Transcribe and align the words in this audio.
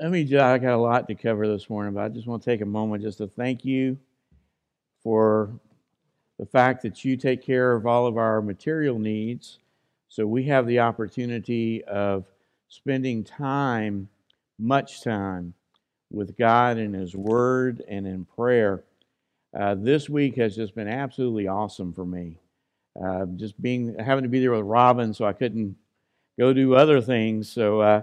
let 0.00 0.10
me 0.10 0.24
just, 0.24 0.42
I 0.42 0.56
got 0.56 0.74
a 0.74 0.76
lot 0.78 1.06
to 1.08 1.14
cover 1.14 1.46
this 1.46 1.68
morning, 1.68 1.92
but 1.92 2.04
I 2.04 2.08
just 2.08 2.26
want 2.26 2.42
to 2.42 2.50
take 2.50 2.62
a 2.62 2.66
moment 2.66 3.02
just 3.02 3.18
to 3.18 3.26
thank 3.26 3.66
you 3.66 3.98
for 5.02 5.50
the 6.38 6.46
fact 6.46 6.82
that 6.82 7.04
you 7.04 7.18
take 7.18 7.42
care 7.42 7.74
of 7.74 7.86
all 7.86 8.06
of 8.06 8.16
our 8.16 8.40
material 8.40 8.98
needs. 8.98 9.58
So 10.08 10.26
we 10.26 10.44
have 10.44 10.66
the 10.66 10.80
opportunity 10.80 11.84
of 11.84 12.24
spending 12.68 13.24
time, 13.24 14.08
much 14.58 15.04
time, 15.04 15.52
with 16.10 16.36
God 16.36 16.78
and 16.78 16.94
His 16.94 17.14
Word 17.14 17.84
and 17.86 18.06
in 18.06 18.24
prayer. 18.24 18.82
Uh, 19.58 19.74
this 19.74 20.08
week 20.08 20.36
has 20.36 20.56
just 20.56 20.74
been 20.74 20.88
absolutely 20.88 21.46
awesome 21.46 21.92
for 21.92 22.06
me. 22.06 22.38
Uh, 23.00 23.26
just 23.36 23.60
being 23.60 23.94
having 23.98 24.24
to 24.24 24.28
be 24.30 24.40
there 24.40 24.52
with 24.52 24.64
Robin, 24.64 25.12
so 25.12 25.26
I 25.26 25.32
couldn't 25.32 25.76
go 26.38 26.52
do 26.52 26.74
other 26.74 27.00
things. 27.00 27.50
So 27.52 27.80
uh, 27.80 28.02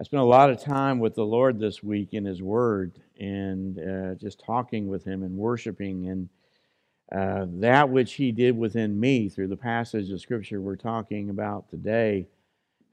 I 0.00 0.04
spent 0.04 0.22
a 0.22 0.26
lot 0.26 0.48
of 0.48 0.60
time 0.60 1.00
with 1.00 1.14
the 1.14 1.24
Lord 1.24 1.58
this 1.58 1.82
week 1.82 2.14
in 2.14 2.24
His 2.24 2.42
Word 2.42 2.98
and 3.20 3.78
uh, 3.78 4.14
just 4.14 4.42
talking 4.44 4.88
with 4.88 5.04
Him 5.04 5.22
and 5.22 5.36
worshiping 5.36 6.08
and 6.08 6.28
uh, 7.14 7.46
that 7.60 7.90
which 7.90 8.14
He 8.14 8.32
did 8.32 8.56
within 8.56 8.98
me 8.98 9.28
through 9.28 9.48
the 9.48 9.56
passage 9.56 10.10
of 10.10 10.20
Scripture 10.20 10.62
we're 10.62 10.76
talking 10.76 11.28
about 11.28 11.68
today 11.68 12.26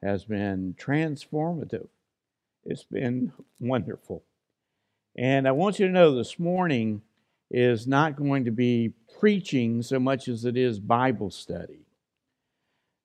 has 0.03 0.25
been 0.25 0.75
transformative. 0.77 1.87
It's 2.65 2.83
been 2.83 3.31
wonderful. 3.61 4.23
And 5.15 5.47
I 5.47 5.51
want 5.51 5.79
you 5.79 5.87
to 5.87 5.93
know 5.93 6.13
this 6.13 6.37
morning 6.37 7.01
is 7.49 7.87
not 7.87 8.17
going 8.17 8.43
to 8.43 8.51
be 8.51 8.93
preaching 9.19 9.81
so 9.81 9.99
much 9.99 10.27
as 10.27 10.43
it 10.43 10.57
is 10.57 10.81
Bible 10.81 11.31
study. 11.31 11.85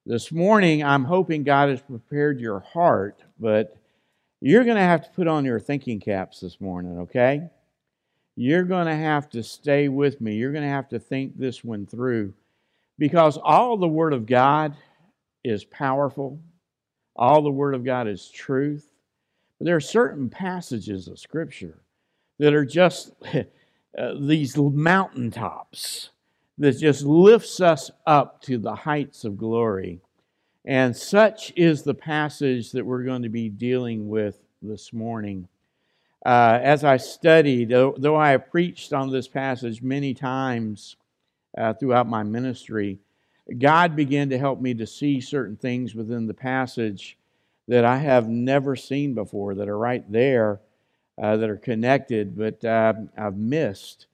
This 0.04 0.32
morning, 0.32 0.82
I'm 0.82 1.04
hoping 1.04 1.44
God 1.44 1.70
has 1.70 1.80
prepared 1.80 2.40
your 2.40 2.60
heart, 2.60 3.22
but 3.38 3.76
you're 4.44 4.64
going 4.64 4.76
to 4.76 4.82
have 4.82 5.02
to 5.02 5.10
put 5.10 5.26
on 5.26 5.46
your 5.46 5.58
thinking 5.58 5.98
caps 5.98 6.40
this 6.40 6.60
morning, 6.60 6.98
okay? 6.98 7.48
You're 8.36 8.64
going 8.64 8.86
to 8.86 8.94
have 8.94 9.30
to 9.30 9.42
stay 9.42 9.88
with 9.88 10.20
me. 10.20 10.34
You're 10.34 10.52
going 10.52 10.64
to 10.64 10.68
have 10.68 10.90
to 10.90 10.98
think 10.98 11.38
this 11.38 11.64
one 11.64 11.86
through 11.86 12.34
because 12.98 13.38
all 13.38 13.78
the 13.78 13.88
Word 13.88 14.12
of 14.12 14.26
God 14.26 14.76
is 15.44 15.64
powerful, 15.64 16.38
all 17.16 17.40
the 17.40 17.50
Word 17.50 17.74
of 17.74 17.86
God 17.86 18.06
is 18.06 18.28
truth. 18.28 18.86
But 19.58 19.64
there 19.64 19.76
are 19.76 19.80
certain 19.80 20.28
passages 20.28 21.08
of 21.08 21.18
Scripture 21.18 21.78
that 22.38 22.52
are 22.52 22.66
just 22.66 23.12
uh, 23.34 24.14
these 24.20 24.58
mountaintops 24.58 26.10
that 26.58 26.78
just 26.78 27.02
lifts 27.02 27.62
us 27.62 27.90
up 28.06 28.42
to 28.42 28.58
the 28.58 28.74
heights 28.74 29.24
of 29.24 29.38
glory. 29.38 30.02
And 30.64 30.96
such 30.96 31.52
is 31.56 31.82
the 31.82 31.94
passage 31.94 32.72
that 32.72 32.86
we're 32.86 33.04
going 33.04 33.22
to 33.22 33.28
be 33.28 33.48
dealing 33.48 34.08
with 34.08 34.38
this 34.62 34.92
morning. 34.92 35.48
Uh, 36.24 36.58
as 36.62 36.84
I 36.84 36.96
studied, 36.96 37.68
though, 37.68 37.94
though, 37.98 38.16
I 38.16 38.30
have 38.30 38.50
preached 38.50 38.94
on 38.94 39.10
this 39.10 39.28
passage 39.28 39.82
many 39.82 40.14
times 40.14 40.96
uh, 41.56 41.74
throughout 41.74 42.08
my 42.08 42.22
ministry, 42.22 42.98
God 43.58 43.94
began 43.94 44.30
to 44.30 44.38
help 44.38 44.60
me 44.60 44.72
to 44.74 44.86
see 44.86 45.20
certain 45.20 45.56
things 45.56 45.94
within 45.94 46.26
the 46.26 46.34
passage 46.34 47.18
that 47.68 47.84
I 47.84 47.98
have 47.98 48.26
never 48.28 48.74
seen 48.74 49.14
before, 49.14 49.54
that 49.56 49.68
are 49.68 49.78
right 49.78 50.10
there, 50.10 50.60
uh, 51.22 51.36
that 51.36 51.50
are 51.50 51.56
connected, 51.56 52.36
but 52.36 52.64
uh, 52.64 52.94
I've 53.18 53.36
missed. 53.36 54.06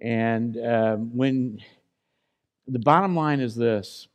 And 0.00 0.56
um, 0.66 1.14
when 1.14 1.60
the 2.66 2.78
bottom 2.78 3.14
line 3.14 3.40
is 3.40 3.54
this 3.54 4.08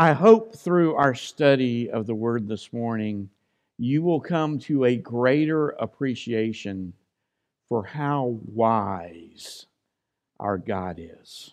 I 0.00 0.12
hope 0.12 0.54
through 0.54 0.94
our 0.94 1.16
study 1.16 1.90
of 1.90 2.06
the 2.06 2.14
Word 2.14 2.46
this 2.46 2.72
morning, 2.72 3.30
you 3.78 4.00
will 4.00 4.20
come 4.20 4.60
to 4.60 4.84
a 4.84 4.94
greater 4.94 5.70
appreciation 5.70 6.92
for 7.68 7.82
how 7.82 8.38
wise 8.46 9.66
our 10.38 10.56
God 10.56 11.00
is, 11.00 11.52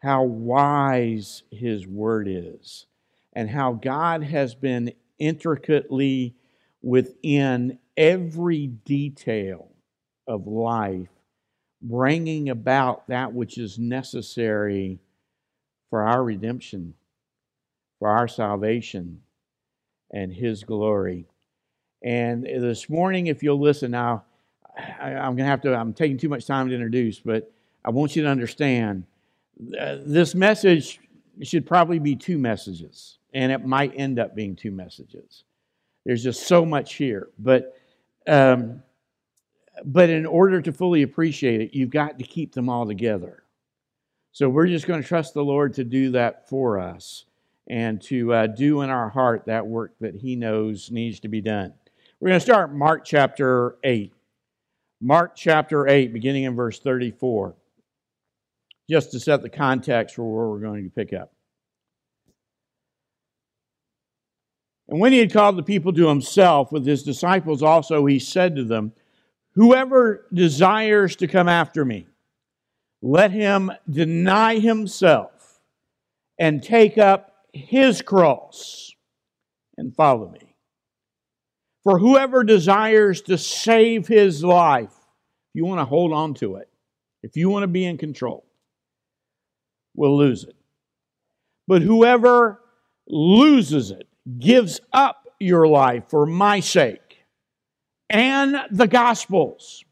how 0.00 0.24
wise 0.24 1.42
His 1.50 1.86
Word 1.86 2.28
is, 2.28 2.84
and 3.32 3.48
how 3.48 3.72
God 3.72 4.22
has 4.22 4.54
been 4.54 4.92
intricately 5.18 6.34
within 6.82 7.78
every 7.96 8.66
detail 8.66 9.70
of 10.26 10.46
life, 10.46 11.08
bringing 11.80 12.50
about 12.50 13.08
that 13.08 13.32
which 13.32 13.56
is 13.56 13.78
necessary 13.78 14.98
for 15.88 16.02
our 16.02 16.22
redemption 16.22 16.92
for 17.98 18.08
our 18.08 18.28
salvation 18.28 19.20
and 20.10 20.32
His 20.32 20.64
glory. 20.64 21.26
And 22.02 22.44
this 22.44 22.88
morning, 22.88 23.26
if 23.26 23.42
you'll 23.42 23.60
listen 23.60 23.90
now, 23.90 24.24
I, 24.76 25.10
am 25.10 25.36
going 25.36 25.38
to 25.38 25.44
have 25.44 25.62
to, 25.62 25.74
I'm 25.74 25.94
taking 25.94 26.18
too 26.18 26.28
much 26.28 26.46
time 26.46 26.68
to 26.68 26.74
introduce, 26.74 27.18
but 27.18 27.50
I 27.84 27.90
want 27.90 28.14
you 28.14 28.22
to 28.24 28.28
understand 28.28 29.04
uh, 29.80 29.96
this 30.04 30.34
message 30.34 31.00
should 31.42 31.66
probably 31.66 31.98
be 31.98 32.14
two 32.14 32.38
messages, 32.38 33.18
and 33.32 33.50
it 33.50 33.64
might 33.64 33.92
end 33.96 34.18
up 34.18 34.34
being 34.34 34.54
two 34.54 34.70
messages. 34.70 35.44
There's 36.04 36.22
just 36.22 36.46
so 36.46 36.64
much 36.64 36.94
here. 36.94 37.30
But, 37.38 37.74
um, 38.26 38.82
but 39.84 40.10
in 40.10 40.26
order 40.26 40.60
to 40.60 40.72
fully 40.72 41.02
appreciate 41.02 41.60
it, 41.60 41.74
you've 41.74 41.90
got 41.90 42.18
to 42.18 42.24
keep 42.24 42.52
them 42.52 42.68
all 42.68 42.86
together. 42.86 43.42
So 44.32 44.48
we're 44.48 44.66
just 44.66 44.86
going 44.86 45.02
to 45.02 45.08
trust 45.08 45.32
the 45.34 45.44
Lord 45.44 45.74
to 45.74 45.84
do 45.84 46.10
that 46.10 46.48
for 46.48 46.78
us 46.78 47.24
and 47.68 48.00
to 48.02 48.32
uh, 48.32 48.46
do 48.46 48.82
in 48.82 48.90
our 48.90 49.08
heart 49.08 49.44
that 49.46 49.66
work 49.66 49.94
that 50.00 50.14
He 50.14 50.36
knows 50.36 50.90
needs 50.90 51.20
to 51.20 51.28
be 51.28 51.40
done. 51.40 51.74
We're 52.20 52.28
going 52.28 52.40
to 52.40 52.44
start 52.44 52.74
Mark 52.74 53.04
chapter 53.04 53.76
8. 53.84 54.12
Mark 55.00 55.36
chapter 55.36 55.86
8, 55.86 56.12
beginning 56.12 56.44
in 56.44 56.56
verse 56.56 56.78
34, 56.78 57.54
just 58.88 59.10
to 59.12 59.20
set 59.20 59.42
the 59.42 59.50
context 59.50 60.16
for 60.16 60.24
where 60.24 60.48
we're 60.48 60.66
going 60.66 60.84
to 60.84 60.90
pick 60.90 61.12
up. 61.12 61.32
And 64.88 65.00
when 65.00 65.12
he 65.12 65.18
had 65.18 65.32
called 65.32 65.56
the 65.56 65.62
people 65.62 65.92
to 65.92 66.08
himself 66.08 66.72
with 66.72 66.86
his 66.86 67.02
disciples 67.02 67.62
also, 67.62 68.06
he 68.06 68.18
said 68.18 68.56
to 68.56 68.64
them, 68.64 68.92
Whoever 69.54 70.26
desires 70.32 71.16
to 71.16 71.26
come 71.26 71.48
after 71.48 71.84
me, 71.84 72.06
let 73.02 73.30
him 73.30 73.72
deny 73.88 74.58
himself 74.58 75.60
and 76.38 76.62
take 76.62 76.98
up 76.98 77.35
his 77.56 78.02
cross 78.02 78.92
and 79.76 79.94
follow 79.94 80.28
me. 80.30 80.54
For 81.82 81.98
whoever 81.98 82.44
desires 82.44 83.22
to 83.22 83.38
save 83.38 84.06
his 84.08 84.42
life, 84.42 84.92
if 84.92 85.54
you 85.54 85.64
want 85.64 85.80
to 85.80 85.84
hold 85.84 86.12
on 86.12 86.34
to 86.34 86.56
it, 86.56 86.68
if 87.22 87.36
you 87.36 87.48
want 87.48 87.62
to 87.62 87.68
be 87.68 87.84
in 87.84 87.98
control, 87.98 88.44
will 89.94 90.16
lose 90.16 90.44
it. 90.44 90.56
But 91.66 91.82
whoever 91.82 92.60
loses 93.08 93.90
it, 93.90 94.08
gives 94.38 94.80
up 94.92 95.28
your 95.38 95.68
life 95.68 96.04
for 96.08 96.26
my 96.26 96.58
sake 96.58 97.18
and 98.10 98.56
the 98.70 98.88
Gospels, 98.88 99.84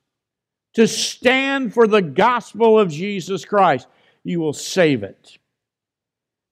to 0.75 0.89
stand 0.89 1.73
for 1.73 1.87
the 1.87 2.03
gospel 2.03 2.79
of 2.79 2.91
Jesus 2.91 3.45
Christ, 3.45 3.87
you 4.25 4.41
will 4.41 4.53
save 4.53 5.05
it. 5.05 5.39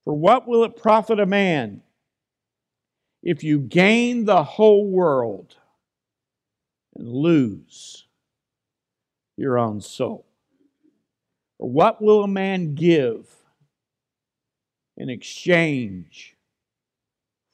For 0.05 0.13
what 0.13 0.47
will 0.47 0.63
it 0.63 0.75
profit 0.75 1.19
a 1.19 1.25
man 1.25 1.81
if 3.21 3.43
you 3.43 3.59
gain 3.59 4.25
the 4.25 4.43
whole 4.43 4.85
world 4.85 5.55
and 6.95 7.07
lose 7.07 8.05
your 9.37 9.57
own 9.57 9.79
soul? 9.79 10.25
Or 11.59 11.69
what 11.69 12.01
will 12.01 12.23
a 12.23 12.27
man 12.27 12.75
give 12.75 13.29
in 14.97 15.09
exchange 15.09 16.35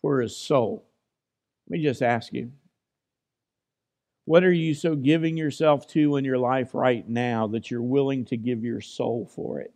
for 0.02 0.22
his 0.22 0.36
soul? 0.36 0.86
Let 1.68 1.78
me 1.78 1.84
just 1.84 2.02
ask 2.02 2.34
you 2.34 2.52
what 4.26 4.44
are 4.44 4.54
you 4.54 4.76
so 4.76 4.96
giving 4.96 5.38
yourself 5.38 5.88
to 5.88 6.16
in 6.18 6.24
your 6.24 6.38
life 6.38 6.76
right 6.76 7.08
now 7.10 7.48
that 7.48 7.72
you're 7.72 7.82
willing 7.82 8.26
to 8.26 8.38
give 8.38 8.64
your 8.64 8.80
soul 8.80 9.28
for 9.34 9.60
it? 9.60 9.74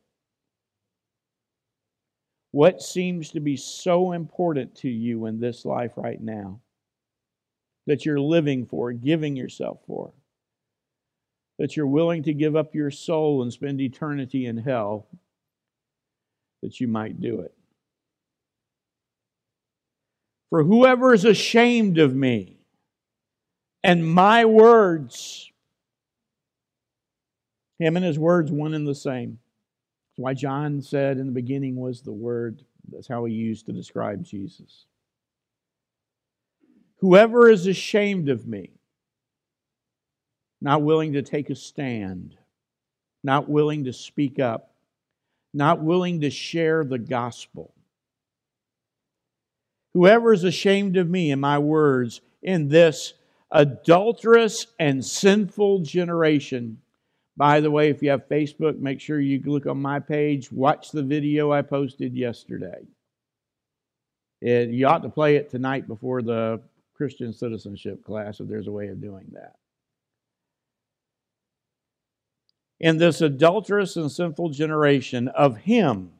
What 2.54 2.84
seems 2.84 3.32
to 3.32 3.40
be 3.40 3.58
so 3.58 4.12
important 4.12 4.76
to 4.76 4.88
you 4.88 5.26
in 5.26 5.40
this 5.40 5.66
life 5.66 5.94
right 5.98 6.22
now 6.22 6.60
that 7.88 8.06
you're 8.06 8.20
living 8.20 8.68
for, 8.68 8.92
giving 8.92 9.36
yourself 9.36 9.80
for? 9.88 10.14
That 11.58 11.76
you're 11.76 11.88
willing 11.88 12.22
to 12.24 12.34
give 12.34 12.56
up 12.56 12.76
your 12.76 12.92
soul 12.92 13.42
and 13.42 13.52
spend 13.52 13.82
eternity 13.82 14.46
in 14.46 14.58
hell 14.58 15.08
that 16.62 16.80
you 16.80 16.88
might 16.88 17.20
do 17.20 17.40
it. 17.42 17.56
For 20.52 20.64
whoever 20.64 21.12
is 21.12 21.26
ashamed 21.26 21.98
of 21.98 22.14
me 22.14 22.60
and 23.84 24.08
my 24.08 24.46
words, 24.46 25.52
him 27.80 27.96
and 27.98 28.06
his 28.06 28.20
words, 28.20 28.52
one 28.52 28.76
and 28.76 28.88
the 28.88 28.94
same. 28.94 29.40
Why 30.16 30.34
John 30.34 30.82
said 30.82 31.18
in 31.18 31.26
the 31.26 31.32
beginning 31.32 31.76
was 31.76 32.02
the 32.02 32.12
Word. 32.12 32.64
That's 32.92 33.08
how 33.08 33.26
he 33.26 33.34
used 33.34 33.66
to 33.66 33.72
describe 33.74 34.24
Jesus. 34.24 34.86
Whoever 36.98 37.50
is 37.50 37.68
ashamed 37.68 38.30
of 38.30 38.48
me, 38.48 38.72
not 40.62 40.82
willing 40.82 41.14
to 41.14 41.22
take 41.22 41.50
a 41.50 41.56
stand, 41.56 42.38
not 43.24 43.50
willing 43.50 43.86
to 43.86 43.94
speak 43.94 44.40
up, 44.40 44.76
not 45.54 45.82
willing 45.82 46.22
to 46.22 46.30
share 46.30 46.84
the 46.84 47.00
gospel. 47.00 47.74
Whoever 49.94 50.34
is 50.34 50.44
ashamed 50.44 50.98
of 50.98 51.10
me 51.10 51.32
and 51.32 51.42
my 51.42 51.60
words 51.60 52.22
in 52.42 52.70
this 52.70 53.14
adulterous 53.52 54.68
and 54.80 55.06
sinful 55.06 55.80
generation. 55.80 56.80
By 57.36 57.60
the 57.60 57.72
way, 57.72 57.90
if 57.90 58.04
you 58.04 58.12
have 58.12 58.28
Facebook, 58.28 58.80
make 58.80 59.02
sure 59.02 59.20
you 59.20 59.42
look 59.46 59.66
on 59.66 59.82
my 59.82 60.00
page, 60.00 60.52
watch 60.52 60.92
the 60.92 61.02
video 61.02 61.52
I 61.52 61.62
posted 61.64 62.16
yesterday. 62.16 62.86
It, 64.42 64.70
you 64.70 64.88
ought 64.88 65.04
to 65.04 65.10
play 65.10 65.38
it 65.38 65.50
tonight 65.50 65.88
before 65.88 66.22
the 66.22 66.62
Christian 66.94 67.34
citizenship 67.34 68.04
class 68.04 68.40
if 68.40 68.48
there's 68.48 68.68
a 68.68 68.72
way 68.72 68.88
of 68.88 69.02
doing 69.02 69.26
that. 69.32 69.56
In 72.80 72.98
this 72.98 73.22
adulterous 73.22 73.96
and 73.96 74.12
sinful 74.12 74.50
generation, 74.50 75.30
of 75.30 75.58
him 75.58 76.12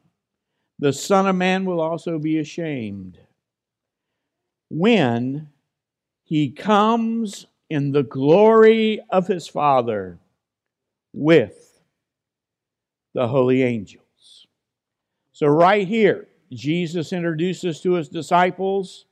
the 0.78 0.92
Son 0.92 1.26
of 1.28 1.36
Man 1.36 1.64
will 1.64 1.80
also 1.80 2.18
be 2.18 2.38
ashamed 2.38 3.18
when 4.70 5.48
he 6.24 6.50
comes 6.50 7.46
in 7.70 7.92
the 7.92 8.02
glory 8.02 9.00
of 9.10 9.26
his 9.26 9.46
Father 9.46 10.18
with 11.14 11.80
the 13.14 13.28
holy 13.28 13.62
angels. 13.62 14.46
So, 15.32 15.46
right 15.46 15.86
here, 15.86 16.28
Jesus 16.52 17.12
introduces 17.12 17.80
to 17.80 17.92
his 17.92 18.08
disciples 18.08 19.06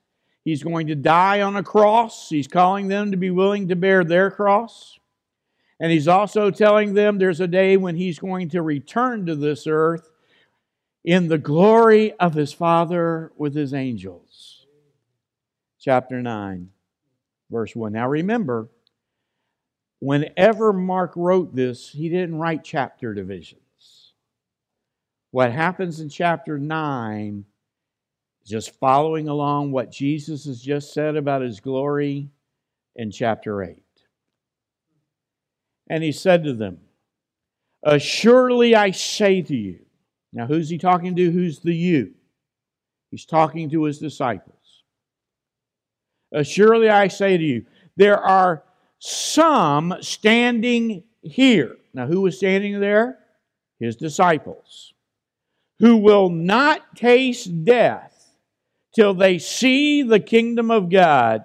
he's 0.44 0.62
going 0.62 0.88
to 0.88 0.94
die 0.94 1.40
on 1.40 1.56
a 1.56 1.62
cross. 1.62 2.28
He's 2.28 2.49
calling 2.49 2.88
them 2.88 3.12
to 3.12 3.16
be 3.16 3.31
willing 3.31 3.69
to 3.69 3.76
bear 3.76 4.04
their 4.04 4.31
cross. 4.31 4.99
And 5.81 5.90
he's 5.90 6.08
also 6.08 6.50
telling 6.50 6.94
them 6.94 7.19
there's 7.19 7.40
a 7.40 7.49
day 7.49 7.76
when 7.76 7.96
he's 7.96 8.19
going 8.19 8.50
to 8.50 8.62
return 8.62 9.26
to 9.26 9.34
this 9.34 9.66
earth 9.66 10.10
in 11.04 11.28
the 11.28 11.38
glory 11.38 12.12
of 12.14 12.34
his 12.34 12.52
Father 12.52 13.32
with 13.37 13.54
his 13.54 13.75
angels. 13.75 14.66
Chapter 15.81 16.22
9, 16.22 16.70
verse 17.50 17.75
1. 17.75 17.93
Now 17.93 18.08
remember, 18.08 18.69
whenever 20.02 20.72
Mark 20.72 21.12
wrote 21.14 21.54
this, 21.54 21.88
he 21.88 22.08
didn't 22.08 22.34
write 22.34 22.64
chapter 22.64 23.14
divisions. 23.14 24.12
What 25.31 25.52
happens 25.52 26.00
in 26.00 26.08
chapter 26.08 26.58
9 26.58 27.44
just 28.44 28.75
following 28.81 29.28
along 29.28 29.70
what 29.70 29.93
Jesus 29.93 30.44
has 30.46 30.60
just 30.60 30.93
said 30.93 31.14
about 31.14 31.43
his 31.43 31.60
glory 31.60 32.28
in 32.96 33.12
chapter 33.12 33.62
8. 33.62 33.81
And 35.88 36.02
he 36.02 36.10
said 36.10 36.43
to 36.44 36.52
them, 36.52 36.78
Assuredly 37.84 38.75
I 38.75 38.90
say 38.90 39.40
to 39.43 39.56
you. 39.56 39.78
Now, 40.32 40.46
who's 40.46 40.69
he 40.69 40.78
talking 40.78 41.14
to? 41.14 41.31
Who's 41.31 41.60
the 41.60 41.75
you? 41.75 42.14
He's 43.12 43.25
talking 43.25 43.70
to 43.70 43.84
his 43.84 44.00
disciples. 44.00 44.82
Assuredly 46.32 46.88
I 46.88 47.06
say 47.06 47.37
to 47.37 47.44
you, 47.44 47.66
there 47.96 48.19
are 48.19 48.64
some 49.04 49.96
standing 50.00 51.02
here. 51.22 51.76
Now, 51.93 52.06
who 52.06 52.20
was 52.20 52.37
standing 52.37 52.78
there? 52.78 53.19
His 53.81 53.96
disciples. 53.96 54.94
Who 55.81 55.96
will 55.96 56.28
not 56.28 56.94
taste 56.94 57.64
death 57.64 58.37
till 58.94 59.12
they 59.12 59.38
see 59.38 60.04
the 60.04 60.20
kingdom 60.20 60.70
of 60.70 60.88
God 60.88 61.44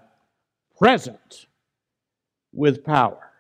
present 0.78 1.48
with 2.54 2.84
power. 2.84 3.32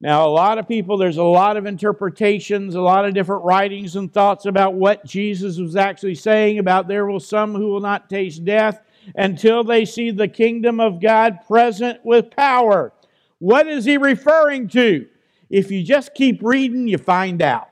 Now, 0.00 0.26
a 0.26 0.30
lot 0.30 0.58
of 0.58 0.66
people, 0.66 0.96
there's 0.96 1.18
a 1.18 1.22
lot 1.22 1.56
of 1.56 1.66
interpretations, 1.66 2.74
a 2.74 2.80
lot 2.80 3.04
of 3.04 3.14
different 3.14 3.44
writings 3.44 3.94
and 3.94 4.12
thoughts 4.12 4.44
about 4.44 4.74
what 4.74 5.04
Jesus 5.04 5.58
was 5.58 5.76
actually 5.76 6.16
saying 6.16 6.58
about 6.58 6.88
there 6.88 7.06
will 7.06 7.20
some 7.20 7.54
who 7.54 7.68
will 7.68 7.80
not 7.80 8.10
taste 8.10 8.44
death 8.44 8.80
until 9.14 9.64
they 9.64 9.84
see 9.84 10.10
the 10.10 10.28
kingdom 10.28 10.80
of 10.80 11.00
God 11.00 11.38
present 11.46 12.04
with 12.04 12.30
power. 12.30 12.92
What 13.38 13.66
is 13.66 13.84
he 13.84 13.96
referring 13.96 14.68
to? 14.68 15.06
If 15.50 15.70
you 15.70 15.82
just 15.82 16.14
keep 16.14 16.42
reading, 16.42 16.88
you 16.88 16.98
find 16.98 17.40
out. 17.40 17.68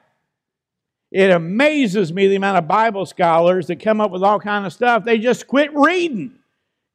It 1.13 1.31
amazes 1.31 2.13
me 2.13 2.29
the 2.29 2.37
amount 2.37 2.59
of 2.59 2.69
Bible 2.69 3.07
scholars 3.07 3.69
that 3.69 3.81
come 3.81 4.01
up 4.01 4.11
with 4.11 4.23
all 4.23 4.41
kind 4.41 4.67
of 4.67 4.73
stuff. 4.73 5.05
They 5.05 5.19
just 5.19 5.47
quit 5.47 5.75
reading. 5.75 6.33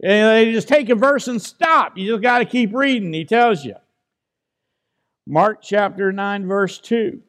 And 0.03 0.29
they 0.29 0.51
just 0.51 0.67
take 0.67 0.89
a 0.89 0.95
verse 0.95 1.27
and 1.27 1.41
stop. 1.41 1.97
You 1.97 2.11
just 2.11 2.23
got 2.23 2.39
to 2.39 2.45
keep 2.45 2.73
reading, 2.73 3.13
he 3.13 3.25
tells 3.25 3.63
you. 3.63 3.75
Mark 5.27 5.61
chapter 5.61 6.11
9, 6.11 6.47
verse 6.47 6.79
2. 6.79 7.21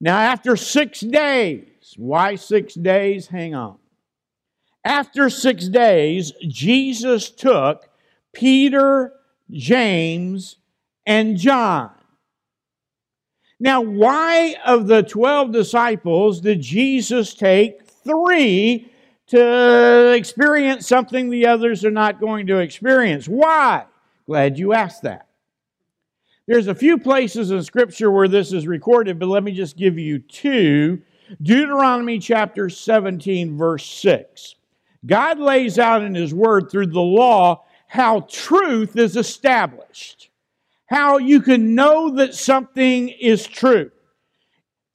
Now, 0.00 0.18
after 0.18 0.56
six 0.56 1.00
days, 1.00 1.94
why 1.96 2.34
six 2.34 2.74
days? 2.74 3.26
Hang 3.26 3.54
on. 3.54 3.76
After 4.84 5.28
six 5.28 5.68
days, 5.68 6.32
Jesus 6.48 7.30
took 7.30 7.88
Peter, 8.32 9.12
James, 9.50 10.56
and 11.06 11.36
John. 11.36 11.90
Now, 13.58 13.82
why 13.82 14.56
of 14.64 14.86
the 14.86 15.02
12 15.02 15.52
disciples 15.52 16.40
did 16.40 16.62
Jesus 16.62 17.34
take 17.34 17.84
three 17.84 18.90
to 19.26 20.14
experience 20.16 20.88
something 20.88 21.28
the 21.28 21.46
others 21.46 21.84
are 21.84 21.90
not 21.90 22.20
going 22.20 22.46
to 22.46 22.58
experience? 22.58 23.28
Why? 23.28 23.84
Glad 24.26 24.58
you 24.58 24.72
asked 24.72 25.02
that. 25.02 25.26
There's 26.46 26.68
a 26.68 26.74
few 26.74 26.96
places 26.96 27.50
in 27.50 27.62
Scripture 27.62 28.10
where 28.10 28.28
this 28.28 28.52
is 28.52 28.66
recorded, 28.66 29.18
but 29.18 29.28
let 29.28 29.44
me 29.44 29.52
just 29.52 29.76
give 29.76 29.98
you 29.98 30.18
two. 30.20 31.02
Deuteronomy 31.42 32.18
chapter 32.18 32.68
17, 32.70 33.56
verse 33.56 33.84
6. 33.84 34.56
God 35.04 35.38
lays 35.38 35.78
out 35.78 36.02
in 36.02 36.14
His 36.14 36.34
Word 36.34 36.70
through 36.70 36.88
the 36.88 37.00
law 37.00 37.64
how 37.86 38.20
truth 38.20 38.96
is 38.96 39.16
established, 39.16 40.30
how 40.86 41.18
you 41.18 41.40
can 41.40 41.74
know 41.74 42.16
that 42.16 42.34
something 42.34 43.08
is 43.08 43.46
true. 43.46 43.90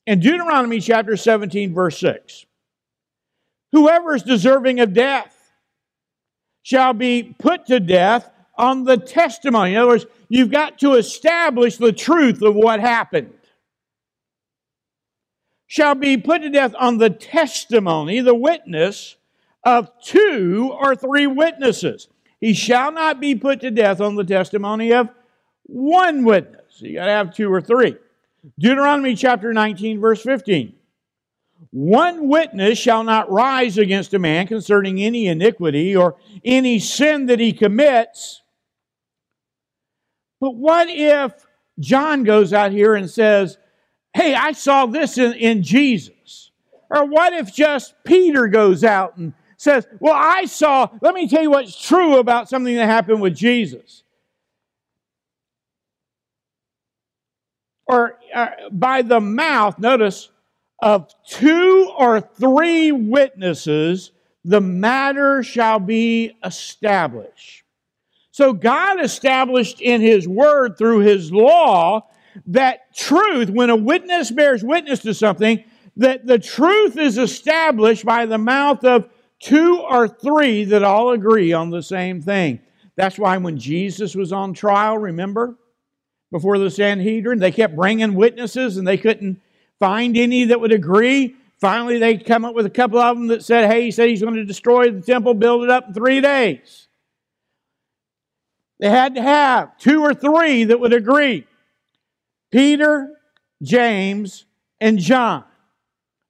In 0.06 0.20
Deuteronomy 0.20 0.80
chapter 0.80 1.18
17, 1.18 1.74
verse 1.74 1.98
6, 2.00 2.46
whoever 3.72 4.16
is 4.16 4.24
deserving 4.24 4.80
of 4.80 4.94
death 4.94 5.36
shall 6.62 6.94
be 6.94 7.36
put 7.38 7.66
to 7.66 7.80
death 7.80 8.30
on 8.58 8.84
the 8.86 8.98
testimony. 8.98 9.72
In 9.72 9.78
other 9.78 9.90
words, 9.90 10.06
you've 10.30 10.52
got 10.52 10.80
to 10.80 10.94
establish 10.94 11.78
the 11.78 11.92
truth 11.92 12.42
of 12.42 12.56
what 12.56 12.80
happened. 12.80 13.34
Shall 15.68 15.96
be 15.96 16.18
put 16.18 16.44
to 16.44 16.50
death 16.50 16.74
on 16.80 17.00
the 17.00 17.10
testimony, 17.10 18.22
the 18.22 18.36
witness 18.36 19.16
of 19.66 19.90
two 20.02 20.74
or 20.80 20.96
three 20.96 21.28
witnesses. 21.28 22.08
He 22.40 22.54
shall 22.54 22.92
not 22.92 23.20
be 23.20 23.36
put 23.36 23.62
to 23.62 23.72
death 23.72 24.00
on 24.00 24.16
the 24.16 24.24
testimony 24.24 24.94
of 24.94 25.10
one 25.64 26.24
witness. 26.24 26.80
You 26.82 26.94
got 26.94 27.06
to 27.06 27.12
have 27.12 27.34
two 27.34 27.52
or 27.52 27.62
three. 27.62 27.96
Deuteronomy 28.60 29.16
chapter 29.16 29.52
19, 29.52 30.00
verse 30.00 30.22
15. 30.22 30.74
One 31.72 32.30
witness 32.30 32.78
shall 32.78 33.04
not 33.04 33.32
rise 33.32 33.78
against 33.78 34.14
a 34.14 34.20
man 34.20 34.48
concerning 34.48 35.02
any 35.02 35.28
iniquity 35.28 35.96
or 35.96 36.16
any 36.44 36.80
sin 36.80 37.26
that 37.26 37.40
he 37.40 37.52
commits 37.52 38.44
but 40.46 40.56
what 40.56 40.88
if 40.90 41.34
John 41.80 42.24
goes 42.24 42.54
out 42.54 42.72
here 42.72 42.96
and 42.96 43.10
says, 43.10 43.58
Hey, 44.14 44.34
I 44.34 44.52
saw 44.52 44.86
this 44.86 45.18
in, 45.18 45.34
in 45.34 45.64
Jesus? 45.64 46.52
Or 46.90 47.06
what 47.06 47.34
if 47.34 47.54
just 47.54 47.96
Peter 48.04 48.48
goes 48.48 48.84
out 48.84 49.18
and 49.18 49.34
says, 49.58 49.88
Well, 50.00 50.16
I 50.16 50.46
saw, 50.46 50.90
let 51.02 51.14
me 51.14 51.28
tell 51.28 51.42
you 51.42 51.52
what's 51.52 51.80
true 51.80 52.18
about 52.18 52.50
something 52.50 52.76
that 52.76 52.86
happened 52.86 53.22
with 53.22 53.36
Jesus. 53.36 54.04
Or 57.88 58.18
uh, 58.34 58.48
by 58.72 59.02
the 59.04 59.20
mouth, 59.20 59.78
notice, 59.78 60.30
of 60.80 61.08
two 61.28 61.94
or 61.98 62.20
three 62.20 62.92
witnesses, 62.92 64.12
the 64.44 64.62
matter 64.62 65.44
shall 65.44 65.80
be 65.80 66.36
established. 66.44 67.64
So 68.32 68.54
God 68.54 69.02
established 69.02 69.82
in 69.82 70.02
His 70.02 70.28
Word 70.28 70.78
through 70.78 71.00
His 71.00 71.32
law 71.32 72.08
that 72.48 72.94
truth, 72.94 73.50
when 73.50 73.70
a 73.70 73.76
witness 73.76 74.30
bears 74.30 74.64
witness 74.64 75.00
to 75.04 75.14
something, 75.14 75.64
that 75.98 76.26
the 76.26 76.40
truth 76.40 76.98
is 76.98 77.18
established 77.18 78.04
by 78.04 78.26
the 78.26 78.38
mouth 78.38 78.84
of 78.84 79.10
two 79.40 79.80
or 79.80 80.08
three 80.08 80.66
that 80.66 80.84
all 80.84 81.12
agree 81.12 81.54
on 81.54 81.70
the 81.70 81.84
same 81.84 82.22
thing. 82.22 82.60
That's 82.96 83.20
why 83.20 83.38
when 83.38 83.58
Jesus 83.58 84.16
was 84.16 84.32
on 84.32 84.54
trial, 84.54 84.98
remember, 84.98 85.58
before 86.32 86.58
the 86.58 86.70
Sanhedrin, 86.70 87.40
they 87.40 87.52
kept 87.52 87.76
bringing 87.76 88.16
witnesses 88.16 88.78
and 88.78 88.88
they 88.88 88.98
couldn't 88.98 89.42
find 89.80 90.18
any 90.18 90.46
that 90.46 90.60
would 90.60 90.72
agree. 90.72 91.36
Finally, 91.60 92.00
they 92.00 92.18
come 92.18 92.46
up 92.46 92.56
with 92.56 92.66
a 92.66 92.70
couple 92.70 93.00
of 93.00 93.18
them 93.18 93.28
that 93.28 93.44
said, 93.44 93.70
hey, 93.70 93.84
he 93.84 93.92
said 93.92 94.10
he's 94.10 94.22
going 94.22 94.36
to 94.36 94.46
destroy 94.46 94.92
the 94.92 95.02
temple, 95.02 95.34
build 95.34 95.64
it 95.64 95.70
up 95.70 95.88
in 95.88 95.94
three 95.94 96.22
days. 96.22 96.88
They 98.80 98.90
had 98.90 99.16
to 99.16 99.22
have 99.22 99.78
two 99.78 100.02
or 100.02 100.14
three 100.14 100.66
that 100.66 100.80
would 100.80 100.94
agree 100.94 101.48
Peter, 102.52 103.10
James, 103.62 104.46
and 104.80 105.00
John. 105.00 105.44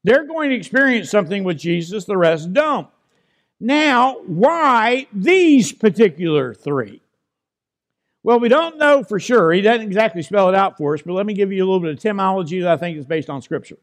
They're 0.03 0.27
going 0.27 0.51
to 0.51 0.55
experience 0.55 1.09
something 1.09 1.43
with 1.43 1.57
Jesus, 1.57 2.05
the 2.05 2.17
rest 2.17 2.53
don't. 2.53 2.87
Now, 3.59 4.17
why 4.25 5.07
these 5.13 5.71
particular 5.71 6.53
three? 6.53 7.01
Well, 8.23 8.39
we 8.39 8.49
don't 8.49 8.77
know 8.77 9.03
for 9.03 9.19
sure. 9.19 9.51
He 9.51 9.61
doesn't 9.61 9.85
exactly 9.85 10.23
spell 10.23 10.49
it 10.49 10.55
out 10.55 10.77
for 10.77 10.95
us, 10.95 11.01
but 11.01 11.13
let 11.13 11.25
me 11.25 11.33
give 11.33 11.51
you 11.51 11.63
a 11.63 11.65
little 11.65 11.79
bit 11.79 11.91
of 11.91 11.97
etymology 11.97 12.59
that 12.59 12.71
I 12.71 12.77
think 12.77 12.97
is 12.97 13.05
based 13.05 13.29
on 13.29 13.41
Scripture. 13.41 13.77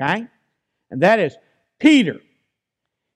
Okay? 0.00 0.26
And 0.90 1.02
that 1.02 1.18
is 1.18 1.36
Peter. 1.80 2.20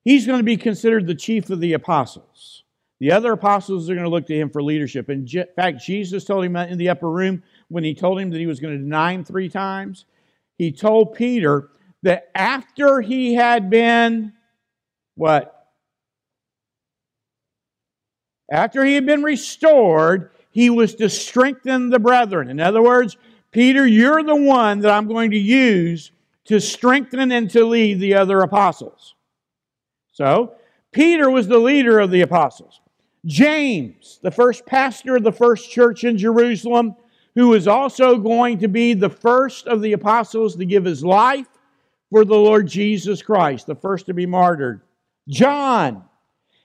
He's 0.04 0.26
going 0.26 0.38
to 0.38 0.44
be 0.44 0.56
considered 0.56 1.06
the 1.06 1.14
chief 1.14 1.50
of 1.50 1.60
the 1.60 1.74
apostles. 1.74 2.64
The 3.00 3.12
other 3.12 3.32
apostles 3.32 3.88
are 3.88 3.94
going 3.94 4.04
to 4.04 4.10
look 4.10 4.26
to 4.26 4.34
him 4.34 4.50
for 4.50 4.62
leadership. 4.62 5.08
In 5.10 5.26
fact, 5.54 5.84
Jesus 5.84 6.24
told 6.24 6.44
him 6.44 6.56
in 6.56 6.78
the 6.78 6.88
upper 6.88 7.10
room 7.10 7.42
when 7.68 7.84
he 7.84 7.94
told 7.94 8.18
him 8.18 8.30
that 8.30 8.38
he 8.38 8.46
was 8.46 8.58
going 8.58 8.74
to 8.74 8.82
deny 8.82 9.12
him 9.12 9.24
three 9.24 9.48
times, 9.48 10.06
he 10.56 10.72
told 10.72 11.14
Peter 11.14 11.68
that 12.02 12.30
after 12.34 13.00
he 13.00 13.34
had 13.34 13.70
been 13.70 14.32
what? 15.14 15.57
After 18.50 18.84
he 18.84 18.94
had 18.94 19.06
been 19.06 19.22
restored, 19.22 20.30
he 20.50 20.70
was 20.70 20.94
to 20.96 21.08
strengthen 21.08 21.90
the 21.90 21.98
brethren. 21.98 22.48
In 22.48 22.60
other 22.60 22.82
words, 22.82 23.16
Peter, 23.50 23.86
you're 23.86 24.22
the 24.22 24.36
one 24.36 24.80
that 24.80 24.90
I'm 24.90 25.08
going 25.08 25.30
to 25.30 25.38
use 25.38 26.12
to 26.46 26.60
strengthen 26.60 27.30
and 27.30 27.50
to 27.50 27.64
lead 27.64 28.00
the 28.00 28.14
other 28.14 28.40
apostles. 28.40 29.14
So, 30.12 30.54
Peter 30.92 31.30
was 31.30 31.46
the 31.46 31.58
leader 31.58 32.00
of 32.00 32.10
the 32.10 32.22
apostles. 32.22 32.80
James, 33.26 34.18
the 34.22 34.30
first 34.30 34.64
pastor 34.64 35.16
of 35.16 35.22
the 35.22 35.32
first 35.32 35.70
church 35.70 36.04
in 36.04 36.16
Jerusalem, 36.16 36.96
who 37.34 37.48
was 37.48 37.68
also 37.68 38.16
going 38.16 38.58
to 38.58 38.68
be 38.68 38.94
the 38.94 39.10
first 39.10 39.66
of 39.66 39.82
the 39.82 39.92
apostles 39.92 40.56
to 40.56 40.64
give 40.64 40.84
his 40.84 41.04
life 41.04 41.46
for 42.10 42.24
the 42.24 42.34
Lord 42.34 42.66
Jesus 42.66 43.22
Christ, 43.22 43.66
the 43.66 43.74
first 43.74 44.06
to 44.06 44.14
be 44.14 44.26
martyred. 44.26 44.80
John, 45.28 46.04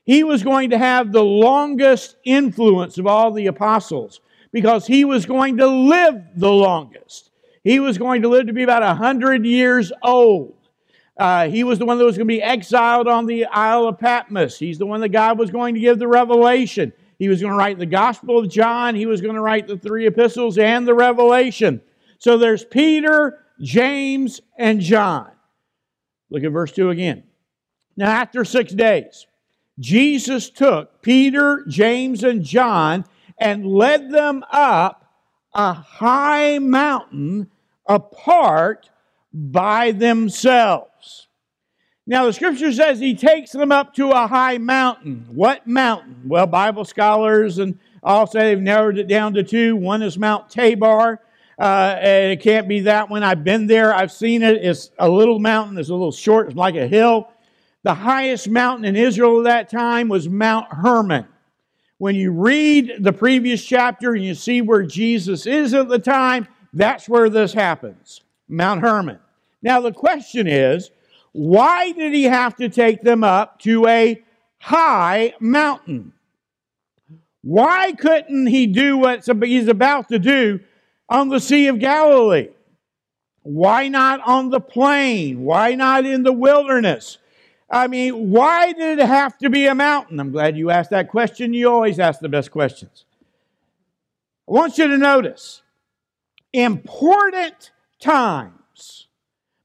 he 0.06 0.24
was 0.24 0.44
going 0.44 0.72
to 0.72 0.78
have 0.78 1.12
the 1.12 1.24
longest 1.24 2.18
influence 2.24 2.98
of 2.98 3.08
all 3.08 3.32
the 3.32 3.48
apostles 3.48 4.20
because 4.52 4.86
he 4.86 5.06
was 5.06 5.26
going 5.26 5.58
to 5.58 5.68
live 5.68 6.22
the 6.36 6.52
longest. 6.52 7.32
He 7.64 7.80
was 7.80 7.98
going 7.98 8.22
to 8.24 8.30
live 8.30 8.48
to 8.48 8.54
be 8.54 8.64
about 8.64 8.84
100 8.84 9.46
years 9.46 9.92
old. 10.02 10.56
Uh, 11.18 11.48
he 11.48 11.64
was 11.64 11.80
the 11.80 11.86
one 11.86 11.98
that 11.98 12.04
was 12.04 12.18
going 12.18 12.28
to 12.28 12.34
be 12.34 12.42
exiled 12.42 13.08
on 13.08 13.26
the 13.26 13.46
Isle 13.46 13.88
of 13.88 14.00
Patmos. 14.00 14.58
He's 14.58 14.78
the 14.78 14.86
one 14.86 15.00
that 15.02 15.10
God 15.10 15.38
was 15.38 15.52
going 15.52 15.76
to 15.76 15.80
give 15.80 16.00
the 16.00 16.08
revelation. 16.08 16.92
He 17.20 17.30
was 17.30 17.40
going 17.40 17.54
to 17.54 17.58
write 17.58 17.78
the 17.78 17.86
Gospel 17.86 18.40
of 18.40 18.50
John. 18.50 18.96
He 18.96 19.06
was 19.06 19.22
going 19.22 19.36
to 19.36 19.42
write 19.42 19.68
the 19.68 19.78
three 19.78 20.08
epistles 20.08 20.58
and 20.58 20.88
the 20.88 20.96
Revelation. 20.96 21.82
So 22.18 22.38
there's 22.38 22.66
Peter, 22.66 23.40
James, 23.62 24.42
and 24.58 24.82
John. 24.82 25.32
Look 26.30 26.44
at 26.44 26.52
verse 26.52 26.72
2 26.72 26.90
again. 26.90 27.24
Now, 27.96 28.10
after 28.10 28.44
six 28.44 28.74
days, 28.74 29.28
Jesus 29.80 30.50
took 30.50 31.02
Peter, 31.02 31.64
James, 31.68 32.24
and 32.24 32.44
John 32.44 33.06
and 33.38 33.66
led 33.66 34.12
them 34.12 34.44
up 34.52 35.06
a 35.54 35.74
high 35.74 36.60
mountain 36.60 37.50
apart 37.88 38.90
by 39.34 39.92
themselves. 39.92 41.28
Now, 42.06 42.26
the 42.26 42.34
scripture 42.34 42.72
says 42.72 43.00
he 43.00 43.16
takes 43.16 43.52
them 43.52 43.72
up 43.72 43.94
to 43.96 44.10
a 44.10 44.28
high 44.28 44.58
mountain. 44.58 45.26
What 45.32 45.66
mountain? 45.66 46.22
Well, 46.26 46.46
Bible 46.48 46.86
scholars 46.86 47.60
and 47.60 47.80
all 48.04 48.28
say 48.28 48.42
they've 48.42 48.62
narrowed 48.62 48.98
it 48.98 49.08
down 49.08 49.34
to 49.36 49.44
two. 49.44 49.76
One 49.76 50.02
is 50.02 50.18
Mount 50.18 50.50
Tabor. 50.50 51.22
Uh, 51.58 51.98
and 52.02 52.32
it 52.32 52.42
can't 52.42 52.68
be 52.68 52.82
that 52.82 53.10
one. 53.10 53.24
I've 53.24 53.44
been 53.44 53.68
there. 53.68 53.94
I've 53.94 54.12
seen 54.12 54.42
it. 54.44 54.58
It's 54.58 54.92
a 55.00 55.08
little 55.08 55.40
mountain. 55.40 55.78
It's 55.78 55.90
a 55.90 55.94
little 55.94 56.12
short. 56.12 56.48
It's 56.48 56.56
like 56.56 56.76
a 56.76 56.88
hill. 56.88 57.30
The 57.84 57.94
highest 57.94 58.50
mountain 58.50 58.86
in 58.86 58.96
Israel 58.96 59.40
at 59.40 59.70
that 59.70 59.70
time 59.70 60.08
was 60.08 60.30
Mount 60.30 60.68
Hermon. 60.72 61.28
When 61.98 62.16
you 62.16 62.32
read 62.32 62.96
the 63.00 63.14
previous 63.14 63.64
chapter 63.64 64.14
and 64.14 64.24
you 64.24 64.36
see 64.36 64.62
where 64.62 64.84
Jesus 64.84 65.46
is 65.46 65.74
at 65.74 65.90
the 65.90 66.00
time, 66.00 66.48
that's 66.74 67.08
where 67.08 67.30
this 67.30 67.54
happens 67.54 68.22
Mount 68.48 68.82
Hermon. 68.82 69.20
Now, 69.62 69.82
the 69.82 69.92
question 69.92 70.48
is 70.48 70.92
why 71.34 71.92
did 71.92 72.14
he 72.14 72.24
have 72.24 72.56
to 72.58 72.70
take 72.70 73.02
them 73.02 73.24
up 73.24 73.60
to 73.60 73.88
a 73.88 74.22
high 74.60 75.34
mountain? 75.40 76.14
Why 77.42 77.92
couldn't 77.94 78.48
he 78.48 78.68
do 78.68 78.98
what 78.98 79.26
he's 79.44 79.68
about 79.68 80.10
to 80.10 80.20
do 80.20 80.62
on 81.10 81.30
the 81.30 81.40
Sea 81.40 81.68
of 81.68 81.80
Galilee? 81.80 82.50
Why 83.42 83.90
not 83.90 84.22
on 84.26 84.50
the 84.50 84.62
plain? 84.62 85.44
Why 85.44 85.76
not 85.76 86.06
in 86.06 86.24
the 86.24 86.32
wilderness? 86.32 87.18
I 87.74 87.88
mean, 87.88 88.30
why 88.30 88.72
did 88.72 89.00
it 89.00 89.08
have 89.08 89.36
to 89.40 89.50
be 89.50 89.66
a 89.66 89.74
mountain? 89.74 90.20
I'm 90.20 90.32
glad 90.32 90.56
you 90.56 90.70
asked 90.70 90.92
that 90.92 91.10
question. 91.10 91.56
You 91.56 91.72
always 91.72 92.00
ask 92.00 92.20
the 92.20 92.30
best 92.30 92.52
questions. 92.52 93.06
I 94.48 94.52
want 94.52 94.78
you 94.78 94.88
to 94.90 94.98
notice 94.98 95.64
important 96.54 97.72
times 98.00 99.08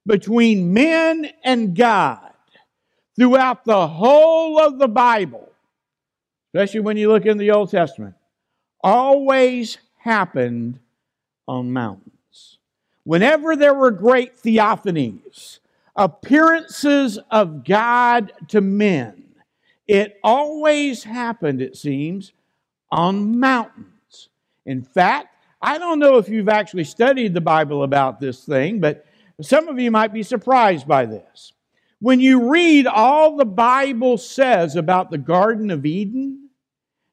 between 0.07 0.73
men 0.73 1.29
and 1.45 1.77
God 1.77 2.33
throughout 3.15 3.67
the 3.67 3.87
whole 3.87 4.59
of 4.59 4.79
the 4.79 4.89
Bible, 4.89 5.53
especially 6.55 6.81
when 6.81 6.97
you 6.97 7.13
look 7.13 7.27
in 7.27 7.37
the 7.37 7.51
Old 7.51 7.71
Testament, 7.71 8.15
always 8.83 9.77
happened 9.99 10.79
on 11.47 11.75
mountains. 11.75 12.59
Whenever 13.05 13.55
there 13.55 13.75
were 13.75 13.91
great 13.91 14.35
theophanies, 14.35 15.59
appearances 15.99 17.19
of 17.31 17.65
God 17.65 18.33
to 18.49 18.63
men. 18.63 19.25
It 19.87 20.19
always 20.23 21.03
happened, 21.03 21.61
it 21.61 21.77
seems, 21.77 22.33
on 22.91 23.39
mountains. 23.39 24.29
In 24.65 24.83
fact, 24.83 25.35
I 25.61 25.77
don't 25.77 25.99
know 25.99 26.19
if 26.19 26.29
you've 26.29 26.49
actually 26.49 26.85
studied 26.85 27.35
the 27.35 27.41
Bible 27.41 27.83
about 27.83 28.21
this 28.21 28.45
thing, 28.45 28.79
but 28.81 29.05
some 29.41 29.67
of 29.67 29.81
you 29.81 29.91
might 29.91 30.13
be 30.13 30.23
surprised 30.23 30.87
by 30.87 31.05
this. 31.05 31.53
When 32.01 32.21
you 32.21 32.49
read 32.51 32.87
all 32.87 33.37
the 33.37 33.45
Bible 33.45 34.19
says 34.19 34.77
about 34.77 35.11
the 35.11 35.19
Garden 35.19 35.71
of 35.71 35.85
Eden, 35.85 36.49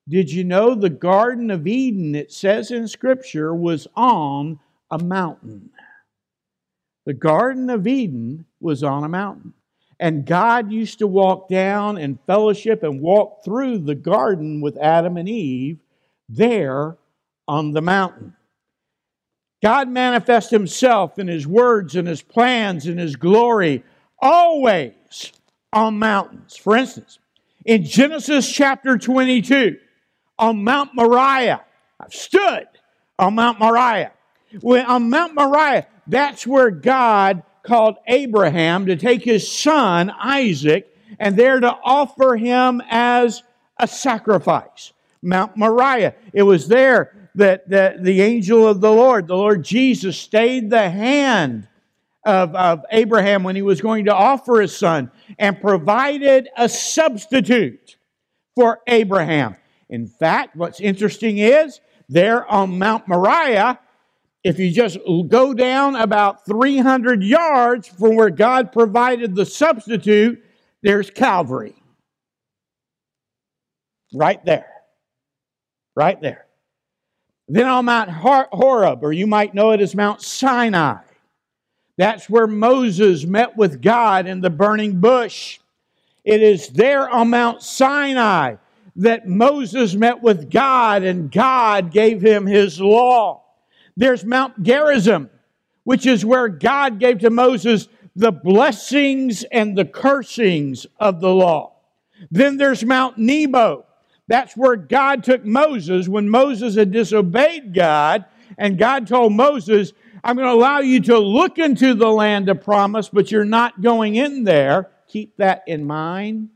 did 0.08 0.32
you 0.32 0.44
know 0.44 0.76
the 0.76 0.92
Garden 0.92 1.50
of 1.50 1.66
Eden, 1.66 2.14
it 2.14 2.32
says 2.32 2.70
in 2.70 2.88
Scripture, 2.88 3.56
was 3.56 3.88
on 3.96 4.60
a 4.92 5.04
mountain? 5.04 5.72
The 7.06 7.14
Garden 7.14 7.70
of 7.70 7.88
Eden 7.88 8.46
was 8.60 8.84
on 8.84 9.04
a 9.04 9.10
mountain. 9.10 9.54
And 10.00 10.26
God 10.26 10.72
used 10.72 11.00
to 11.00 11.08
walk 11.08 11.48
down 11.48 11.98
and 11.98 12.20
fellowship 12.28 12.84
and 12.84 13.00
walk 13.00 13.46
through 13.46 13.80
the 13.80 13.96
garden 13.96 14.60
with 14.60 14.78
Adam 14.78 15.16
and 15.16 15.30
Eve 15.30 15.80
there 16.28 16.98
on 17.48 17.72
the 17.72 17.82
mountain. 17.82 18.36
God 19.64 19.88
manifests 19.88 20.52
himself 20.52 21.18
in 21.18 21.28
his 21.28 21.48
words 21.48 21.96
and 21.96 22.08
his 22.08 22.22
plans 22.22 22.86
and 22.88 23.00
his 23.00 23.16
glory 23.16 23.84
always 24.20 25.32
on 25.72 25.98
mountains. 25.98 26.58
For 26.58 26.76
instance, 26.76 27.20
in 27.64 27.84
Genesis 27.84 28.52
chapter 28.52 28.98
22, 28.98 29.78
on 30.38 30.64
Mount 30.64 30.92
Moriah, 30.94 31.64
I've 32.00 32.14
stood 32.14 32.68
on 33.18 33.36
Mount 33.36 33.60
Moriah. 33.60 34.12
When, 34.62 34.86
on 34.86 35.10
Mount 35.10 35.36
Moriah, 35.36 35.88
that's 36.08 36.46
where 36.46 36.72
God 36.72 37.44
called 37.64 37.98
Abraham 38.08 38.86
to 38.86 38.96
take 38.96 39.24
his 39.24 39.52
son, 39.52 40.10
Isaac, 40.10 40.88
and 41.20 41.36
there 41.36 41.60
to 41.60 41.76
offer 41.84 42.36
him 42.36 42.82
as 42.90 43.44
a 43.78 43.88
sacrifice. 43.88 44.94
Mount 45.22 45.58
Moriah. 45.58 46.16
It 46.34 46.44
was 46.44 46.68
there 46.68 47.30
that, 47.36 47.70
that 47.70 48.04
the 48.04 48.22
angel 48.22 48.68
of 48.68 48.82
the 48.82 48.92
Lord, 48.92 49.28
the 49.28 49.36
Lord 49.36 49.64
Jesus, 49.64 50.18
stayed 50.18 50.70
the 50.70 50.90
hand 50.90 51.68
of, 52.26 52.56
of 52.56 52.84
Abraham 52.92 53.44
when 53.44 53.56
he 53.56 53.62
was 53.62 53.82
going 53.82 54.06
to 54.06 54.16
offer 54.16 54.62
his 54.62 54.76
son 54.76 55.12
and 55.38 55.60
provided 55.60 56.50
a 56.58 56.70
substitute 56.70 57.98
for 58.56 58.82
Abraham. 58.88 59.56
In 59.90 60.08
fact, 60.08 60.56
what's 60.56 60.80
interesting 60.80 61.38
is 61.38 61.80
there 62.10 62.46
on 62.48 62.80
Mount 62.80 63.08
Moriah, 63.08 63.80
if 64.46 64.60
you 64.60 64.70
just 64.70 65.00
go 65.28 65.56
down 65.56 65.96
about 65.96 66.46
300 66.46 67.24
yards 67.24 67.88
from 67.88 68.16
where 68.16 68.30
God 68.30 68.72
provided 68.72 69.34
the 69.34 69.44
substitute, 69.44 70.46
there's 70.84 71.10
Calvary. 71.10 71.74
Right 74.14 74.46
there. 74.46 74.68
Right 75.96 76.22
there. 76.22 76.46
Then 77.48 77.66
on 77.66 77.86
Mount 77.86 78.12
Horeb, 78.12 79.04
or 79.04 79.12
you 79.12 79.26
might 79.26 79.56
know 79.56 79.72
it 79.72 79.82
as 79.82 79.96
Mount 79.96 80.22
Sinai, 80.22 80.98
that's 81.98 82.30
where 82.30 82.46
Moses 82.46 83.26
met 83.26 83.58
with 83.58 83.82
God 83.82 84.28
in 84.28 84.42
the 84.42 84.52
burning 84.52 85.00
bush. 85.00 85.60
It 86.24 86.44
is 86.44 86.70
there 86.70 87.10
on 87.10 87.32
Mount 87.32 87.64
Sinai 87.64 88.58
that 88.98 89.28
Moses 89.28 89.96
met 89.96 90.22
with 90.22 90.52
God 90.52 91.02
and 91.02 91.32
God 91.32 91.92
gave 91.92 92.22
him 92.22 92.46
his 92.46 92.80
law. 92.80 93.45
There's 93.98 94.26
Mount 94.26 94.62
Gerizim, 94.64 95.30
which 95.84 96.06
is 96.06 96.26
where 96.26 96.48
God 96.48 97.00
gave 97.00 97.20
to 97.20 97.30
Moses 97.30 97.88
the 98.16 98.32
blessings 98.32 99.44
and 99.52 99.78
the 99.78 99.86
cursings 99.86 100.86
of 101.00 101.22
the 101.22 101.34
law. 101.34 101.74
Then 102.32 102.58
there's 102.58 102.84
Mount 102.84 103.18
Nebo. 103.18 103.86
That's 104.28 104.56
where 104.58 104.76
God 104.76 105.24
took 105.24 105.46
Moses 105.46 106.08
when 106.08 106.30
Moses 106.30 106.76
had 106.76 106.92
disobeyed 106.92 107.74
God, 107.74 108.26
and 108.58 108.78
God 108.78 109.08
told 109.08 109.34
Moses, 109.34 109.94
I'm 110.24 110.36
going 110.36 110.48
to 110.48 110.54
allow 110.54 110.80
you 110.80 111.00
to 111.02 111.20
look 111.20 111.60
into 111.60 111.94
the 111.94 112.10
land 112.10 112.50
of 112.50 112.64
promise, 112.64 113.10
but 113.10 113.32
you're 113.32 113.46
not 113.46 113.82
going 113.82 114.16
in 114.16 114.44
there. 114.44 114.90
Keep 115.08 115.38
that 115.38 115.64
in 115.68 115.86
mind. 115.86 116.50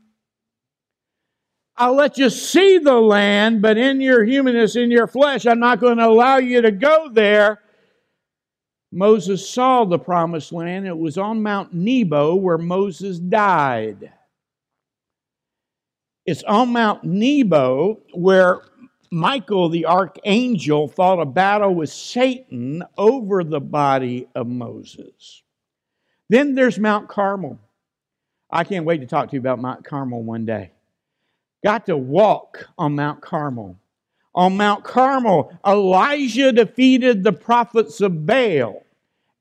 I'll 1.80 1.94
let 1.94 2.18
you 2.18 2.28
see 2.28 2.76
the 2.76 3.00
land, 3.00 3.62
but 3.62 3.78
in 3.78 4.02
your 4.02 4.22
humanness, 4.22 4.76
in 4.76 4.90
your 4.90 5.06
flesh, 5.06 5.46
I'm 5.46 5.60
not 5.60 5.80
going 5.80 5.96
to 5.96 6.06
allow 6.06 6.36
you 6.36 6.60
to 6.60 6.70
go 6.70 7.08
there. 7.10 7.62
Moses 8.92 9.48
saw 9.48 9.86
the 9.86 9.98
promised 9.98 10.52
land. 10.52 10.86
It 10.86 10.98
was 10.98 11.16
on 11.16 11.42
Mount 11.42 11.72
Nebo 11.72 12.34
where 12.34 12.58
Moses 12.58 13.18
died. 13.18 14.12
It's 16.26 16.42
on 16.42 16.68
Mount 16.74 17.02
Nebo 17.02 18.02
where 18.12 18.60
Michael 19.10 19.70
the 19.70 19.86
archangel 19.86 20.86
fought 20.86 21.18
a 21.18 21.24
battle 21.24 21.74
with 21.74 21.88
Satan 21.88 22.84
over 22.98 23.42
the 23.42 23.60
body 23.60 24.28
of 24.34 24.46
Moses. 24.46 25.42
Then 26.28 26.54
there's 26.54 26.78
Mount 26.78 27.08
Carmel. 27.08 27.58
I 28.50 28.64
can't 28.64 28.84
wait 28.84 28.98
to 28.98 29.06
talk 29.06 29.30
to 29.30 29.36
you 29.36 29.40
about 29.40 29.62
Mount 29.62 29.82
Carmel 29.82 30.22
one 30.22 30.44
day 30.44 30.72
got 31.62 31.86
to 31.86 31.96
walk 31.96 32.68
on 32.78 32.94
Mount 32.94 33.20
Carmel. 33.20 33.78
On 34.34 34.56
Mount 34.56 34.84
Carmel, 34.84 35.52
Elijah 35.66 36.52
defeated 36.52 37.22
the 37.24 37.32
prophets 37.32 38.00
of 38.00 38.26
Baal, 38.26 38.82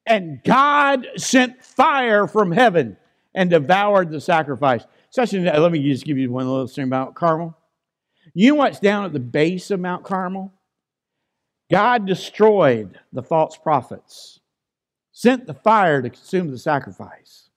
and 0.06 0.44
God 0.44 1.08
sent 1.16 1.64
fire 1.64 2.28
from 2.28 2.52
heaven 2.52 2.98
and 3.36 3.50
devoured 3.50 4.10
the 4.10 4.20
sacrifice. 4.20 4.84
Such 5.12 5.34
a, 5.34 5.40
let 5.40 5.72
me 5.72 5.84
just 5.84 6.06
give 6.06 6.18
you 6.18 6.32
one 6.32 6.48
little 6.48 6.68
thing 6.68 6.86
about 6.86 7.16
Carmel. 7.16 7.56
You 8.34 8.50
know 8.50 8.56
what's 8.56 8.80
down 8.80 9.06
at 9.06 9.14
the 9.14 9.20
base 9.20 9.70
of 9.72 9.80
Mount 9.80 10.04
Carmel? 10.04 10.52
God 11.72 12.08
destroyed 12.08 13.00
the 13.14 13.22
false 13.22 13.56
prophets, 13.56 14.40
sent 15.12 15.46
the 15.46 15.54
fire 15.54 16.02
to 16.02 16.10
consume 16.10 16.50
the 16.50 16.58
sacrifice. 16.58 17.50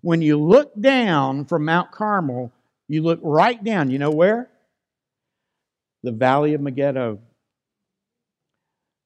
When 0.00 0.22
you 0.22 0.40
look 0.40 0.72
down 0.80 1.44
from 1.44 1.66
Mount 1.66 1.92
Carmel, 1.92 2.52
you 2.88 3.02
look 3.02 3.20
right 3.22 3.62
down, 3.62 3.90
you 3.90 3.98
know 3.98 4.10
where? 4.10 4.50
The 6.02 6.12
Valley 6.12 6.54
of 6.54 6.60
Megiddo, 6.60 7.18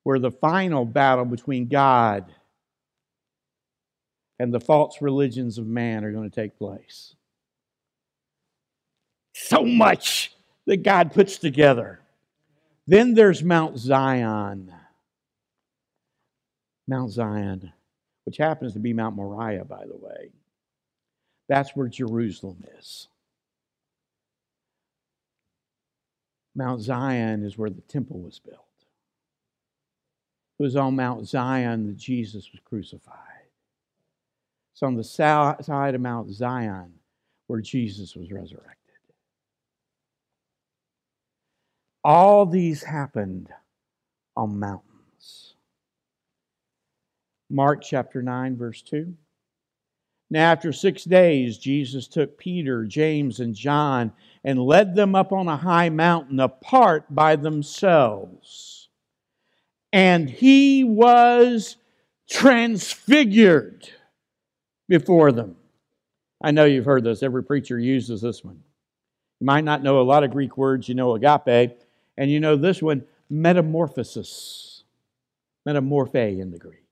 where 0.02 0.18
the 0.18 0.32
final 0.32 0.84
battle 0.84 1.24
between 1.24 1.68
God 1.68 2.32
and 4.38 4.52
the 4.52 4.60
false 4.60 5.00
religions 5.00 5.58
of 5.58 5.66
man 5.66 6.04
are 6.04 6.12
going 6.12 6.28
to 6.28 6.34
take 6.34 6.58
place. 6.58 7.14
So 9.34 9.64
much 9.64 10.32
that 10.66 10.82
God 10.82 11.12
puts 11.12 11.38
together. 11.38 12.00
Then 12.86 13.14
there's 13.14 13.42
Mount 13.42 13.78
Zion. 13.78 14.72
Mount 16.88 17.12
Zion, 17.12 17.72
which 18.24 18.38
happens 18.38 18.72
to 18.72 18.78
be 18.78 18.92
Mount 18.92 19.14
Moriah, 19.14 19.64
by 19.64 19.84
the 19.86 19.96
way. 19.96 20.30
That's 21.48 21.76
where 21.76 21.88
Jerusalem 21.88 22.64
is. 22.78 23.08
Mount 26.58 26.82
Zion 26.82 27.44
is 27.44 27.56
where 27.56 27.70
the 27.70 27.80
temple 27.82 28.18
was 28.18 28.40
built. 28.40 28.58
It 30.58 30.62
was 30.64 30.74
on 30.74 30.96
Mount 30.96 31.28
Zion 31.28 31.86
that 31.86 31.96
Jesus 31.96 32.50
was 32.50 32.60
crucified. 32.64 33.14
It's 34.74 34.82
on 34.82 34.96
the 34.96 35.04
south 35.04 35.64
side 35.64 35.94
of 35.94 36.00
Mount 36.00 36.32
Zion 36.32 36.92
where 37.46 37.60
Jesus 37.60 38.16
was 38.16 38.32
resurrected. 38.32 38.74
All 42.02 42.44
these 42.44 42.82
happened 42.82 43.50
on 44.36 44.58
mountains. 44.58 45.54
Mark 47.48 47.82
chapter 47.82 48.20
9, 48.20 48.56
verse 48.56 48.82
2. 48.82 49.14
Now, 50.30 50.52
after 50.52 50.72
six 50.72 51.04
days, 51.04 51.56
Jesus 51.56 52.06
took 52.06 52.36
Peter, 52.36 52.84
James, 52.84 53.40
and 53.40 53.54
John 53.54 54.12
and 54.44 54.62
led 54.62 54.94
them 54.94 55.14
up 55.14 55.32
on 55.32 55.48
a 55.48 55.56
high 55.56 55.88
mountain 55.88 56.38
apart 56.38 57.06
by 57.14 57.36
themselves. 57.36 58.88
And 59.92 60.28
he 60.28 60.84
was 60.84 61.76
transfigured 62.28 63.88
before 64.86 65.32
them. 65.32 65.56
I 66.42 66.50
know 66.50 66.66
you've 66.66 66.84
heard 66.84 67.04
this, 67.04 67.22
every 67.22 67.42
preacher 67.42 67.78
uses 67.78 68.20
this 68.20 68.44
one. 68.44 68.62
You 69.40 69.46
might 69.46 69.64
not 69.64 69.82
know 69.82 70.00
a 70.00 70.02
lot 70.02 70.24
of 70.24 70.30
Greek 70.30 70.56
words, 70.56 70.88
you 70.88 70.94
know 70.94 71.14
agape, 71.14 71.80
and 72.16 72.30
you 72.30 72.38
know 72.38 72.56
this 72.56 72.82
one, 72.82 73.04
metamorphosis. 73.30 74.82
Metamorphe 75.64 76.14
in 76.14 76.50
the 76.50 76.58
Greek. 76.58 76.87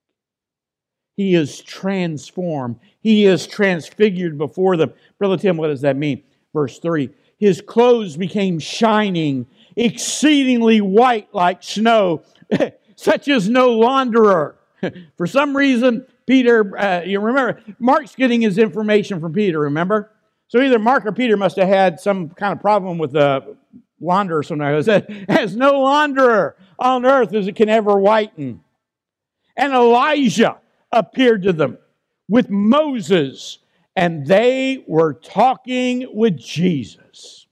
He 1.17 1.35
is 1.35 1.61
transformed. 1.63 2.77
He 3.01 3.25
is 3.25 3.47
transfigured 3.47 4.37
before 4.37 4.77
them. 4.77 4.93
Brother 5.19 5.39
Tim, 5.39 5.57
what 5.57 5.69
does 5.69 5.81
that 5.81 5.97
mean? 5.97 6.23
Verse 6.53 6.79
3 6.79 7.11
His 7.39 7.61
clothes 7.61 8.17
became 8.17 8.59
shining, 8.59 9.47
exceedingly 9.77 10.81
white 10.81 11.29
like 11.35 11.63
snow, 11.63 12.23
such 12.97 13.29
as 13.29 13.49
no 13.49 13.79
launderer. 13.79 14.55
For 15.17 15.27
some 15.27 15.57
reason, 15.57 16.07
Peter, 16.27 16.77
uh, 16.79 17.03
you 17.03 17.21
remember, 17.21 17.61
Mark's 17.79 18.15
getting 18.15 18.41
his 18.41 18.59
information 18.59 19.21
from 19.21 19.33
Peter, 19.33 19.61
remember? 19.61 20.11
So 20.49 20.61
either 20.61 20.79
Mark 20.79 21.07
or 21.07 21.13
Peter 21.13 21.37
must 21.37 21.57
have 21.57 21.69
had 21.69 22.01
some 22.01 22.31
kind 22.31 22.53
of 22.53 22.61
problem 22.61 22.99
with 22.99 23.13
the 23.13 23.57
launderer 24.03 24.45
somewhere. 24.45 24.77
It 24.77 24.85
said, 24.85 25.27
as 25.29 25.57
no 25.57 25.73
launderer 25.75 26.55
on 26.79 27.07
earth 27.07 27.33
as 27.33 27.47
it 27.47 27.57
can 27.57 27.69
ever 27.69 27.99
whiten. 27.99 28.61
And 29.57 29.73
Elijah, 29.73 30.59
appeared 30.93 31.43
to 31.43 31.53
them 31.53 31.79
with 32.29 32.51
Moses, 32.51 33.59
and 33.95 34.27
they 34.27 34.85
were 34.87 35.15
talking 35.15 36.09
with 36.13 36.39
Jesus. 36.39 37.47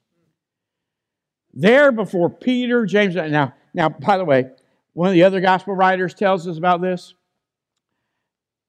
There 1.53 1.93
before 1.93 2.31
Peter, 2.31 2.85
James, 2.85 3.15
now, 3.15 3.55
now, 3.73 3.89
by 3.89 4.19
the 4.19 4.25
way, 4.25 4.51
one 4.93 5.09
of 5.09 5.15
the 5.15 5.25
other 5.25 5.41
gospel 5.41 5.75
writers 5.75 6.15
tells 6.15 6.47
us 6.49 6.59
about 6.59 6.81
this. 6.81 7.15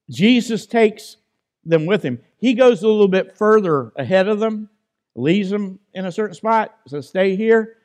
Jesus 0.10 0.66
takes 0.68 1.18
them 1.64 1.86
with 1.86 2.04
him. 2.04 2.20
He 2.38 2.54
goes 2.54 2.84
a 2.84 2.88
little 2.88 3.08
bit 3.08 3.38
further 3.38 3.92
ahead 3.96 4.28
of 4.28 4.40
them, 4.40 4.70
leaves 5.16 5.50
them 5.50 5.80
in 5.94 6.06
a 6.06 6.12
certain 6.12 6.36
spot, 6.36 6.78
says, 6.88 7.08
Stay 7.08 7.36
here. 7.36 7.78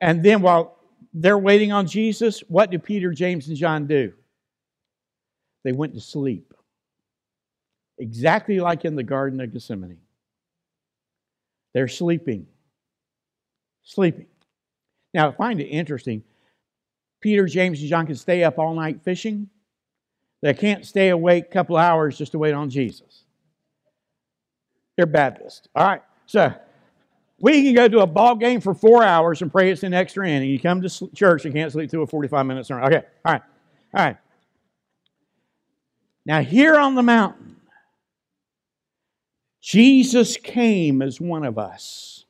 And 0.00 0.24
then 0.24 0.42
while 0.42 0.78
they're 1.14 1.38
waiting 1.38 1.70
on 1.70 1.86
Jesus, 1.86 2.40
what 2.48 2.70
do 2.70 2.78
Peter, 2.78 3.12
James, 3.12 3.46
and 3.46 3.56
John 3.56 3.86
do? 3.86 4.12
They 5.64 5.72
went 5.72 5.94
to 5.94 6.00
sleep. 6.00 6.54
Exactly 7.98 8.60
like 8.60 8.84
in 8.84 8.96
the 8.96 9.02
Garden 9.02 9.40
of 9.40 9.52
Gethsemane. 9.52 9.98
They're 11.74 11.88
sleeping. 11.88 12.46
Sleeping. 13.84 14.26
Now, 15.14 15.28
I 15.28 15.32
find 15.32 15.60
it 15.60 15.66
interesting. 15.66 16.22
Peter, 17.20 17.46
James, 17.46 17.80
and 17.80 17.88
John 17.88 18.06
can 18.06 18.16
stay 18.16 18.44
up 18.44 18.58
all 18.58 18.74
night 18.74 19.02
fishing. 19.02 19.48
They 20.42 20.54
can't 20.54 20.84
stay 20.84 21.10
awake 21.10 21.46
a 21.46 21.52
couple 21.52 21.76
hours 21.76 22.18
just 22.18 22.32
to 22.32 22.38
wait 22.38 22.52
on 22.52 22.68
Jesus. 22.68 23.24
They're 24.96 25.06
Baptists. 25.06 25.68
All 25.74 25.86
right. 25.86 26.02
So 26.26 26.52
we 27.40 27.64
can 27.64 27.74
go 27.74 27.88
to 27.88 28.00
a 28.00 28.06
ball 28.06 28.34
game 28.34 28.60
for 28.60 28.74
four 28.74 29.04
hours 29.04 29.42
and 29.42 29.50
pray 29.50 29.70
it's 29.70 29.84
an 29.84 29.94
extra 29.94 30.28
inning. 30.28 30.50
You 30.50 30.58
come 30.58 30.82
to 30.82 31.08
church 31.14 31.44
and 31.44 31.54
can't 31.54 31.70
sleep 31.70 31.90
through 31.90 32.02
a 32.02 32.06
45 32.06 32.46
minute 32.46 32.66
sermon. 32.66 32.84
Okay. 32.86 33.06
All 33.24 33.32
right. 33.32 33.42
All 33.94 34.04
right. 34.04 34.16
Now, 36.24 36.42
here 36.42 36.76
on 36.76 36.94
the 36.94 37.02
mountain, 37.02 37.56
Jesus 39.60 40.36
came 40.36 41.02
as 41.02 41.20
one 41.20 41.44
of 41.44 41.58
us, 41.58 42.24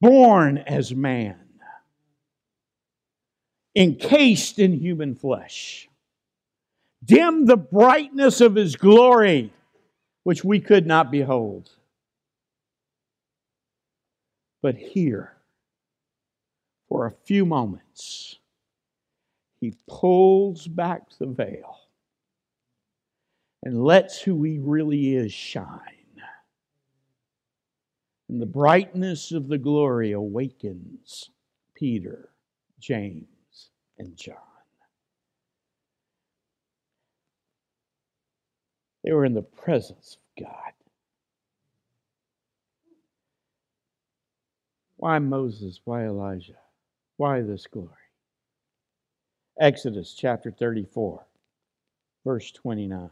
born 0.00 0.58
as 0.58 0.94
man, 0.94 1.38
encased 3.74 4.58
in 4.58 4.72
human 4.72 5.14
flesh, 5.14 5.88
dim 7.04 7.46
the 7.46 7.56
brightness 7.56 8.40
of 8.40 8.54
his 8.54 8.76
glory, 8.76 9.52
which 10.22 10.44
we 10.44 10.60
could 10.60 10.86
not 10.86 11.10
behold. 11.10 11.70
But 14.62 14.76
here, 14.76 15.32
for 16.88 17.06
a 17.06 17.10
few 17.10 17.44
moments, 17.44 18.38
he 19.60 19.74
pulls 19.88 20.66
back 20.66 21.02
the 21.18 21.26
veil 21.26 21.83
and 23.64 23.82
lets 23.82 24.20
who 24.20 24.42
he 24.42 24.58
really 24.58 25.16
is 25.16 25.32
shine. 25.32 25.80
And 28.28 28.40
the 28.40 28.46
brightness 28.46 29.32
of 29.32 29.48
the 29.48 29.58
glory 29.58 30.12
awakens 30.12 31.30
Peter, 31.74 32.28
James, 32.78 33.70
and 33.98 34.16
John. 34.16 34.36
They 39.02 39.12
were 39.12 39.24
in 39.24 39.34
the 39.34 39.42
presence 39.42 40.16
of 40.16 40.44
God. 40.44 40.72
Why 44.96 45.18
Moses? 45.18 45.80
Why 45.84 46.06
Elijah? 46.06 46.58
Why 47.16 47.42
this 47.42 47.66
glory? 47.66 47.90
Exodus 49.60 50.14
chapter 50.14 50.50
34, 50.50 51.26
verse 52.24 52.50
29. 52.52 53.10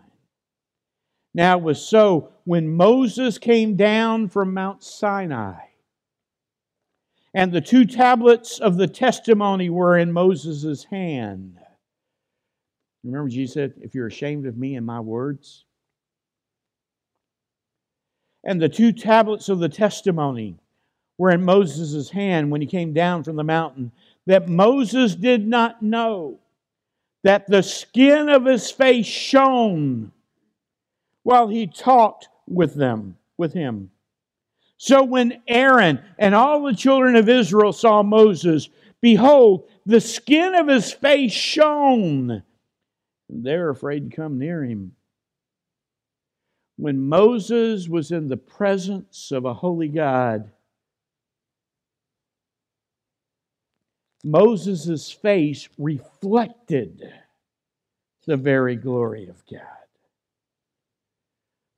Now 1.34 1.58
it 1.58 1.62
was 1.62 1.84
so 1.84 2.32
when 2.44 2.68
Moses 2.68 3.38
came 3.38 3.76
down 3.76 4.28
from 4.28 4.52
Mount 4.52 4.82
Sinai, 4.82 5.60
and 7.34 7.50
the 7.50 7.62
two 7.62 7.86
tablets 7.86 8.58
of 8.58 8.76
the 8.76 8.86
testimony 8.86 9.70
were 9.70 9.96
in 9.96 10.12
Moses' 10.12 10.84
hand. 10.84 11.58
Remember, 13.04 13.30
Jesus 13.30 13.54
said, 13.54 13.74
If 13.80 13.94
you're 13.94 14.06
ashamed 14.06 14.46
of 14.46 14.58
me 14.58 14.76
and 14.76 14.84
my 14.84 15.00
words, 15.00 15.64
and 18.44 18.60
the 18.60 18.68
two 18.68 18.92
tablets 18.92 19.48
of 19.48 19.60
the 19.60 19.68
testimony 19.68 20.58
were 21.16 21.30
in 21.30 21.44
Moses' 21.44 22.10
hand 22.10 22.50
when 22.50 22.60
he 22.60 22.66
came 22.66 22.92
down 22.92 23.24
from 23.24 23.36
the 23.36 23.44
mountain, 23.44 23.92
that 24.26 24.48
Moses 24.48 25.14
did 25.14 25.46
not 25.46 25.82
know 25.82 26.38
that 27.24 27.46
the 27.46 27.62
skin 27.62 28.28
of 28.28 28.44
his 28.44 28.70
face 28.70 29.06
shone 29.06 30.12
while 31.22 31.48
he 31.48 31.66
talked 31.66 32.28
with 32.46 32.74
them, 32.74 33.16
with 33.36 33.52
him. 33.52 33.90
So 34.76 35.04
when 35.04 35.42
Aaron 35.46 36.00
and 36.18 36.34
all 36.34 36.62
the 36.62 36.74
children 36.74 37.16
of 37.16 37.28
Israel 37.28 37.72
saw 37.72 38.02
Moses, 38.02 38.68
behold, 39.00 39.68
the 39.86 40.00
skin 40.00 40.54
of 40.54 40.68
his 40.68 40.92
face 40.92 41.32
shone. 41.32 42.42
They're 43.28 43.70
afraid 43.70 44.10
to 44.10 44.16
come 44.16 44.38
near 44.38 44.64
him 44.64 44.92
when 46.82 46.98
Moses 46.98 47.88
was 47.88 48.10
in 48.10 48.26
the 48.26 48.36
presence 48.36 49.30
of 49.30 49.44
a 49.44 49.54
holy 49.54 49.86
God, 49.86 50.50
Moses' 54.24 55.10
face 55.10 55.68
reflected 55.78 57.08
the 58.26 58.36
very 58.36 58.74
glory 58.74 59.28
of 59.28 59.44
God. 59.46 59.81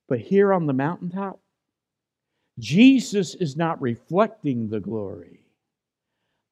But 0.07 0.19
here 0.19 0.53
on 0.53 0.65
the 0.65 0.73
mountaintop, 0.73 1.39
Jesus 2.59 3.35
is 3.35 3.55
not 3.55 3.81
reflecting 3.81 4.69
the 4.69 4.79
glory. 4.79 5.39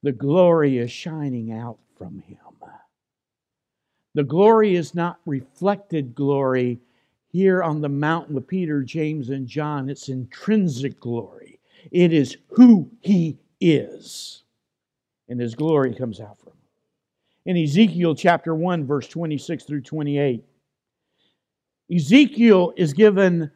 The 0.02 0.12
glory 0.12 0.80
is 0.80 0.92
shining 0.92 1.52
out 1.52 1.78
from 1.98 2.20
him. 2.20 2.38
The 4.16 4.24
glory 4.24 4.76
is 4.76 4.94
not 4.94 5.20
reflected 5.26 6.14
glory 6.14 6.80
here 7.34 7.64
on 7.64 7.82
the 7.82 7.90
mountain 7.90 8.36
with 8.36 8.48
Peter, 8.48 8.84
James, 8.84 9.30
and 9.30 9.48
John, 9.48 9.90
it's 9.90 10.08
intrinsic 10.08 11.00
glory. 11.00 11.60
It 11.92 12.14
is 12.14 12.38
who 12.50 12.92
he 13.02 13.40
is. 13.60 14.44
And 15.28 15.40
his 15.40 15.56
glory 15.56 15.96
comes 15.96 16.20
out 16.20 16.38
from 16.40 16.52
him. 16.52 16.58
In 17.46 17.58
Ezekiel 17.58 18.14
chapter 18.14 18.54
1, 18.54 18.86
verse 18.86 19.08
26 19.08 19.64
through 19.64 19.82
28, 19.82 20.46
Ezekiel 21.94 22.74
is 22.76 22.94
given 22.94 23.52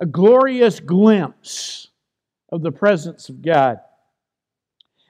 a 0.00 0.06
glorious 0.06 0.80
glimpse 0.80 1.88
of 2.50 2.62
the 2.62 2.72
presence 2.72 3.28
of 3.28 3.42
God. 3.42 3.80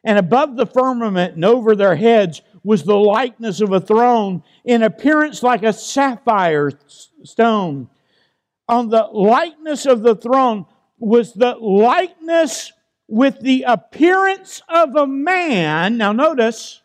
And 0.04 0.18
above 0.18 0.56
the 0.56 0.66
firmament 0.66 1.34
and 1.34 1.44
over 1.44 1.74
their 1.74 1.96
heads 1.96 2.42
was 2.62 2.84
the 2.84 2.96
likeness 2.96 3.60
of 3.60 3.72
a 3.72 3.80
throne 3.80 4.42
in 4.64 4.82
appearance 4.82 5.42
like 5.42 5.62
a 5.62 5.72
sapphire 5.72 6.70
stone. 7.24 7.88
On 8.68 8.88
the 8.88 9.08
likeness 9.12 9.86
of 9.86 10.02
the 10.02 10.14
throne 10.14 10.66
was 10.98 11.32
the 11.32 11.54
likeness 11.56 12.72
with 13.08 13.40
the 13.40 13.64
appearance 13.66 14.62
of 14.68 14.96
a 14.96 15.06
man. 15.06 15.98
Now, 15.98 16.12
notice 16.12 16.82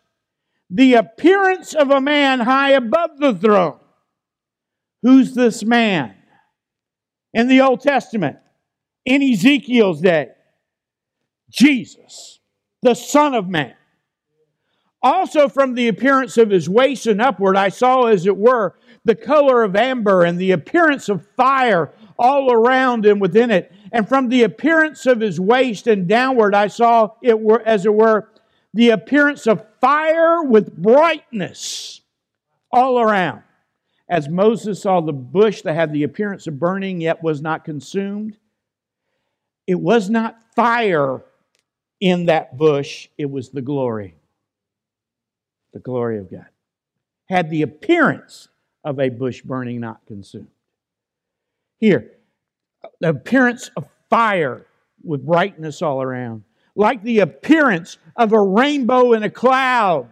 the 0.69 0.95
appearance 0.95 1.73
of 1.73 1.89
a 1.89 2.01
man 2.01 2.41
high 2.41 2.71
above 2.71 3.17
the 3.19 3.33
throne. 3.33 3.79
Who's 5.01 5.33
this 5.33 5.63
man? 5.63 6.15
In 7.33 7.47
the 7.47 7.62
Old 7.62 7.81
Testament, 7.81 8.38
in 9.05 9.21
Ezekiel's 9.21 10.01
day, 10.01 10.29
Jesus, 11.49 12.39
the 12.81 12.95
Son 12.95 13.33
of 13.33 13.47
Man. 13.47 13.75
Also, 15.01 15.47
from 15.47 15.75
the 15.75 15.88
appearance 15.88 16.38
of 16.38 16.49
his 16.49 16.67
waist 16.67 17.07
and 17.07 17.21
upward, 17.21 17.55
I 17.55 17.69
saw, 17.69 18.07
as 18.07 18.25
it 18.25 18.35
were, 18.35 18.75
the 19.05 19.15
color 19.15 19.63
of 19.63 19.75
amber 19.75 20.23
and 20.23 20.38
the 20.38 20.51
appearance 20.51 21.07
of 21.07 21.25
fire 21.38 21.93
all 22.17 22.51
around 22.51 23.05
and 23.05 23.21
within 23.21 23.49
it. 23.49 23.71
And 23.91 24.07
from 24.07 24.27
the 24.27 24.43
appearance 24.43 25.05
of 25.05 25.21
his 25.21 25.39
waist 25.39 25.88
and 25.88 26.07
downward, 26.07 26.53
I 26.53 26.67
saw 26.67 27.12
it 27.23 27.39
were, 27.39 27.62
as 27.65 27.85
it 27.85 27.93
were, 27.93 28.29
the 28.73 28.89
appearance 28.89 29.47
of 29.47 29.65
fire 29.79 30.43
with 30.43 30.75
brightness 30.75 32.01
all 32.71 32.99
around. 32.99 33.43
As 34.10 34.28
Moses 34.28 34.82
saw 34.82 35.02
the 35.02 35.13
bush 35.13 35.62
that 35.62 35.76
had 35.76 35.93
the 35.93 36.04
appearance 36.04 36.48
of 36.48 36.60
burning 36.60 37.02
yet 37.02 37.22
was 37.22 37.41
not 37.41 37.63
consumed, 37.63 38.38
it 39.67 39.80
was 39.80 40.10
not 40.10 40.38
fire 40.56 41.24
in 42.00 42.26
that 42.26 42.58
bush, 42.58 43.08
it 43.17 43.30
was 43.30 43.50
the 43.50 43.62
glory 43.62 44.15
the 45.74 45.80
glory 45.80 46.17
of 46.19 46.30
God. 46.30 46.48
Had 47.30 47.50
the 47.50 47.62
appearance 47.62 48.48
of 48.84 49.00
a 49.00 49.10
bush 49.10 49.41
burning, 49.41 49.80
not 49.80 50.06
consumed. 50.08 50.48
Here, 51.78 52.12
the 53.00 53.10
appearance 53.10 53.69
of 53.78 53.88
fire 54.10 54.65
with 55.04 55.26
brightness 55.26 55.82
all 55.82 56.02
around, 56.02 56.43
like 56.76 57.04
the 57.04 57.19
appearance 57.19 57.98
of 58.15 58.34
a 58.34 58.41
rainbow 58.41 59.13
in 59.13 59.24
a 59.24 59.30
cloud. 59.30 60.10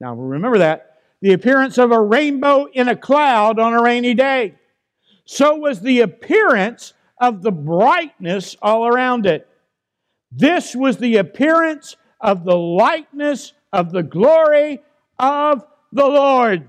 Now, 0.00 0.14
remember 0.14 0.58
that 0.58 0.91
the 1.22 1.32
appearance 1.32 1.78
of 1.78 1.92
a 1.92 2.00
rainbow 2.00 2.66
in 2.66 2.88
a 2.88 2.96
cloud 2.96 3.60
on 3.60 3.72
a 3.72 3.82
rainy 3.82 4.12
day. 4.12 4.56
So 5.24 5.56
was 5.56 5.80
the 5.80 6.00
appearance 6.00 6.94
of 7.18 7.42
the 7.42 7.52
brightness 7.52 8.56
all 8.60 8.88
around 8.88 9.24
it. 9.24 9.48
This 10.32 10.74
was 10.74 10.98
the 10.98 11.18
appearance 11.18 11.96
of 12.20 12.44
the 12.44 12.56
likeness 12.56 13.52
of 13.72 13.92
the 13.92 14.02
glory 14.02 14.80
of 15.16 15.64
the 15.92 16.06
Lord. 16.06 16.68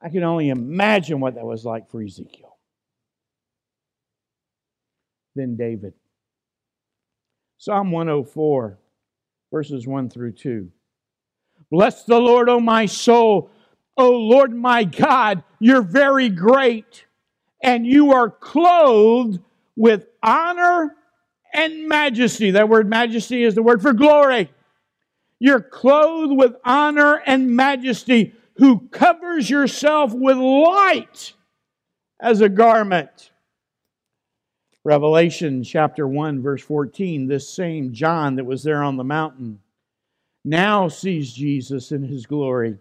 I 0.00 0.08
can 0.08 0.24
only 0.24 0.48
imagine 0.48 1.20
what 1.20 1.34
that 1.34 1.44
was 1.44 1.66
like 1.66 1.90
for 1.90 2.02
Ezekiel. 2.02 2.56
Then 5.36 5.56
David. 5.56 5.92
Psalm 7.58 7.92
104, 7.92 8.78
verses 9.52 9.86
1 9.86 10.08
through 10.08 10.32
2. 10.32 10.70
Bless 11.70 12.04
the 12.04 12.18
Lord, 12.18 12.48
O 12.48 12.60
my 12.60 12.86
soul. 12.86 13.50
O 13.96 14.10
Lord 14.10 14.54
my 14.54 14.84
God, 14.84 15.44
you're 15.58 15.82
very 15.82 16.28
great, 16.28 17.04
and 17.62 17.86
you 17.86 18.12
are 18.12 18.30
clothed 18.30 19.40
with 19.76 20.06
honor 20.22 20.96
and 21.52 21.88
majesty. 21.88 22.52
That 22.52 22.68
word 22.68 22.88
majesty 22.88 23.44
is 23.44 23.54
the 23.54 23.62
word 23.62 23.82
for 23.82 23.92
glory. 23.92 24.50
You're 25.38 25.60
clothed 25.60 26.36
with 26.36 26.56
honor 26.64 27.22
and 27.26 27.54
majesty, 27.54 28.34
who 28.54 28.88
covers 28.88 29.48
yourself 29.48 30.12
with 30.12 30.36
light 30.36 31.34
as 32.20 32.40
a 32.40 32.48
garment. 32.48 33.30
Revelation 34.84 35.62
chapter 35.62 36.06
1, 36.06 36.42
verse 36.42 36.62
14, 36.62 37.26
this 37.26 37.48
same 37.48 37.92
John 37.92 38.36
that 38.36 38.44
was 38.44 38.62
there 38.62 38.82
on 38.82 38.96
the 38.96 39.04
mountain 39.04 39.60
now 40.44 40.88
sees 40.88 41.32
Jesus 41.32 41.92
in 41.92 42.02
his 42.02 42.26
glory. 42.26 42.78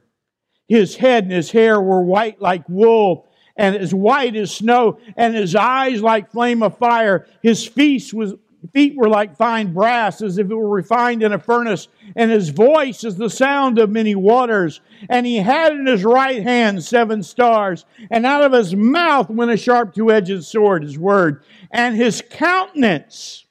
His 0.68 0.96
head 0.96 1.24
and 1.24 1.34
his 1.34 1.52
hair 1.52 1.82
were 1.82 2.04
white 2.04 2.42
like 2.42 2.68
wool, 2.70 3.28
and 3.58 3.76
as 3.76 3.94
white 3.94 4.36
as 4.36 4.52
snow, 4.52 5.00
and 5.18 5.36
his 5.36 5.56
eyes 5.56 6.02
like 6.02 6.32
flame 6.32 6.64
of 6.64 6.78
fire. 6.78 7.28
His 7.42 7.66
feet 7.66 8.14
was, 8.14 8.36
feet 8.72 8.96
were 8.96 9.10
like 9.10 9.36
fine 9.36 9.74
brass, 9.74 10.22
as 10.22 10.38
if 10.38 10.50
it 10.50 10.56
were 10.56 10.70
refined 10.70 11.24
in 11.24 11.34
a 11.34 11.40
furnace, 11.40 11.88
and 12.16 12.32
his 12.32 12.50
voice 12.50 13.04
is 13.04 13.18
the 13.18 13.30
sound 13.30 13.80
of 13.80 13.90
many 13.90 14.16
waters. 14.16 14.80
And 15.10 15.26
he 15.26 15.38
had 15.38 15.74
in 15.74 15.88
his 15.88 16.06
right 16.06 16.42
hand 16.42 16.84
seven 16.84 17.24
stars, 17.24 17.84
and 18.12 18.26
out 18.26 18.44
of 18.44 18.54
his 18.54 18.76
mouth 18.76 19.30
went 19.30 19.52
a 19.52 19.58
sharp 19.58 19.94
two 19.94 20.12
edged 20.12 20.44
sword, 20.44 20.84
his 20.84 20.98
word. 20.98 21.44
And 21.72 21.96
his 21.96 22.24
countenance, 22.30 23.46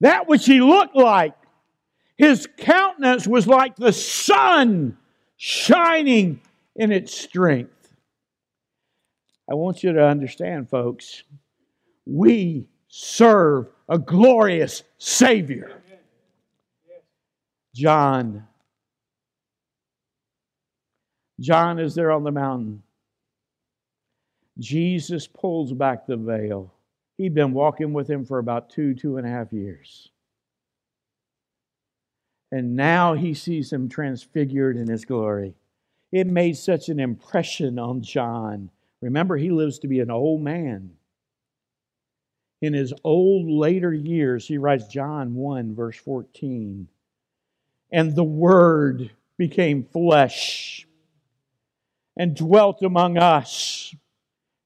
that 0.00 0.28
which 0.28 0.46
he 0.46 0.60
looked 0.60 0.94
like, 0.94 1.34
his 2.16 2.48
countenance 2.56 3.26
was 3.26 3.46
like 3.46 3.76
the 3.76 3.92
sun 3.92 4.96
shining 5.36 6.40
in 6.76 6.92
its 6.92 7.16
strength. 7.16 7.70
I 9.50 9.54
want 9.54 9.82
you 9.82 9.92
to 9.92 10.04
understand, 10.04 10.70
folks, 10.70 11.24
we 12.06 12.66
serve 12.88 13.68
a 13.88 13.98
glorious 13.98 14.82
Savior. 14.98 15.82
John. 17.74 18.46
John 21.40 21.78
is 21.80 21.94
there 21.94 22.12
on 22.12 22.22
the 22.22 22.30
mountain. 22.30 22.82
Jesus 24.58 25.26
pulls 25.26 25.72
back 25.72 26.06
the 26.06 26.16
veil. 26.16 26.72
He'd 27.18 27.34
been 27.34 27.52
walking 27.52 27.92
with 27.92 28.08
him 28.08 28.24
for 28.24 28.38
about 28.38 28.70
two, 28.70 28.94
two 28.94 29.16
and 29.16 29.26
a 29.26 29.30
half 29.30 29.52
years. 29.52 30.10
And 32.54 32.76
now 32.76 33.14
he 33.14 33.34
sees 33.34 33.72
him 33.72 33.88
transfigured 33.88 34.76
in 34.76 34.86
his 34.86 35.04
glory. 35.04 35.56
It 36.12 36.28
made 36.28 36.56
such 36.56 36.88
an 36.88 37.00
impression 37.00 37.80
on 37.80 38.00
John. 38.00 38.70
Remember, 39.00 39.36
he 39.36 39.50
lives 39.50 39.80
to 39.80 39.88
be 39.88 39.98
an 39.98 40.08
old 40.08 40.40
man. 40.40 40.92
In 42.62 42.72
his 42.72 42.94
old 43.02 43.50
later 43.50 43.92
years, 43.92 44.46
he 44.46 44.56
writes 44.56 44.86
John 44.86 45.34
1, 45.34 45.74
verse 45.74 45.96
14. 45.96 46.86
And 47.90 48.14
the 48.14 48.22
Word 48.22 49.10
became 49.36 49.82
flesh 49.82 50.86
and 52.16 52.36
dwelt 52.36 52.82
among 52.82 53.18
us. 53.18 53.92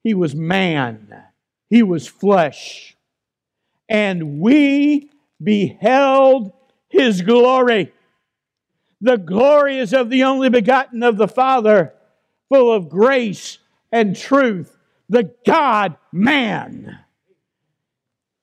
He 0.04 0.12
was 0.12 0.34
man, 0.34 1.24
he 1.70 1.82
was 1.82 2.06
flesh. 2.06 2.98
And 3.88 4.40
we 4.40 5.08
beheld 5.42 6.52
his 6.88 7.22
glory. 7.22 7.92
The 9.00 9.16
glory 9.16 9.78
is 9.78 9.92
of 9.92 10.10
the 10.10 10.24
only 10.24 10.48
begotten 10.48 11.02
of 11.02 11.16
the 11.16 11.28
Father, 11.28 11.94
full 12.48 12.72
of 12.72 12.88
grace 12.88 13.58
and 13.92 14.16
truth, 14.16 14.76
the 15.08 15.32
God 15.46 15.96
man. 16.12 16.98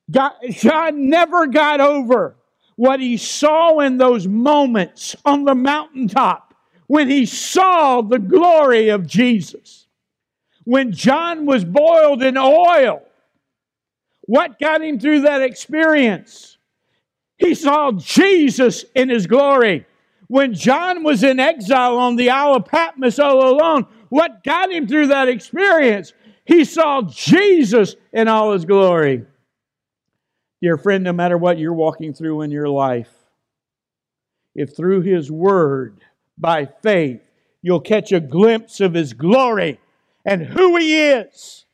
John 0.08 1.10
never 1.10 1.46
got 1.46 1.80
over 1.80 2.36
what 2.76 3.00
he 3.00 3.16
saw 3.16 3.80
in 3.80 3.96
those 3.96 4.26
moments 4.26 5.16
on 5.24 5.44
the 5.44 5.54
mountaintop 5.54 6.54
when 6.86 7.08
he 7.08 7.26
saw 7.26 8.02
the 8.02 8.18
glory 8.18 8.90
of 8.90 9.06
Jesus. 9.06 9.86
When 10.64 10.92
John 10.92 11.46
was 11.46 11.64
boiled 11.64 12.22
in 12.22 12.36
oil, 12.36 13.02
what 14.22 14.58
got 14.58 14.82
him 14.82 14.98
through 14.98 15.22
that 15.22 15.42
experience? 15.42 16.55
He 17.38 17.54
saw 17.54 17.92
Jesus 17.92 18.84
in 18.94 19.08
his 19.08 19.26
glory. 19.26 19.86
When 20.28 20.54
John 20.54 21.04
was 21.04 21.22
in 21.22 21.38
exile 21.38 21.96
on 21.98 22.16
the 22.16 22.30
Isle 22.30 22.56
of 22.56 22.64
Patmos 22.64 23.18
all 23.18 23.48
alone, 23.48 23.86
what 24.08 24.42
got 24.42 24.72
him 24.72 24.88
through 24.88 25.08
that 25.08 25.28
experience? 25.28 26.12
He 26.44 26.64
saw 26.64 27.02
Jesus 27.02 27.96
in 28.12 28.28
all 28.28 28.52
his 28.52 28.64
glory. 28.64 29.24
Dear 30.62 30.78
friend, 30.78 31.04
no 31.04 31.12
matter 31.12 31.36
what 31.36 31.58
you're 31.58 31.72
walking 31.72 32.14
through 32.14 32.42
in 32.42 32.50
your 32.50 32.68
life, 32.68 33.10
if 34.54 34.74
through 34.74 35.02
his 35.02 35.30
word, 35.30 36.00
by 36.38 36.66
faith, 36.82 37.22
you'll 37.62 37.80
catch 37.80 38.12
a 38.12 38.20
glimpse 38.20 38.80
of 38.80 38.94
his 38.94 39.12
glory 39.12 39.78
and 40.24 40.42
who 40.42 40.76
he 40.76 40.98
is, 40.98 41.66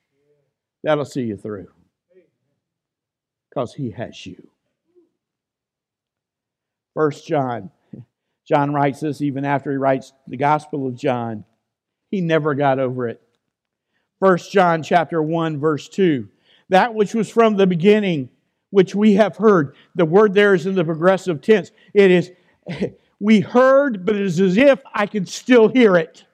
that'll 0.82 1.04
see 1.04 1.22
you 1.22 1.36
through. 1.36 1.68
Because 3.48 3.74
he 3.74 3.90
has 3.90 4.26
you. 4.26 4.51
First 6.94 7.26
John. 7.26 7.70
John 8.46 8.74
writes 8.74 9.00
this 9.00 9.22
even 9.22 9.44
after 9.44 9.70
he 9.70 9.76
writes 9.76 10.12
the 10.26 10.36
Gospel 10.36 10.86
of 10.86 10.96
John. 10.96 11.44
He 12.10 12.20
never 12.20 12.54
got 12.54 12.78
over 12.78 13.08
it. 13.08 13.22
First 14.20 14.52
John 14.52 14.82
chapter 14.82 15.22
1 15.22 15.58
verse 15.58 15.88
2. 15.88 16.28
That 16.68 16.94
which 16.94 17.14
was 17.14 17.30
from 17.30 17.56
the 17.56 17.66
beginning, 17.66 18.30
which 18.70 18.94
we 18.94 19.14
have 19.14 19.36
heard. 19.36 19.74
The 19.94 20.04
word 20.04 20.34
there 20.34 20.54
is 20.54 20.66
in 20.66 20.74
the 20.74 20.84
progressive 20.84 21.40
tense. 21.40 21.70
It 21.94 22.10
is 22.10 22.30
we 23.20 23.40
heard, 23.40 24.04
but 24.04 24.16
it 24.16 24.22
is 24.22 24.40
as 24.40 24.56
if 24.56 24.82
I 24.92 25.06
can 25.06 25.26
still 25.26 25.68
hear 25.68 25.96
it. 25.96 26.24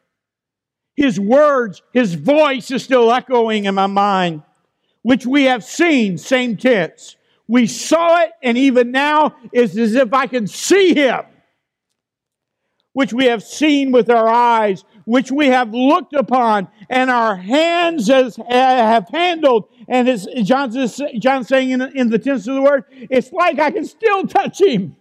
His 0.97 1.21
words, 1.21 1.83
his 1.92 2.14
voice 2.14 2.71
is 2.71 2.83
still 2.83 3.12
echoing 3.12 3.66
in 3.66 3.75
my 3.77 3.87
mind, 3.87 4.42
which 5.03 5.25
we 5.25 5.44
have 5.44 5.62
seen, 5.62 6.18
same 6.18 6.57
tense. 6.57 7.16
We 7.48 7.66
saw 7.66 8.20
it, 8.20 8.32
and 8.42 8.58
even 8.58 8.92
now 8.92 9.34
it's 9.52 9.76
as 9.76 9.94
if 9.94 10.12
I 10.12 10.26
can 10.26 10.46
see 10.46 10.94
him, 10.94 11.22
which 12.92 13.14
we 13.14 13.24
have 13.24 13.42
seen 13.42 13.90
with 13.90 14.11
our 14.11 14.28
eyes, 14.28 14.84
which 15.06 15.32
we 15.32 15.46
have 15.46 15.72
looked 15.72 16.12
upon, 16.12 16.68
and 16.90 17.11
our 17.11 17.34
hands 17.37 18.08
has, 18.08 18.37
have 18.37 19.08
handled. 19.08 19.70
And 19.88 20.06
as 20.06 20.28
John's, 20.42 21.00
John 21.18 21.44
saying 21.44 21.70
in, 21.70 21.80
in 21.80 22.11
the 22.11 22.18
tense 22.18 22.46
of 22.46 22.54
the 22.54 22.62
word, 22.62 22.84
it's 22.90 23.32
like 23.32 23.58
I 23.58 23.70
can 23.70 23.87
still 23.87 24.26
touch 24.26 24.61
him. 24.61 24.96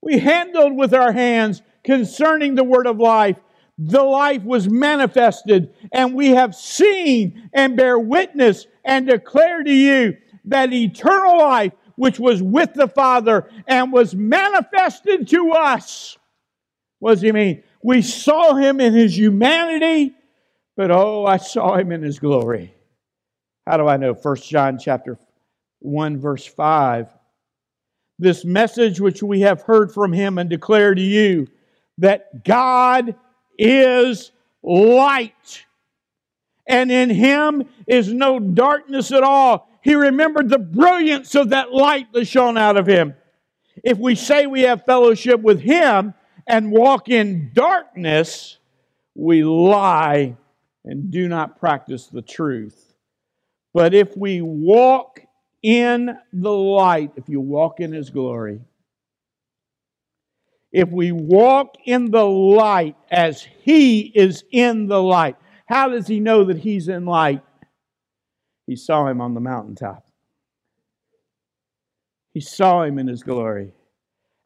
We 0.00 0.18
handled 0.18 0.76
with 0.76 0.94
our 0.94 1.12
hands 1.12 1.62
concerning 1.82 2.54
the 2.54 2.62
word 2.62 2.86
of 2.86 3.00
life. 3.00 3.36
The 3.78 4.04
life 4.04 4.44
was 4.44 4.70
manifested, 4.70 5.74
and 5.92 6.14
we 6.14 6.28
have 6.28 6.54
seen 6.54 7.50
and 7.52 7.76
bear 7.76 7.98
witness 7.98 8.68
and 8.84 9.08
declare 9.08 9.64
to 9.64 9.72
you 9.72 10.18
that 10.46 10.72
eternal 10.72 11.38
life 11.38 11.72
which 11.96 12.18
was 12.18 12.42
with 12.42 12.74
the 12.74 12.88
Father 12.88 13.48
and 13.66 13.92
was 13.92 14.14
manifested 14.14 15.28
to 15.28 15.52
us. 15.52 16.16
What 16.98 17.12
does 17.12 17.20
he 17.22 17.32
mean? 17.32 17.62
We 17.82 18.02
saw 18.02 18.54
him 18.54 18.80
in 18.80 18.94
his 18.94 19.16
humanity, 19.16 20.14
but 20.76 20.90
oh, 20.90 21.26
I 21.26 21.36
saw 21.36 21.76
him 21.76 21.92
in 21.92 22.02
his 22.02 22.18
glory. 22.18 22.74
How 23.66 23.76
do 23.76 23.86
I 23.86 23.96
know? 23.96 24.14
1 24.14 24.36
John 24.36 24.78
chapter 24.78 25.18
1 25.80 26.18
verse 26.18 26.46
5. 26.46 27.08
This 28.18 28.44
message 28.44 29.00
which 29.00 29.22
we 29.22 29.40
have 29.40 29.62
heard 29.62 29.92
from 29.92 30.12
him 30.12 30.38
and 30.38 30.48
declare 30.48 30.94
to 30.94 31.00
you 31.00 31.48
that 31.98 32.44
God 32.44 33.14
is 33.58 34.32
light 34.62 35.64
and 36.66 36.90
in 36.90 37.10
him 37.10 37.64
is 37.86 38.12
no 38.12 38.38
darkness 38.38 39.12
at 39.12 39.22
all. 39.22 39.68
He 39.84 39.94
remembered 39.94 40.48
the 40.48 40.58
brilliance 40.58 41.34
of 41.34 41.50
that 41.50 41.70
light 41.70 42.10
that 42.14 42.24
shone 42.24 42.56
out 42.56 42.78
of 42.78 42.86
him. 42.86 43.14
If 43.84 43.98
we 43.98 44.14
say 44.14 44.46
we 44.46 44.62
have 44.62 44.86
fellowship 44.86 45.42
with 45.42 45.60
him 45.60 46.14
and 46.46 46.72
walk 46.72 47.10
in 47.10 47.50
darkness, 47.52 48.56
we 49.14 49.44
lie 49.44 50.38
and 50.86 51.10
do 51.10 51.28
not 51.28 51.60
practice 51.60 52.06
the 52.06 52.22
truth. 52.22 52.94
But 53.74 53.92
if 53.92 54.16
we 54.16 54.40
walk 54.40 55.20
in 55.62 56.16
the 56.32 56.52
light, 56.52 57.12
if 57.16 57.28
you 57.28 57.42
walk 57.42 57.78
in 57.78 57.92
his 57.92 58.08
glory, 58.08 58.62
if 60.72 60.88
we 60.88 61.12
walk 61.12 61.74
in 61.84 62.10
the 62.10 62.24
light 62.24 62.96
as 63.10 63.46
he 63.60 64.00
is 64.00 64.44
in 64.50 64.86
the 64.86 65.02
light, 65.02 65.36
how 65.66 65.90
does 65.90 66.06
he 66.06 66.20
know 66.20 66.44
that 66.44 66.58
he's 66.58 66.88
in 66.88 67.04
light? 67.04 67.42
He 68.66 68.76
saw 68.76 69.06
him 69.06 69.20
on 69.20 69.34
the 69.34 69.40
mountaintop. 69.40 70.06
He 72.32 72.40
saw 72.40 72.82
him 72.82 72.98
in 72.98 73.06
his 73.06 73.22
glory. 73.22 73.72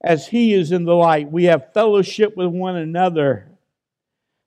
As 0.02 0.28
he 0.28 0.52
is 0.52 0.72
in 0.72 0.84
the 0.84 0.94
light, 0.94 1.30
we 1.30 1.44
have 1.44 1.72
fellowship 1.72 2.36
with 2.36 2.48
one 2.48 2.76
another. 2.76 3.50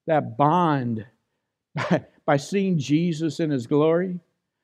That 0.07 0.37
bond 0.37 1.05
by, 1.75 2.05
by 2.25 2.37
seeing 2.37 2.77
Jesus 2.77 3.39
in 3.39 3.49
his 3.49 3.67
glory, 3.67 4.19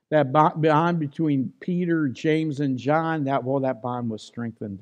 that 0.10 0.32
bond 0.32 1.00
between 1.00 1.54
Peter, 1.60 2.08
James, 2.08 2.60
and 2.60 2.78
John, 2.78 3.26
that 3.26 3.44
well, 3.44 3.60
that 3.62 3.82
bond 3.82 4.10
was 4.10 4.22
strengthened. 4.22 4.80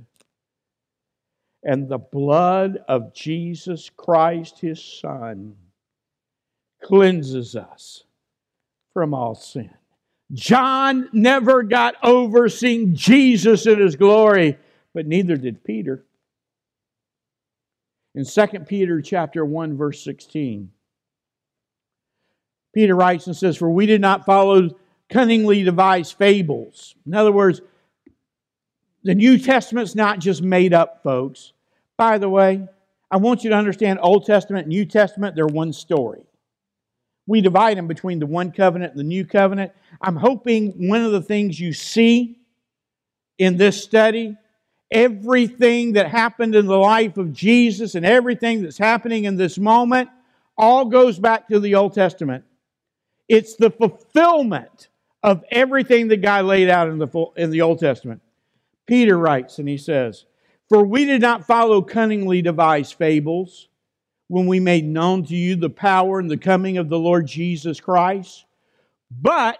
And 1.63 1.89
the 1.89 1.97
blood 1.97 2.83
of 2.88 3.13
Jesus 3.13 3.89
Christ, 3.89 4.59
his 4.59 4.83
Son, 4.83 5.55
cleanses 6.83 7.55
us 7.55 8.03
from 8.93 9.15
all 9.15 9.33
sin. 9.33 9.71
John 10.33 11.09
never 11.13 11.63
got 11.63 11.95
over 12.03 12.49
seeing 12.49 12.95
Jesus 12.95 13.67
in 13.67 13.79
his 13.79 13.95
glory, 13.95 14.57
but 14.93 15.07
neither 15.07 15.38
did 15.38 15.63
Peter. 15.63 16.03
In 18.15 18.25
2 18.25 18.47
Peter 18.67 19.01
chapter 19.01 19.45
1 19.45 19.77
verse 19.77 20.03
16, 20.03 20.71
Peter 22.73 22.95
writes 22.95 23.27
and 23.27 23.35
says, 23.35 23.57
"For 23.57 23.69
we 23.69 23.85
did 23.85 24.01
not 24.01 24.25
follow 24.25 24.69
cunningly 25.09 25.63
devised 25.63 26.17
fables." 26.17 26.95
In 27.05 27.13
other 27.13 27.31
words, 27.31 27.61
the 29.03 29.15
New 29.15 29.38
Testament's 29.38 29.95
not 29.95 30.19
just 30.19 30.41
made 30.41 30.73
up, 30.73 31.03
folks. 31.03 31.53
By 31.97 32.17
the 32.17 32.29
way, 32.29 32.67
I 33.11 33.17
want 33.17 33.43
you 33.43 33.51
to 33.51 33.55
understand 33.55 33.99
Old 34.01 34.25
Testament 34.25 34.65
and 34.65 34.73
New 34.73 34.85
Testament, 34.85 35.35
they're 35.35 35.45
one 35.45 35.71
story 35.71 36.25
we 37.27 37.41
divide 37.41 37.77
them 37.77 37.88
between 37.88 38.19
the 38.19 38.25
one 38.25 38.51
covenant 38.51 38.91
and 38.91 38.99
the 38.99 39.03
new 39.03 39.25
covenant. 39.25 39.71
I'm 40.01 40.15
hoping 40.15 40.89
one 40.89 41.01
of 41.01 41.11
the 41.11 41.21
things 41.21 41.59
you 41.59 41.73
see 41.73 42.39
in 43.38 43.57
this 43.57 43.81
study, 43.81 44.38
everything 44.91 45.93
that 45.93 46.07
happened 46.07 46.55
in 46.55 46.67
the 46.67 46.77
life 46.77 47.17
of 47.17 47.33
Jesus 47.33 47.95
and 47.95 48.05
everything 48.05 48.61
that's 48.61 48.77
happening 48.77 49.25
in 49.25 49.35
this 49.35 49.57
moment, 49.57 50.09
all 50.57 50.85
goes 50.85 51.19
back 51.19 51.47
to 51.49 51.59
the 51.59 51.75
Old 51.75 51.93
Testament. 51.93 52.45
It's 53.27 53.55
the 53.55 53.71
fulfillment 53.71 54.89
of 55.23 55.43
everything 55.51 56.07
that 56.09 56.21
God 56.21 56.45
laid 56.45 56.69
out 56.69 56.88
in 56.88 56.99
the, 56.99 57.07
full, 57.07 57.33
in 57.35 57.49
the 57.49 57.61
Old 57.61 57.79
Testament. 57.79 58.21
Peter 58.85 59.17
writes, 59.17 59.57
and 59.57 59.67
he 59.67 59.77
says, 59.77 60.25
For 60.69 60.85
we 60.85 61.05
did 61.05 61.21
not 61.21 61.47
follow 61.47 61.81
cunningly 61.81 62.43
devised 62.43 62.93
fables 62.93 63.67
when 64.27 64.47
we 64.47 64.59
made 64.59 64.85
known 64.85 65.23
to 65.25 65.35
you 65.35 65.55
the 65.55 65.69
power 65.69 66.19
and 66.19 66.29
the 66.29 66.38
coming 66.38 66.77
of 66.77 66.89
the 66.89 66.99
Lord 66.99 67.27
Jesus 67.27 67.79
Christ, 67.79 68.45
but 69.11 69.59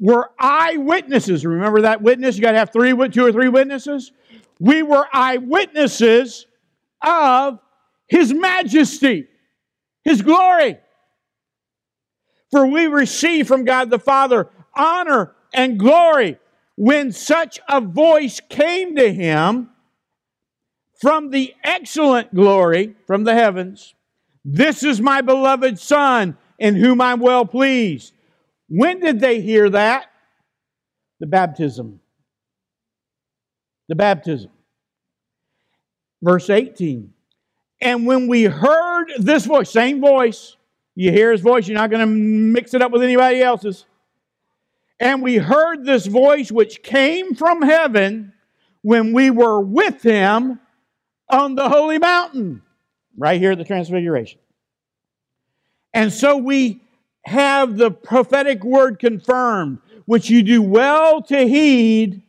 were 0.00 0.30
eyewitnesses. 0.38 1.46
Remember 1.46 1.82
that 1.82 2.02
witness? 2.02 2.36
You 2.36 2.42
got 2.42 2.52
to 2.52 2.58
have 2.58 2.72
three, 2.72 2.90
two 3.08 3.24
or 3.24 3.32
three 3.32 3.48
witnesses. 3.48 4.12
We 4.58 4.82
were 4.82 5.06
eyewitnesses 5.12 6.46
of 7.00 7.60
His 8.08 8.32
majesty, 8.34 9.28
His 10.04 10.22
glory. 10.22 10.78
For 12.50 12.66
we 12.66 12.86
receive 12.86 13.48
from 13.48 13.64
God 13.64 13.90
the 13.90 13.98
Father 13.98 14.50
honor 14.74 15.34
and 15.54 15.78
glory 15.78 16.38
when 16.76 17.12
such 17.12 17.60
a 17.68 17.80
voice 17.80 18.40
came 18.48 18.96
to 18.96 19.12
him 19.12 19.70
from 21.02 21.30
the 21.30 21.52
excellent 21.64 22.32
glory 22.32 22.94
from 23.08 23.24
the 23.24 23.34
heavens 23.34 23.94
This 24.44 24.82
is 24.82 25.00
my 25.00 25.20
beloved 25.20 25.78
Son, 25.78 26.36
in 26.58 26.74
whom 26.76 27.00
I'm 27.00 27.20
well 27.20 27.44
pleased. 27.44 28.12
When 28.68 29.00
did 29.00 29.20
they 29.20 29.40
hear 29.40 29.68
that? 29.70 30.06
The 31.20 31.26
baptism. 31.26 32.00
The 33.88 33.94
baptism. 33.94 34.50
Verse 36.22 36.48
18. 36.48 37.12
And 37.80 38.06
when 38.06 38.28
we 38.28 38.44
heard 38.44 39.12
this 39.18 39.44
voice, 39.44 39.70
same 39.70 40.00
voice, 40.00 40.56
you 40.94 41.10
hear 41.12 41.30
his 41.32 41.40
voice, 41.40 41.68
you're 41.68 41.78
not 41.78 41.90
going 41.90 42.00
to 42.00 42.12
mix 42.12 42.74
it 42.74 42.82
up 42.82 42.92
with 42.92 43.02
anybody 43.02 43.42
else's. 43.42 43.86
And 44.98 45.22
we 45.22 45.36
heard 45.36 45.84
this 45.84 46.06
voice 46.06 46.50
which 46.50 46.82
came 46.82 47.34
from 47.34 47.62
heaven 47.62 48.32
when 48.82 49.12
we 49.12 49.30
were 49.30 49.60
with 49.60 50.02
him 50.02 50.60
on 51.32 51.54
the 51.54 51.68
holy 51.68 51.98
mountain, 51.98 52.62
right 53.16 53.40
here 53.40 53.52
at 53.52 53.58
the 53.58 53.64
Transfiguration. 53.64 54.38
And 55.94 56.12
so 56.12 56.36
we 56.36 56.80
have 57.24 57.76
the 57.76 57.90
prophetic 57.90 58.62
word 58.64 58.98
confirmed, 58.98 59.78
which 60.06 60.30
you 60.30 60.42
do 60.42 60.62
well 60.62 61.22
to 61.22 61.48
heed 61.48 62.22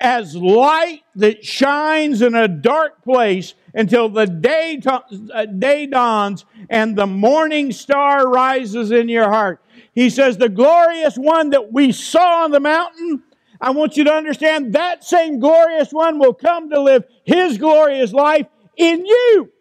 as 0.00 0.34
light 0.34 1.02
that 1.14 1.44
shines 1.44 2.22
in 2.22 2.34
a 2.34 2.48
dark 2.48 3.04
place 3.04 3.54
until 3.74 4.08
the 4.08 4.26
day, 4.26 4.80
uh, 4.84 5.46
day 5.46 5.86
dawns 5.86 6.44
and 6.68 6.96
the 6.96 7.06
morning 7.06 7.72
star 7.72 8.28
rises 8.28 8.90
in 8.90 9.08
your 9.08 9.30
heart. 9.30 9.60
He 9.94 10.10
says, 10.10 10.36
The 10.36 10.48
glorious 10.48 11.16
one 11.16 11.50
that 11.50 11.72
we 11.72 11.92
saw 11.92 12.44
on 12.44 12.50
the 12.50 12.60
mountain, 12.60 13.22
I 13.62 13.70
want 13.70 13.96
you 13.96 14.02
to 14.02 14.12
understand 14.12 14.72
that 14.72 15.04
same 15.04 15.38
glorious 15.38 15.92
one 15.92 16.18
will 16.18 16.34
come 16.34 16.68
to 16.70 16.80
live 16.80 17.04
his 17.24 17.58
glorious 17.58 18.12
life 18.12 18.48
in 18.76 19.06
you. 19.06 19.52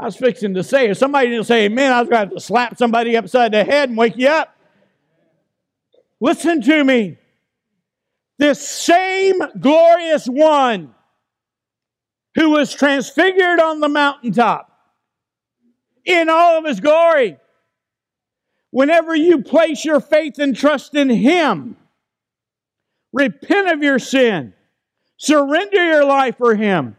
I 0.00 0.06
was 0.06 0.16
fixing 0.16 0.54
to 0.54 0.64
say, 0.64 0.88
if 0.88 0.96
somebody 0.96 1.28
didn't 1.28 1.44
say 1.44 1.66
amen, 1.66 1.92
I 1.92 2.00
was 2.00 2.08
going 2.08 2.30
to 2.30 2.40
slap 2.40 2.78
somebody 2.78 3.14
upside 3.14 3.52
the 3.52 3.62
head 3.62 3.90
and 3.90 3.98
wake 3.98 4.16
you 4.16 4.28
up. 4.28 4.56
Listen 6.18 6.62
to 6.62 6.82
me. 6.82 7.18
This 8.38 8.66
same 8.66 9.38
glorious 9.60 10.26
one 10.26 10.94
who 12.36 12.50
was 12.50 12.72
transfigured 12.72 13.60
on 13.60 13.80
the 13.80 13.88
mountaintop 13.88 14.70
in 16.06 16.30
all 16.30 16.58
of 16.58 16.64
his 16.64 16.80
glory 16.80 17.36
Whenever 18.76 19.16
you 19.16 19.40
place 19.40 19.86
your 19.86 20.00
faith 20.00 20.38
and 20.38 20.54
trust 20.54 20.94
in 20.94 21.08
Him, 21.08 21.78
repent 23.10 23.70
of 23.70 23.82
your 23.82 23.98
sin, 23.98 24.52
surrender 25.16 25.82
your 25.82 26.04
life 26.04 26.36
for 26.36 26.54
Him, 26.54 26.94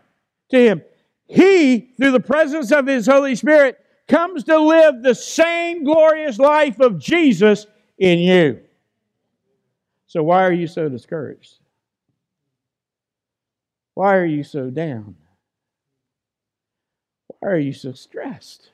to 0.50 0.58
Him, 0.58 0.82
He, 1.28 1.92
through 1.96 2.14
the 2.14 2.20
presence 2.20 2.72
of 2.72 2.88
His 2.88 3.06
Holy 3.06 3.36
Spirit, 3.36 3.78
comes 4.08 4.46
to 4.46 4.58
live 4.58 5.04
the 5.04 5.14
same 5.14 5.84
glorious 5.84 6.40
life 6.40 6.80
of 6.80 6.98
Jesus 6.98 7.68
in 8.00 8.18
you. 8.18 8.60
So, 10.08 10.24
why 10.24 10.46
are 10.46 10.54
you 10.54 10.66
so 10.66 10.90
discouraged? 10.90 11.60
Why 13.94 14.16
are 14.16 14.26
you 14.26 14.44
so 14.44 14.72
down? 14.72 15.16
Why 17.28 17.50
are 17.52 17.60
you 17.60 17.74
so 17.74 17.92
stressed? 17.92 18.72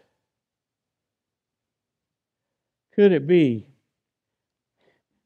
Could 2.95 3.11
it 3.11 3.25
be 3.25 3.65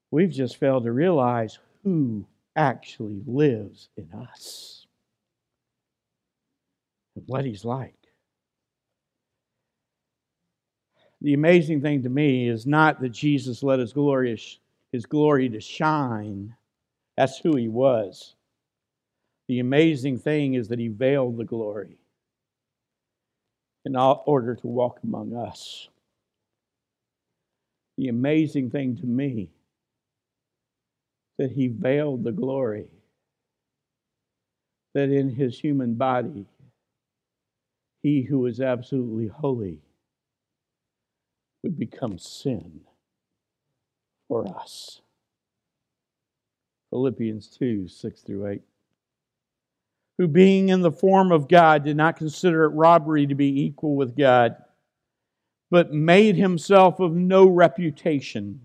we've 0.09 0.31
just 0.31 0.57
failed 0.57 0.85
to 0.85 0.91
realize 0.91 1.59
who 1.83 2.25
actually 2.55 3.21
lives 3.25 3.89
in 3.97 4.09
us 4.13 4.85
and 7.15 7.25
what 7.27 7.43
he's 7.43 7.65
like? 7.65 7.93
The 11.21 11.33
amazing 11.33 11.81
thing 11.81 12.03
to 12.03 12.09
me 12.09 12.47
is 12.47 12.65
not 12.65 13.01
that 13.01 13.09
Jesus 13.09 13.63
let 13.63 13.79
his 13.79 13.91
glory, 13.91 14.39
his 14.91 15.05
glory 15.05 15.49
to 15.49 15.59
shine. 15.59 16.55
That's 17.17 17.39
who 17.39 17.55
he 17.57 17.67
was. 17.67 18.35
The 19.47 19.59
amazing 19.59 20.19
thing 20.19 20.53
is 20.53 20.67
that 20.69 20.79
he 20.79 20.87
veiled 20.87 21.37
the 21.37 21.43
glory 21.43 21.97
in 23.83 23.95
order 23.95 24.55
to 24.55 24.67
walk 24.67 24.99
among 25.03 25.35
us 25.35 25.89
the 27.97 28.09
amazing 28.09 28.69
thing 28.69 28.95
to 28.97 29.05
me 29.05 29.49
that 31.37 31.51
he 31.51 31.67
veiled 31.67 32.23
the 32.23 32.31
glory 32.31 32.89
that 34.93 35.09
in 35.09 35.29
his 35.29 35.59
human 35.59 35.95
body 35.95 36.45
he 38.03 38.21
who 38.21 38.45
is 38.45 38.59
absolutely 38.59 39.27
holy 39.27 39.81
would 41.63 41.77
become 41.77 42.17
sin 42.17 42.81
for 44.27 44.47
us. 44.47 45.01
Philippians 46.89 47.47
2 47.47 47.87
6 47.87 48.21
through 48.21 48.47
8. 48.47 48.61
Who, 50.17 50.27
being 50.27 50.69
in 50.69 50.81
the 50.81 50.91
form 50.91 51.31
of 51.31 51.47
God, 51.47 51.83
did 51.83 51.97
not 51.97 52.15
consider 52.15 52.63
it 52.63 52.69
robbery 52.69 53.27
to 53.27 53.35
be 53.35 53.63
equal 53.63 53.95
with 53.95 54.15
God 54.15 54.55
but 55.69 55.91
made 55.91 56.35
himself 56.35 56.99
of 56.99 57.13
no 57.13 57.45
reputation, 57.45 58.61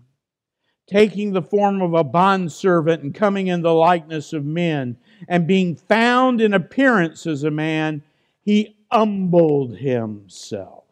taking 0.87 1.33
the 1.33 1.41
form 1.41 1.81
of 1.81 1.93
a 1.93 2.03
bondservant 2.03 3.03
and 3.03 3.13
coming 3.13 3.47
in 3.47 3.61
the 3.61 3.73
likeness 3.73 4.33
of 4.33 4.45
men, 4.45 4.97
and 5.27 5.47
being 5.47 5.75
found 5.75 6.41
in 6.41 6.53
appearance 6.53 7.25
as 7.25 7.43
a 7.43 7.51
man, 7.51 8.03
he 8.41 8.75
humbled 8.91 9.77
himself. 9.77 10.83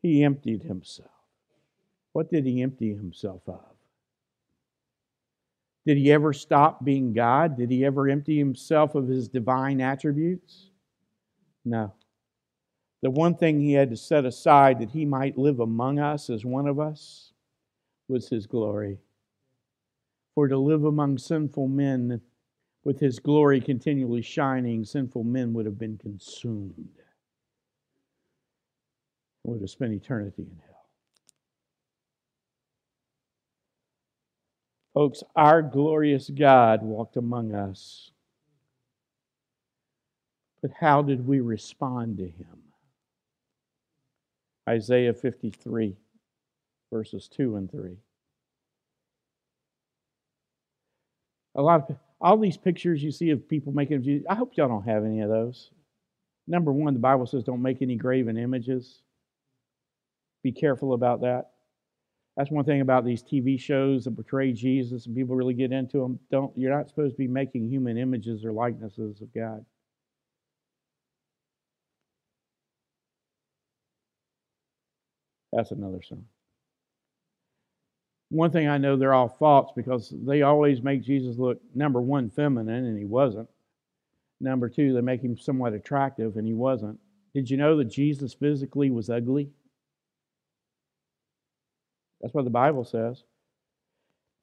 He 0.00 0.24
emptied 0.24 0.62
himself. 0.62 1.08
What 2.12 2.30
did 2.30 2.44
he 2.44 2.62
empty 2.62 2.94
himself 2.94 3.42
of? 3.46 3.60
Did 5.86 5.96
he 5.96 6.12
ever 6.12 6.32
stop 6.32 6.84
being 6.84 7.12
God? 7.12 7.56
Did 7.56 7.70
he 7.70 7.84
ever 7.84 8.08
empty 8.08 8.38
himself 8.38 8.94
of 8.94 9.08
his 9.08 9.28
divine 9.28 9.80
attributes? 9.80 10.68
No. 11.64 11.92
The 13.02 13.10
one 13.10 13.34
thing 13.34 13.60
he 13.60 13.72
had 13.72 13.90
to 13.90 13.96
set 13.96 14.24
aside 14.24 14.78
that 14.78 14.90
he 14.90 15.04
might 15.04 15.36
live 15.36 15.58
among 15.58 15.98
us 15.98 16.30
as 16.30 16.44
one 16.44 16.68
of 16.68 16.78
us 16.78 17.32
was 18.08 18.28
his 18.28 18.46
glory. 18.46 18.98
For 20.34 20.48
to 20.48 20.56
live 20.56 20.84
among 20.84 21.18
sinful 21.18 21.68
men 21.68 22.20
with 22.84 23.00
his 23.00 23.18
glory 23.18 23.60
continually 23.60 24.22
shining, 24.22 24.84
sinful 24.84 25.24
men 25.24 25.52
would 25.52 25.66
have 25.66 25.78
been 25.78 25.98
consumed, 25.98 26.88
would 29.44 29.60
have 29.60 29.70
spent 29.70 29.92
eternity 29.92 30.42
in 30.42 30.58
hell. 30.64 30.86
Folks, 34.94 35.22
our 35.34 35.62
glorious 35.62 36.30
God 36.30 36.82
walked 36.82 37.16
among 37.16 37.54
us. 37.54 38.10
But 40.60 40.70
how 40.78 41.02
did 41.02 41.26
we 41.26 41.40
respond 41.40 42.18
to 42.18 42.24
him? 42.28 42.61
Isaiah 44.68 45.12
53, 45.12 45.96
verses 46.92 47.28
2 47.28 47.56
and 47.56 47.70
3. 47.70 47.96
A 51.54 51.62
lot 51.62 51.90
of 51.90 51.96
all 52.20 52.38
these 52.38 52.56
pictures 52.56 53.02
you 53.02 53.10
see 53.10 53.30
of 53.30 53.48
people 53.48 53.72
making 53.72 53.96
of 53.96 54.02
Jesus, 54.02 54.24
I 54.30 54.36
hope 54.36 54.56
y'all 54.56 54.68
don't 54.68 54.84
have 54.84 55.04
any 55.04 55.20
of 55.20 55.28
those. 55.28 55.70
Number 56.46 56.72
one, 56.72 56.94
the 56.94 57.00
Bible 57.00 57.26
says 57.26 57.44
don't 57.44 57.62
make 57.62 57.82
any 57.82 57.96
graven 57.96 58.36
images. 58.36 59.02
Be 60.42 60.52
careful 60.52 60.92
about 60.92 61.20
that. 61.22 61.50
That's 62.36 62.50
one 62.50 62.64
thing 62.64 62.80
about 62.80 63.04
these 63.04 63.22
TV 63.22 63.60
shows 63.60 64.04
that 64.04 64.14
portray 64.14 64.52
Jesus 64.52 65.06
and 65.06 65.14
people 65.14 65.36
really 65.36 65.54
get 65.54 65.72
into 65.72 65.98
them. 65.98 66.18
Don't 66.30 66.56
you're 66.56 66.74
not 66.74 66.88
supposed 66.88 67.14
to 67.14 67.18
be 67.18 67.28
making 67.28 67.68
human 67.68 67.98
images 67.98 68.44
or 68.44 68.52
likenesses 68.52 69.20
of 69.20 69.32
God. 69.34 69.64
That's 75.52 75.70
another 75.70 76.00
song. 76.02 76.24
One 78.30 78.50
thing 78.50 78.66
I 78.66 78.78
know 78.78 78.96
they're 78.96 79.12
all 79.12 79.28
false 79.28 79.72
because 79.76 80.14
they 80.24 80.40
always 80.42 80.82
make 80.82 81.02
Jesus 81.02 81.36
look, 81.36 81.60
number 81.74 82.00
one, 82.00 82.30
feminine, 82.30 82.86
and 82.86 82.98
he 82.98 83.04
wasn't. 83.04 83.48
Number 84.40 84.68
two, 84.70 84.94
they 84.94 85.02
make 85.02 85.22
him 85.22 85.36
somewhat 85.36 85.74
attractive, 85.74 86.36
and 86.36 86.46
he 86.46 86.54
wasn't. 86.54 86.98
Did 87.34 87.50
you 87.50 87.56
know 87.58 87.76
that 87.76 87.84
Jesus 87.84 88.32
physically 88.32 88.90
was 88.90 89.10
ugly? 89.10 89.50
That's 92.20 92.32
what 92.32 92.44
the 92.44 92.50
Bible 92.50 92.84
says. 92.84 93.24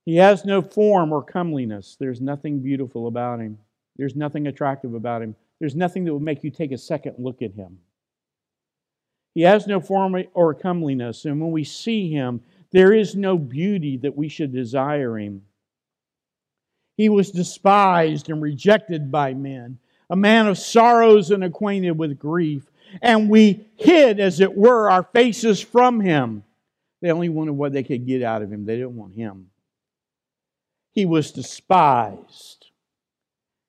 He 0.06 0.18
has 0.18 0.46
no 0.46 0.62
form 0.62 1.12
or 1.12 1.24
comeliness. 1.24 1.98
There's 2.00 2.22
nothing 2.22 2.62
beautiful 2.62 3.08
about 3.08 3.40
him. 3.40 3.58
There's 3.98 4.16
nothing 4.16 4.48
attractive 4.48 4.94
about 4.94 5.22
him. 5.22 5.36
There's 5.60 5.76
nothing 5.76 6.06
that 6.06 6.14
would 6.14 6.24
make 6.24 6.44
you 6.44 6.52
take 6.52 6.72
a 6.72 6.78
second 6.78 7.16
look 7.18 7.42
at 7.42 7.54
him. 7.54 7.80
He 9.40 9.46
has 9.46 9.68
no 9.68 9.80
form 9.80 10.22
or 10.34 10.54
comeliness, 10.54 11.24
and 11.24 11.40
when 11.40 11.52
we 11.52 11.64
see 11.64 12.12
him, 12.12 12.42
there 12.72 12.92
is 12.92 13.16
no 13.16 13.38
beauty 13.38 13.96
that 13.96 14.18
we 14.18 14.28
should 14.28 14.52
desire 14.52 15.18
him. 15.18 15.44
He 16.98 17.08
was 17.08 17.32
despised 17.32 18.30
and 18.30 18.42
rejected 18.42 19.10
by 19.10 19.34
men, 19.34 19.80
a 20.10 20.16
man 20.18 20.48
of 20.48 20.58
sorrows 20.58 21.32
and 21.32 21.42
acquainted 21.42 21.98
with 21.98 22.20
grief, 22.20 22.70
and 23.02 23.30
we 23.30 23.66
hid, 23.78 24.20
as 24.20 24.42
it 24.42 24.58
were, 24.58 24.92
our 24.92 25.04
faces 25.04 25.62
from 25.62 26.02
him. 26.02 26.44
They 27.02 27.10
only 27.10 27.30
wanted 27.30 27.54
what 27.54 27.72
they 27.72 27.84
could 27.84 28.06
get 28.06 28.22
out 28.22 28.42
of 28.42 28.52
him, 28.52 28.66
they 28.66 28.76
didn't 28.76 28.98
want 28.98 29.16
him. 29.16 29.52
He 30.92 31.06
was 31.06 31.32
despised, 31.32 32.72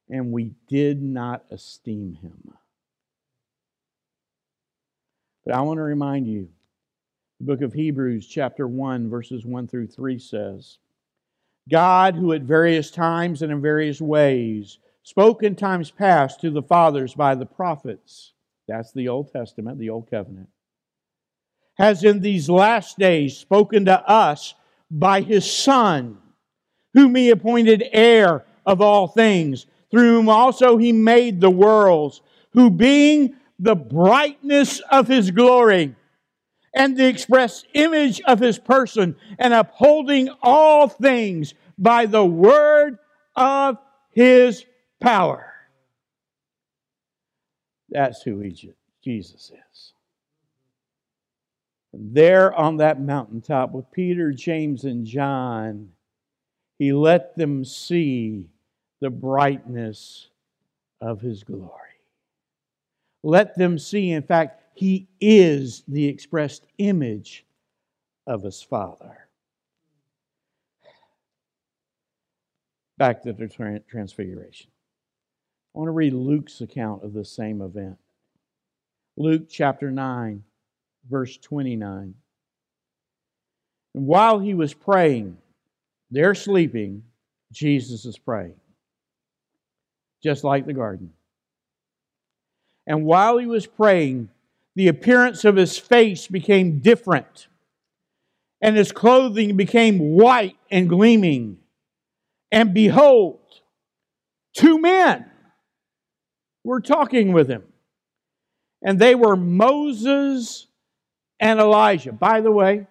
and 0.09 0.33
we 0.33 0.51
did 0.67 1.01
not 1.01 1.45
esteem 1.49 2.15
him. 2.15 2.55
But 5.45 5.55
I 5.55 5.61
want 5.63 5.79
to 5.79 5.83
remind 5.83 6.27
you 6.27 6.49
the 7.39 7.47
book 7.47 7.63
of 7.63 7.73
Hebrews, 7.73 8.27
chapter 8.27 8.69
1, 8.69 9.09
verses 9.09 9.47
1 9.47 9.67
through 9.67 9.87
3 9.87 10.19
says, 10.19 10.79
God, 11.71 12.15
who 12.15 12.33
at 12.33 12.43
various 12.43 12.91
times 12.91 13.43
and 13.43 13.51
in 13.51 13.63
various 13.63 14.01
ways 14.01 14.79
spoke 15.03 15.43
in 15.43 15.57
times 15.57 15.91
past 15.91 16.41
to 16.43 16.51
the 16.51 16.63
fathers 16.63 17.15
by 17.15 17.35
the 17.35 17.47
prophets, 17.47 18.33
that's 18.69 18.93
the 18.93 19.09
Old 19.09 19.33
Testament, 19.33 19.79
the 19.79 19.91
Old 19.91 20.11
Covenant, 20.11 20.49
has 21.75 22.05
in 22.05 22.21
these 22.21 22.51
last 22.51 22.99
days 22.99 23.37
spoken 23.37 23.87
to 23.87 24.07
us 24.09 24.55
by 24.91 25.23
his 25.23 25.51
Son, 25.51 26.19
whom 26.93 27.15
he 27.15 27.31
appointed 27.31 27.89
heir 27.93 28.45
of 28.67 28.83
all 28.83 29.07
things, 29.07 29.67
through 29.91 30.17
whom 30.17 30.29
also 30.29 30.77
he 30.77 30.93
made 30.93 31.41
the 31.41 31.51
worlds, 31.51 32.21
who 32.53 32.71
being 32.71 33.35
the 33.61 33.77
brightness 33.77 34.81
of 34.91 35.07
his 35.07 35.31
glory 35.31 35.95
and 36.75 36.97
the 36.97 37.07
express 37.07 37.65
image 37.75 38.21
of 38.23 38.39
his 38.39 38.59
person, 38.59 39.17
and 39.39 39.53
upholding 39.53 40.29
all 40.41 40.89
things 40.89 41.53
by 41.77 42.07
the 42.07 42.25
word 42.25 42.97
of 43.35 43.77
his 44.11 44.65
power. 45.01 45.53
That's 47.89 48.23
who 48.23 48.49
Jesus 49.03 49.51
is. 49.51 49.93
There 51.93 52.55
on 52.55 52.77
that 52.77 53.01
mountaintop 53.01 53.73
with 53.73 53.91
Peter, 53.91 54.31
James, 54.31 54.85
and 54.85 55.05
John, 55.05 55.89
he 56.79 56.93
let 56.93 57.37
them 57.37 57.65
see 57.65 58.47
the 59.01 59.11
brightness 59.11 60.29
of 61.01 61.21
his 61.21 61.43
glory. 61.43 61.90
Let 63.23 63.57
them 63.57 63.79
see, 63.79 64.11
in 64.11 64.23
fact, 64.23 64.63
he 64.75 65.09
is 65.21 65.83
the 65.87 66.07
expressed 66.07 66.67
image 66.79 67.45
of 68.27 68.43
his 68.43 68.63
Father. 68.63 69.29
Back 72.97 73.23
to 73.23 73.33
the 73.33 73.83
Transfiguration. 73.89 74.71
I 75.75 75.79
want 75.79 75.89
to 75.89 75.93
read 75.93 76.13
Luke's 76.13 76.61
account 76.61 77.05
of 77.05 77.13
the 77.13 77.25
same 77.25 77.63
event. 77.63 77.99
Luke 79.17 79.49
chapter 79.49 79.91
9, 79.91 80.43
verse 81.09 81.37
29. 81.39 82.15
And 83.95 84.07
while 84.07 84.39
he 84.39 84.55
was 84.55 84.73
praying, 84.73 85.37
they're 86.11 86.35
sleeping, 86.35 87.03
Jesus 87.53 88.05
is 88.05 88.19
praying, 88.19 88.59
just 90.23 90.43
like 90.45 90.67
the 90.67 90.73
garden. 90.73 91.13
And 92.87 93.05
while 93.05 93.39
he 93.39 93.47
was 93.47 93.67
praying, 93.67 94.31
the 94.75 94.89
appearance 94.89 95.45
of 95.45 95.57
his 95.57 95.79
face 95.79 96.27
became 96.27 96.81
different, 96.81 97.49
and 98.61 98.77
his 98.77 98.93
clothing 98.93 99.57
became 99.57 99.99
white 99.99 100.57
and 100.71 100.89
gleaming. 100.89 101.59
And 102.53 102.75
behold, 102.75 103.41
two 104.55 104.81
men 104.81 105.31
were 106.65 106.81
talking 106.81 107.33
with 107.33 107.49
him. 107.49 107.65
And 108.83 108.99
they 108.99 109.15
were 109.15 109.37
Moses 109.37 110.67
and 111.39 111.61
Elijah. 111.61 112.13
By 112.13 112.41
the 112.41 112.51
way, 112.51 112.87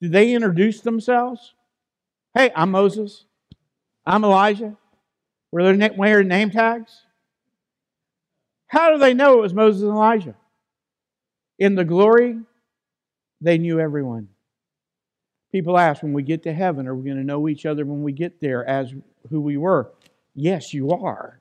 did 0.00 0.12
they 0.12 0.34
introduce 0.34 0.80
themselves? 0.80 1.54
Hey, 2.34 2.50
I'm 2.54 2.70
Moses. 2.70 3.24
I'm 4.04 4.24
Elijah. 4.24 4.76
Were 5.52 5.72
they 5.72 5.90
wearing 5.90 6.28
name 6.28 6.50
tags? 6.50 7.03
How 8.66 8.92
do 8.92 8.98
they 8.98 9.14
know 9.14 9.38
it 9.38 9.42
was 9.42 9.54
Moses 9.54 9.82
and 9.82 9.92
Elijah? 9.92 10.34
In 11.58 11.74
the 11.74 11.84
glory, 11.84 12.38
they 13.40 13.58
knew 13.58 13.78
everyone. 13.78 14.28
People 15.52 15.78
ask 15.78 16.02
when 16.02 16.12
we 16.12 16.22
get 16.22 16.42
to 16.44 16.52
heaven, 16.52 16.88
are 16.88 16.94
we 16.94 17.04
going 17.04 17.16
to 17.16 17.24
know 17.24 17.48
each 17.48 17.64
other 17.64 17.84
when 17.84 18.02
we 18.02 18.12
get 18.12 18.40
there 18.40 18.68
as 18.68 18.92
who 19.30 19.40
we 19.40 19.56
were? 19.56 19.92
Yes, 20.34 20.72
you 20.72 20.90
are. 20.90 21.40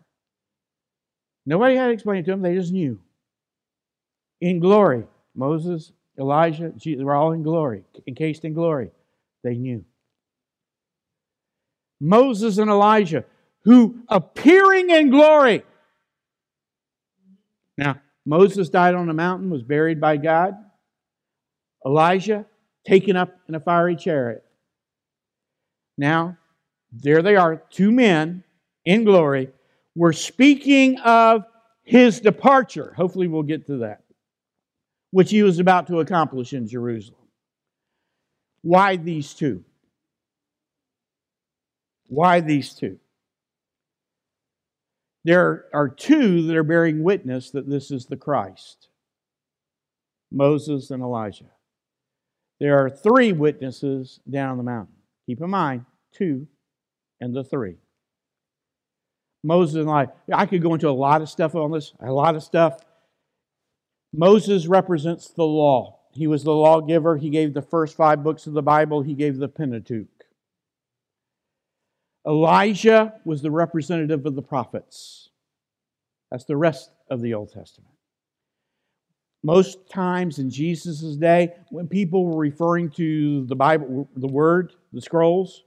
Nobody 1.45 1.75
had 1.75 1.87
to 1.87 1.93
explain 1.93 2.19
it 2.19 2.25
to 2.25 2.31
them, 2.31 2.41
they 2.41 2.55
just 2.55 2.71
knew. 2.71 2.99
In 4.39 4.59
glory, 4.59 5.05
Moses, 5.35 5.91
Elijah, 6.19 6.71
they 6.83 7.03
were 7.03 7.15
all 7.15 7.31
in 7.31 7.41
glory, 7.43 7.83
encased 8.07 8.45
in 8.45 8.53
glory. 8.53 8.91
They 9.43 9.55
knew. 9.55 9.83
Moses 11.99 12.57
and 12.57 12.69
Elijah, 12.69 13.25
who 13.63 13.95
appearing 14.09 14.89
in 14.89 15.09
glory. 15.09 15.63
Now, 17.77 17.99
Moses 18.25 18.69
died 18.69 18.95
on 18.95 19.09
a 19.09 19.13
mountain, 19.13 19.49
was 19.49 19.63
buried 19.63 19.99
by 19.99 20.17
God. 20.17 20.55
Elijah 21.85 22.45
taken 22.85 23.15
up 23.15 23.35
in 23.47 23.55
a 23.55 23.59
fiery 23.59 23.95
chariot. 23.95 24.43
Now, 25.97 26.37
there 26.91 27.21
they 27.21 27.35
are, 27.35 27.63
two 27.69 27.91
men 27.91 28.43
in 28.85 29.03
glory. 29.03 29.49
We're 29.95 30.13
speaking 30.13 30.99
of 30.99 31.43
his 31.83 32.19
departure. 32.19 32.93
Hopefully, 32.95 33.27
we'll 33.27 33.43
get 33.43 33.67
to 33.67 33.79
that, 33.79 34.03
which 35.11 35.31
he 35.31 35.43
was 35.43 35.59
about 35.59 35.87
to 35.87 35.99
accomplish 35.99 36.53
in 36.53 36.67
Jerusalem. 36.67 37.19
Why 38.61 38.95
these 38.95 39.33
two? 39.33 39.63
Why 42.07 42.39
these 42.39 42.73
two? 42.73 42.99
There 45.23 45.65
are 45.73 45.87
two 45.87 46.45
that 46.47 46.55
are 46.55 46.63
bearing 46.63 47.03
witness 47.03 47.51
that 47.51 47.69
this 47.69 47.91
is 47.91 48.05
the 48.05 48.17
Christ 48.17 48.89
Moses 50.31 50.89
and 50.89 51.03
Elijah. 51.03 51.51
There 52.59 52.83
are 52.83 52.89
three 52.89 53.33
witnesses 53.33 54.19
down 54.29 54.57
the 54.57 54.63
mountain. 54.63 54.95
Keep 55.27 55.41
in 55.41 55.49
mind, 55.49 55.85
two 56.11 56.47
and 57.21 57.33
the 57.33 57.43
three. 57.43 57.75
Moses 59.43 59.75
and 59.75 59.87
Elijah. 59.87 60.11
I 60.33 60.45
could 60.45 60.61
go 60.61 60.73
into 60.73 60.89
a 60.89 60.91
lot 60.91 61.21
of 61.21 61.29
stuff 61.29 61.55
on 61.55 61.71
this, 61.71 61.93
a 61.99 62.11
lot 62.11 62.35
of 62.35 62.43
stuff. 62.43 62.79
Moses 64.13 64.67
represents 64.67 65.29
the 65.29 65.45
law. 65.45 65.99
He 66.11 66.27
was 66.27 66.43
the 66.43 66.53
lawgiver. 66.53 67.17
He 67.17 67.29
gave 67.29 67.53
the 67.53 67.61
first 67.61 67.95
five 67.95 68.23
books 68.23 68.45
of 68.47 68.53
the 68.53 68.61
Bible, 68.61 69.01
he 69.01 69.13
gave 69.13 69.37
the 69.37 69.47
Pentateuch. 69.47 70.07
Elijah 72.25 73.13
was 73.25 73.41
the 73.41 73.51
representative 73.51 74.25
of 74.25 74.35
the 74.35 74.41
prophets. 74.41 75.29
That's 76.31 76.45
the 76.45 76.57
rest 76.57 76.91
of 77.09 77.21
the 77.21 77.33
Old 77.33 77.51
Testament. 77.51 77.93
Most 79.43 79.89
times 79.89 80.39
in 80.39 80.49
Jesus' 80.49 81.17
day, 81.17 81.53
when 81.69 81.87
people 81.87 82.25
were 82.25 82.39
referring 82.39 82.89
to 82.91 83.45
the 83.45 83.55
Bible, 83.55 84.07
the 84.15 84.27
Word, 84.27 84.73
the 84.93 85.01
scrolls, 85.01 85.63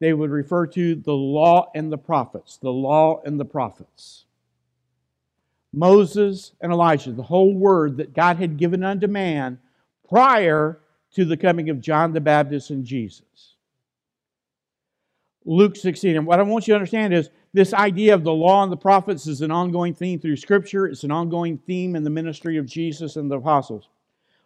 they 0.00 0.14
would 0.14 0.30
refer 0.30 0.66
to 0.66 0.94
the 0.94 1.12
law 1.12 1.70
and 1.74 1.92
the 1.92 1.98
prophets, 1.98 2.56
the 2.56 2.72
law 2.72 3.20
and 3.24 3.38
the 3.38 3.44
prophets. 3.44 4.24
Moses 5.74 6.52
and 6.62 6.72
Elijah, 6.72 7.12
the 7.12 7.22
whole 7.22 7.54
word 7.54 7.98
that 7.98 8.14
God 8.14 8.38
had 8.38 8.56
given 8.56 8.82
unto 8.82 9.06
man 9.06 9.58
prior 10.08 10.80
to 11.12 11.24
the 11.24 11.36
coming 11.36 11.68
of 11.68 11.80
John 11.80 12.12
the 12.12 12.20
Baptist 12.20 12.70
and 12.70 12.84
Jesus. 12.84 13.56
Luke 15.48 15.76
16. 15.76 16.14
And 16.14 16.26
what 16.26 16.38
I 16.38 16.42
want 16.42 16.68
you 16.68 16.72
to 16.72 16.76
understand 16.76 17.14
is 17.14 17.30
this 17.54 17.72
idea 17.72 18.12
of 18.12 18.22
the 18.22 18.32
law 18.32 18.62
and 18.62 18.70
the 18.70 18.76
prophets 18.76 19.26
is 19.26 19.40
an 19.40 19.50
ongoing 19.50 19.94
theme 19.94 20.20
through 20.20 20.36
Scripture. 20.36 20.86
It's 20.86 21.04
an 21.04 21.10
ongoing 21.10 21.56
theme 21.56 21.96
in 21.96 22.04
the 22.04 22.10
ministry 22.10 22.58
of 22.58 22.66
Jesus 22.66 23.16
and 23.16 23.30
the 23.30 23.38
apostles. 23.38 23.88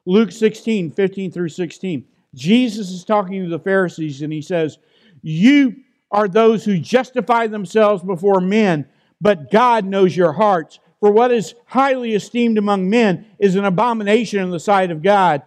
Luke 0.07 0.31
16, 0.31 0.93
15 0.93 1.33
through 1.33 1.49
16. 1.49 2.05
Jesus 2.37 2.91
is 2.91 3.05
talking 3.05 3.43
to 3.43 3.51
the 3.51 3.59
Pharisees 3.59 4.23
and 4.23 4.33
he 4.33 4.41
says, 4.41 4.79
You 5.23 5.75
are 6.13 6.29
those 6.29 6.65
who 6.65 6.79
justify 6.79 7.49
themselves 7.49 8.05
before 8.05 8.41
men, 8.41 8.87
but 9.21 9.51
God 9.51 9.85
knows 9.85 10.17
your 10.17 10.33
hearts. 10.33 10.79
For 11.01 11.11
what 11.11 11.33
is 11.33 11.57
highly 11.67 12.15
esteemed 12.15 12.59
among 12.59 12.89
men 12.89 13.27
is 13.41 13.57
an 13.57 13.65
abomination 13.65 14.39
in 14.39 14.51
the 14.51 14.61
sight 14.61 14.93
of 14.93 15.03
God. 15.03 15.43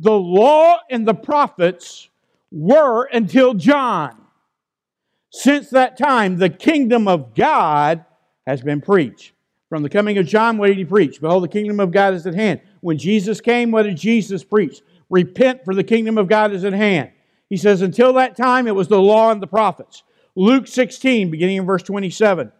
The 0.00 0.10
law 0.10 0.78
and 0.90 1.06
the 1.06 1.14
prophets 1.14 2.08
were 2.50 3.04
until 3.04 3.54
John. 3.54 4.24
Since 5.30 5.70
that 5.70 5.98
time, 5.98 6.38
the 6.38 6.48
kingdom 6.48 7.06
of 7.06 7.34
God 7.34 8.04
has 8.46 8.62
been 8.62 8.80
preached. 8.80 9.32
From 9.68 9.82
the 9.82 9.90
coming 9.90 10.16
of 10.16 10.26
John, 10.26 10.56
what 10.56 10.68
did 10.68 10.78
he 10.78 10.84
preach? 10.84 11.20
Behold, 11.20 11.44
the 11.44 11.48
kingdom 11.48 11.78
of 11.80 11.90
God 11.90 12.14
is 12.14 12.26
at 12.26 12.34
hand. 12.34 12.60
When 12.80 12.96
Jesus 12.96 13.40
came, 13.40 13.70
what 13.70 13.82
did 13.82 13.98
Jesus 13.98 14.42
preach? 14.42 14.80
Repent, 15.10 15.64
for 15.64 15.74
the 15.74 15.84
kingdom 15.84 16.16
of 16.16 16.28
God 16.28 16.52
is 16.52 16.64
at 16.64 16.72
hand. 16.72 17.10
He 17.50 17.58
says, 17.58 17.82
until 17.82 18.14
that 18.14 18.36
time, 18.36 18.66
it 18.66 18.74
was 18.74 18.88
the 18.88 19.00
law 19.00 19.30
and 19.30 19.42
the 19.42 19.46
prophets. 19.46 20.02
Luke 20.34 20.66
16, 20.66 21.30
beginning 21.30 21.56
in 21.56 21.66
verse 21.66 21.82
27. 21.82 22.50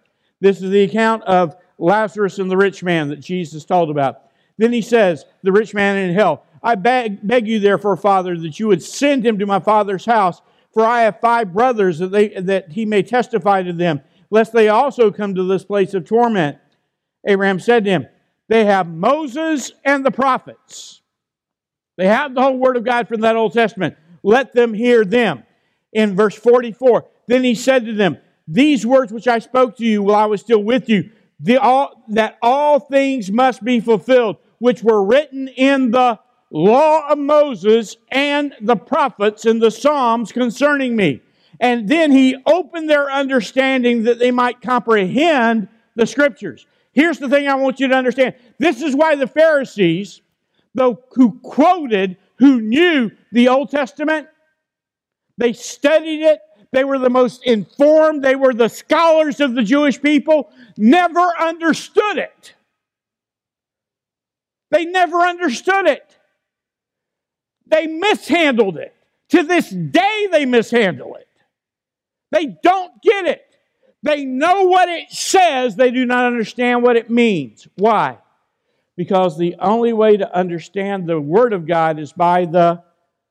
This 0.41 0.61
is 0.61 0.71
the 0.71 0.83
account 0.83 1.23
of 1.25 1.57
Lazarus 1.79 2.39
and 2.39 2.51
the 2.51 2.57
rich 2.57 2.83
man 2.83 3.09
that 3.09 3.21
Jesus 3.21 3.65
told 3.65 3.91
about. 3.91 4.23
Then 4.59 4.73
he 4.73 4.83
says, 4.83 5.25
The 5.43 5.53
rich 5.53 5.75
man 5.75 5.97
in 5.97 6.15
hell, 6.15 6.45
I 6.63 6.75
beg, 6.75 7.27
beg 7.27 7.47
you, 7.47 7.61
therefore, 7.61 7.97
Father, 7.97 8.37
that 8.37 8.59
you 8.59 8.67
would 8.67 8.83
send 8.83 9.25
him 9.25 9.39
to 9.39 9.47
my 9.47 9.61
father's 9.61 10.05
house, 10.05 10.43
for 10.79 10.87
I 10.87 11.01
have 11.01 11.19
five 11.19 11.53
brothers, 11.53 11.99
that, 11.99 12.13
they, 12.13 12.29
that 12.29 12.71
he 12.71 12.87
may 12.87 13.03
testify 13.03 13.65
to 13.65 13.73
them, 13.73 14.01
lest 14.31 14.53
they 14.53 14.69
also 14.69 15.11
come 15.11 15.35
to 15.35 15.43
this 15.43 15.65
place 15.65 15.93
of 15.93 16.05
torment. 16.05 16.57
Abraham 17.27 17.59
said 17.59 17.83
to 17.83 17.91
him, 17.91 18.07
They 18.47 18.65
have 18.65 18.87
Moses 18.87 19.73
and 19.85 20.07
the 20.07 20.13
prophets. 20.13 21.03
They 21.97 22.07
have 22.07 22.33
the 22.33 22.43
whole 22.43 22.57
word 22.57 22.77
of 22.77 22.85
God 22.85 23.09
from 23.09 23.23
that 23.23 23.35
Old 23.35 23.55
Testament. 23.55 23.97
Let 24.23 24.53
them 24.53 24.73
hear 24.73 25.05
them. 25.05 25.43
In 25.93 26.15
verse 26.15 26.37
44, 26.37 27.09
then 27.27 27.43
he 27.43 27.57
said 27.57 27.85
to 27.87 27.93
them, 27.93 28.19
These 28.47 28.87
words 28.87 29.13
which 29.13 29.27
I 29.27 29.41
spoke 29.41 29.77
to 29.79 29.85
you 29.85 30.05
while 30.05 30.15
I 30.15 30.27
was 30.27 30.43
still 30.43 30.63
with 30.63 30.89
you, 30.89 31.11
the, 31.41 31.57
all, 31.57 32.05
that 32.11 32.39
all 32.41 32.79
things 32.79 33.33
must 33.33 33.65
be 33.65 33.81
fulfilled, 33.81 34.37
which 34.61 34.85
were 34.85 35.03
written 35.03 35.49
in 35.49 35.91
the 35.91 36.21
law 36.51 37.09
of 37.09 37.19
Moses 37.19 37.97
and 38.11 38.55
the 38.61 38.77
prophets 38.77 39.45
and 39.45 39.61
the 39.61 39.71
Psalms 39.71 40.33
concerning 40.33 40.97
me. 40.97 41.21
And 41.61 41.89
then 41.89 42.13
he 42.13 42.37
opened 42.47 42.89
their 42.89 43.11
understanding 43.11 44.05
that 44.05 44.19
they 44.19 44.31
might 44.31 44.61
comprehend 44.61 45.69
the 45.97 46.07
scriptures. 46.07 46.67
Here's 46.93 47.19
the 47.19 47.29
thing 47.29 47.49
I 47.49 47.55
want 47.55 47.81
you 47.81 47.89
to 47.89 47.95
understand. 47.95 48.35
This 48.59 48.83
is 48.83 48.95
why 48.95 49.17
the 49.17 49.27
Pharisees, 49.27 50.21
though 50.75 51.03
who 51.13 51.39
quoted, 51.41 52.17
who 52.37 52.61
knew 52.61 53.11
the 53.33 53.49
Old 53.49 53.71
Testament, 53.71 54.29
they 55.37 55.53
studied 55.53 56.23
it, 56.23 56.41
they 56.73 56.85
were 56.85 56.99
the 56.99 57.11
most 57.11 57.45
informed, 57.45 58.23
they 58.23 58.37
were 58.37 58.53
the 58.53 58.69
scholars 58.69 59.41
of 59.41 59.55
the 59.55 59.63
Jewish 59.63 60.01
people, 60.01 60.51
never 60.77 61.33
understood 61.41 62.19
it. 62.19 62.55
They 64.71 64.85
never 64.85 65.21
understood 65.21 65.87
it. 65.87 66.08
They 67.69 67.87
mishandled 67.87 68.79
it. 68.79 68.95
To 69.31 69.43
this 69.43 69.69
day, 69.69 70.29
they 70.31 70.47
mishandle 70.47 71.17
it. 71.17 71.29
They 72.31 72.47
don't 72.63 72.93
get 73.03 73.27
it. 73.27 73.45
They 74.03 74.25
know 74.25 74.65
what 74.65 74.89
it 74.89 75.11
says, 75.11 75.77
they 75.77 75.91
do 75.91 76.07
not 76.07 76.27
understand 76.27 76.83
what 76.83 76.97
it 76.97 77.11
means. 77.11 77.67
Why? 77.77 78.19
Because 78.97 79.37
the 79.37 79.57
only 79.59 79.93
way 79.93 80.17
to 80.17 80.37
understand 80.37 81.07
the 81.07 81.21
Word 81.21 81.53
of 81.53 81.67
God 81.67 81.99
is 81.99 82.13
by 82.13 82.45
the 82.45 82.83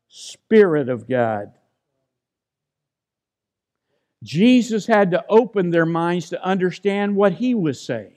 Spirit 0.08 0.90
of 0.90 1.08
God. 1.08 1.54
Jesus 4.24 4.86
had 4.86 5.12
to 5.12 5.24
open 5.30 5.70
their 5.70 5.86
minds 5.86 6.30
to 6.30 6.44
understand 6.44 7.16
what 7.16 7.34
he 7.34 7.54
was 7.54 7.80
saying. 7.80 8.14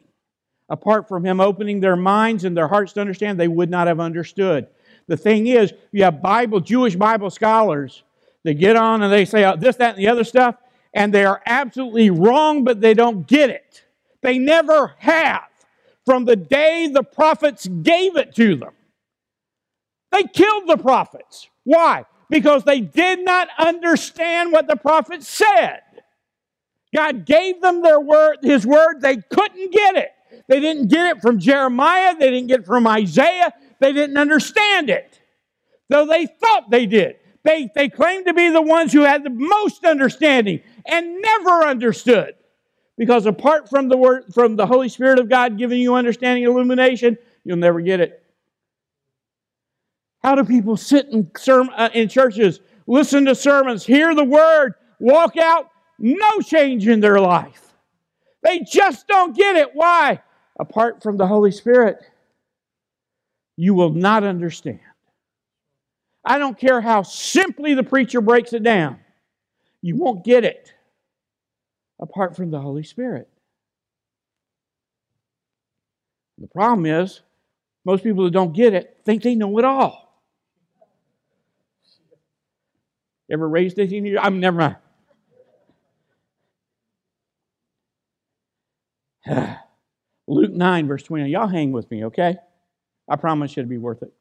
Apart 0.68 1.08
from 1.08 1.24
him 1.24 1.40
opening 1.40 1.80
their 1.80 1.96
minds 1.96 2.44
and 2.44 2.56
their 2.56 2.68
hearts 2.68 2.92
to 2.94 3.00
understand, 3.00 3.38
they 3.38 3.48
would 3.48 3.70
not 3.70 3.86
have 3.86 4.00
understood. 4.00 4.68
The 5.10 5.16
thing 5.16 5.48
is, 5.48 5.74
you 5.90 6.04
have 6.04 6.22
Bible, 6.22 6.60
Jewish 6.60 6.94
Bible 6.94 7.30
scholars 7.30 8.04
that 8.44 8.54
get 8.54 8.76
on 8.76 9.02
and 9.02 9.12
they 9.12 9.24
say 9.24 9.44
oh, 9.44 9.56
this, 9.56 9.74
that, 9.74 9.96
and 9.96 9.98
the 9.98 10.06
other 10.06 10.22
stuff, 10.22 10.54
and 10.94 11.12
they 11.12 11.24
are 11.24 11.42
absolutely 11.46 12.10
wrong, 12.10 12.62
but 12.62 12.80
they 12.80 12.94
don't 12.94 13.26
get 13.26 13.50
it. 13.50 13.82
They 14.22 14.38
never 14.38 14.94
have 14.98 15.48
from 16.06 16.26
the 16.26 16.36
day 16.36 16.86
the 16.86 17.02
prophets 17.02 17.66
gave 17.66 18.16
it 18.16 18.36
to 18.36 18.54
them. 18.54 18.70
They 20.12 20.22
killed 20.22 20.68
the 20.68 20.76
prophets. 20.76 21.48
Why? 21.64 22.04
Because 22.28 22.62
they 22.62 22.80
did 22.80 23.24
not 23.24 23.48
understand 23.58 24.52
what 24.52 24.68
the 24.68 24.76
prophets 24.76 25.26
said. 25.26 25.80
God 26.94 27.24
gave 27.26 27.60
them 27.60 27.82
their 27.82 27.98
word, 27.98 28.36
his 28.42 28.64
word. 28.64 29.00
They 29.00 29.16
couldn't 29.16 29.72
get 29.72 29.96
it. 29.96 30.12
They 30.46 30.60
didn't 30.60 30.86
get 30.86 31.16
it 31.16 31.20
from 31.20 31.40
Jeremiah. 31.40 32.14
They 32.16 32.30
didn't 32.30 32.46
get 32.46 32.60
it 32.60 32.66
from 32.66 32.86
Isaiah. 32.86 33.52
They 33.80 33.92
didn't 33.92 34.18
understand 34.18 34.90
it. 34.90 35.20
Though 35.88 36.06
they 36.06 36.26
thought 36.26 36.70
they 36.70 36.86
did. 36.86 37.16
They, 37.42 37.70
they 37.74 37.88
claimed 37.88 38.26
to 38.26 38.34
be 38.34 38.50
the 38.50 38.62
ones 38.62 38.92
who 38.92 39.00
had 39.00 39.24
the 39.24 39.30
most 39.30 39.84
understanding 39.84 40.60
and 40.86 41.20
never 41.20 41.64
understood. 41.64 42.34
Because 42.96 43.24
apart 43.24 43.68
from 43.70 43.88
the 43.88 43.96
word, 43.96 44.24
from 44.34 44.56
the 44.56 44.66
Holy 44.66 44.90
Spirit 44.90 45.18
of 45.18 45.28
God 45.28 45.56
giving 45.56 45.80
you 45.80 45.94
understanding 45.94 46.44
illumination, 46.44 47.16
you'll 47.44 47.56
never 47.56 47.80
get 47.80 48.00
it. 48.00 48.22
How 50.22 50.34
do 50.34 50.44
people 50.44 50.76
sit 50.76 51.08
in, 51.08 51.30
uh, 51.48 51.88
in 51.94 52.08
churches, 52.08 52.60
listen 52.86 53.24
to 53.24 53.34
sermons, 53.34 53.86
hear 53.86 54.14
the 54.14 54.24
word, 54.24 54.74
walk 54.98 55.38
out, 55.38 55.70
no 55.98 56.40
change 56.40 56.86
in 56.86 57.00
their 57.00 57.18
life? 57.20 57.72
They 58.42 58.60
just 58.60 59.08
don't 59.08 59.34
get 59.34 59.56
it. 59.56 59.70
Why? 59.72 60.22
Apart 60.58 61.02
from 61.02 61.16
the 61.16 61.26
Holy 61.26 61.52
Spirit, 61.52 62.04
you 63.60 63.74
will 63.74 63.92
not 63.92 64.24
understand. 64.24 64.80
I 66.24 66.38
don't 66.38 66.56
care 66.56 66.80
how 66.80 67.02
simply 67.02 67.74
the 67.74 67.82
preacher 67.82 68.22
breaks 68.22 68.54
it 68.54 68.62
down, 68.62 69.00
you 69.82 69.96
won't 69.96 70.24
get 70.24 70.44
it 70.44 70.72
apart 72.00 72.36
from 72.36 72.50
the 72.50 72.58
Holy 72.58 72.84
Spirit. 72.84 73.28
The 76.38 76.46
problem 76.46 76.86
is, 76.86 77.20
most 77.84 78.02
people 78.02 78.24
who 78.24 78.30
don't 78.30 78.54
get 78.54 78.72
it 78.72 78.96
think 79.04 79.22
they 79.22 79.34
know 79.34 79.58
it 79.58 79.66
all. 79.66 80.24
Ever 83.30 83.46
raised 83.46 83.78
a 83.78 83.86
teenager? 83.86 84.18
I'm 84.20 84.40
never 84.40 84.76
mind. 89.26 89.58
Luke 90.26 90.50
9, 90.50 90.88
verse 90.88 91.02
20. 91.02 91.28
Y'all 91.28 91.46
hang 91.46 91.72
with 91.72 91.90
me, 91.90 92.06
okay? 92.06 92.38
I 93.10 93.16
promise 93.16 93.54
you 93.56 93.60
it'll 93.62 93.68
be 93.68 93.76
worth 93.76 94.02
it. 94.02 94.12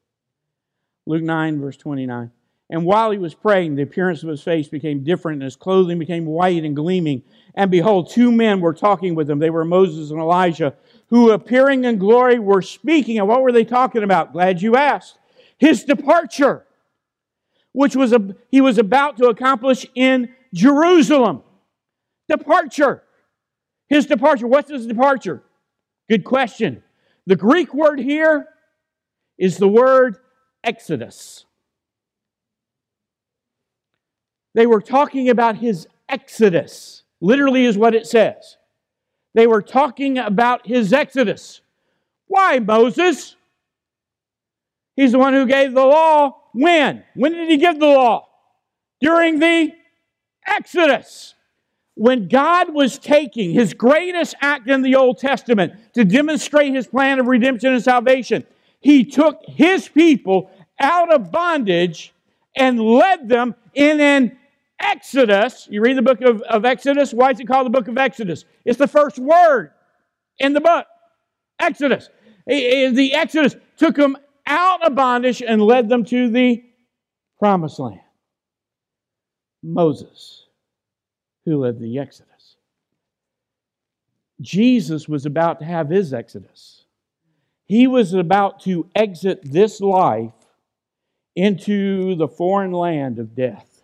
Luke 1.06 1.22
9, 1.22 1.60
verse 1.60 1.78
29. 1.78 2.30
And 2.68 2.84
while 2.84 3.10
he 3.10 3.18
was 3.18 3.34
praying, 3.34 3.76
the 3.76 3.82
appearance 3.82 4.22
of 4.22 4.28
his 4.28 4.42
face 4.42 4.68
became 4.68 5.02
different, 5.02 5.36
and 5.36 5.44
his 5.44 5.56
clothing 5.56 5.98
became 5.98 6.26
white 6.26 6.62
and 6.62 6.76
gleaming. 6.76 7.22
And 7.54 7.70
behold, 7.70 8.10
two 8.10 8.30
men 8.30 8.60
were 8.60 8.74
talking 8.74 9.14
with 9.14 9.30
him. 9.30 9.38
They 9.38 9.50
were 9.50 9.64
Moses 9.64 10.10
and 10.10 10.20
Elijah, 10.20 10.74
who 11.08 11.30
appearing 11.30 11.84
in 11.84 11.98
glory 11.98 12.38
were 12.38 12.62
speaking. 12.62 13.18
And 13.18 13.26
what 13.26 13.40
were 13.40 13.50
they 13.50 13.64
talking 13.64 14.02
about? 14.02 14.32
Glad 14.32 14.60
you 14.60 14.76
asked. 14.76 15.18
His 15.56 15.84
departure 15.84 16.66
which 17.72 17.94
was 17.94 18.12
a, 18.12 18.34
he 18.50 18.60
was 18.60 18.78
about 18.78 19.16
to 19.18 19.26
accomplish 19.26 19.86
in 19.94 20.34
Jerusalem. 20.52 21.42
Departure. 22.28 23.02
His 23.88 24.06
departure. 24.06 24.46
What's 24.46 24.70
his 24.70 24.86
departure? 24.86 25.42
Good 26.08 26.24
question. 26.24 26.82
The 27.26 27.36
Greek 27.36 27.72
word 27.74 28.00
here 28.00 28.48
is 29.40 29.56
the 29.56 29.66
word 29.66 30.18
exodus. 30.62 31.46
They 34.54 34.66
were 34.66 34.82
talking 34.82 35.30
about 35.30 35.56
his 35.56 35.88
exodus, 36.08 37.02
literally, 37.20 37.64
is 37.64 37.78
what 37.78 37.94
it 37.94 38.06
says. 38.06 38.58
They 39.34 39.46
were 39.46 39.62
talking 39.62 40.18
about 40.18 40.66
his 40.66 40.92
exodus. 40.92 41.62
Why, 42.26 42.58
Moses? 42.58 43.34
He's 44.94 45.12
the 45.12 45.18
one 45.18 45.32
who 45.32 45.46
gave 45.46 45.72
the 45.72 45.86
law. 45.86 46.36
When? 46.52 47.04
When 47.14 47.32
did 47.32 47.48
he 47.48 47.56
give 47.56 47.80
the 47.80 47.86
law? 47.86 48.28
During 49.00 49.38
the 49.38 49.72
Exodus. 50.46 51.34
When 51.94 52.28
God 52.28 52.74
was 52.74 52.98
taking 52.98 53.52
his 53.52 53.72
greatest 53.72 54.34
act 54.40 54.68
in 54.68 54.82
the 54.82 54.96
Old 54.96 55.18
Testament 55.18 55.74
to 55.94 56.04
demonstrate 56.04 56.74
his 56.74 56.86
plan 56.86 57.18
of 57.18 57.26
redemption 57.26 57.72
and 57.72 57.82
salvation, 57.82 58.44
he 58.80 59.04
took 59.04 59.42
his 59.46 59.88
people 59.88 60.50
out 60.80 61.12
of 61.12 61.30
bondage 61.30 62.12
and 62.56 62.80
led 62.80 63.28
them 63.28 63.54
in 63.74 64.00
an 64.00 64.38
Exodus. 64.80 65.68
You 65.70 65.82
read 65.82 65.96
the 65.96 66.02
book 66.02 66.22
of, 66.22 66.40
of 66.42 66.64
Exodus. 66.64 67.12
Why 67.12 67.30
is 67.30 67.40
it 67.40 67.46
called 67.46 67.66
the 67.66 67.70
book 67.70 67.88
of 67.88 67.98
Exodus? 67.98 68.44
It's 68.64 68.78
the 68.78 68.88
first 68.88 69.18
word 69.18 69.70
in 70.38 70.54
the 70.54 70.60
book. 70.60 70.86
Exodus. 71.58 72.08
The 72.46 73.12
Exodus 73.14 73.54
took 73.76 73.94
them 73.94 74.16
out 74.46 74.84
of 74.84 74.94
bondage 74.94 75.42
and 75.42 75.62
led 75.62 75.88
them 75.88 76.04
to 76.06 76.30
the 76.30 76.64
Promised 77.38 77.78
land. 77.78 78.00
Moses, 79.62 80.46
who 81.44 81.58
led 81.58 81.78
the 81.78 81.98
Exodus. 81.98 82.56
Jesus 84.40 85.08
was 85.08 85.26
about 85.26 85.58
to 85.60 85.64
have 85.64 85.88
his 85.88 86.12
Exodus. 86.12 86.79
He 87.70 87.86
was 87.86 88.14
about 88.14 88.58
to 88.62 88.90
exit 88.96 89.42
this 89.44 89.80
life 89.80 90.32
into 91.36 92.16
the 92.16 92.26
foreign 92.26 92.72
land 92.72 93.20
of 93.20 93.36
death, 93.36 93.82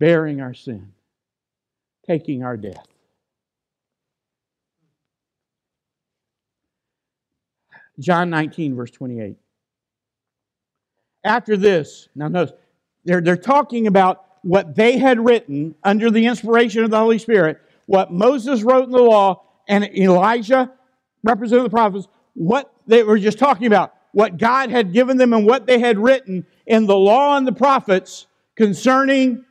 bearing 0.00 0.40
our 0.40 0.54
sin, 0.54 0.94
taking 2.06 2.44
our 2.44 2.56
death. 2.56 2.86
John 7.98 8.30
19, 8.30 8.74
verse 8.74 8.90
28. 8.90 9.36
After 11.22 11.58
this, 11.58 12.08
now 12.14 12.28
notice, 12.28 12.54
they're, 13.04 13.20
they're 13.20 13.36
talking 13.36 13.86
about 13.86 14.24
what 14.40 14.74
they 14.74 14.96
had 14.96 15.22
written 15.22 15.74
under 15.84 16.10
the 16.10 16.24
inspiration 16.24 16.84
of 16.84 16.90
the 16.90 16.98
Holy 16.98 17.18
Spirit, 17.18 17.60
what 17.84 18.10
Moses 18.10 18.62
wrote 18.62 18.84
in 18.84 18.92
the 18.92 19.02
law, 19.02 19.42
and 19.68 19.84
Elijah, 19.94 20.72
representing 21.22 21.64
the 21.64 21.70
prophets, 21.70 22.08
what 22.34 22.72
they 22.86 23.02
were 23.02 23.18
just 23.18 23.38
talking 23.38 23.66
about, 23.66 23.94
what 24.12 24.38
God 24.38 24.70
had 24.70 24.92
given 24.92 25.16
them 25.16 25.32
and 25.32 25.46
what 25.46 25.66
they 25.66 25.78
had 25.78 25.98
written 25.98 26.46
in 26.66 26.86
the 26.86 26.96
law 26.96 27.36
and 27.36 27.46
the 27.46 27.52
prophets 27.52 28.26
concerning 28.56 29.44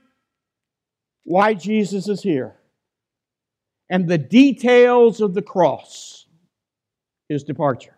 why 1.24 1.53
Jesus 1.53 2.07
is 2.07 2.22
here 2.22 2.55
and 3.89 4.07
the 4.07 4.17
details 4.17 5.22
of 5.22 5.34
the 5.34 5.41
cross, 5.41 6.26
his 7.28 7.43
departure. 7.43 7.97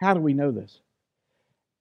How 0.00 0.14
do 0.14 0.20
we 0.20 0.32
know 0.32 0.50
this? 0.50 0.80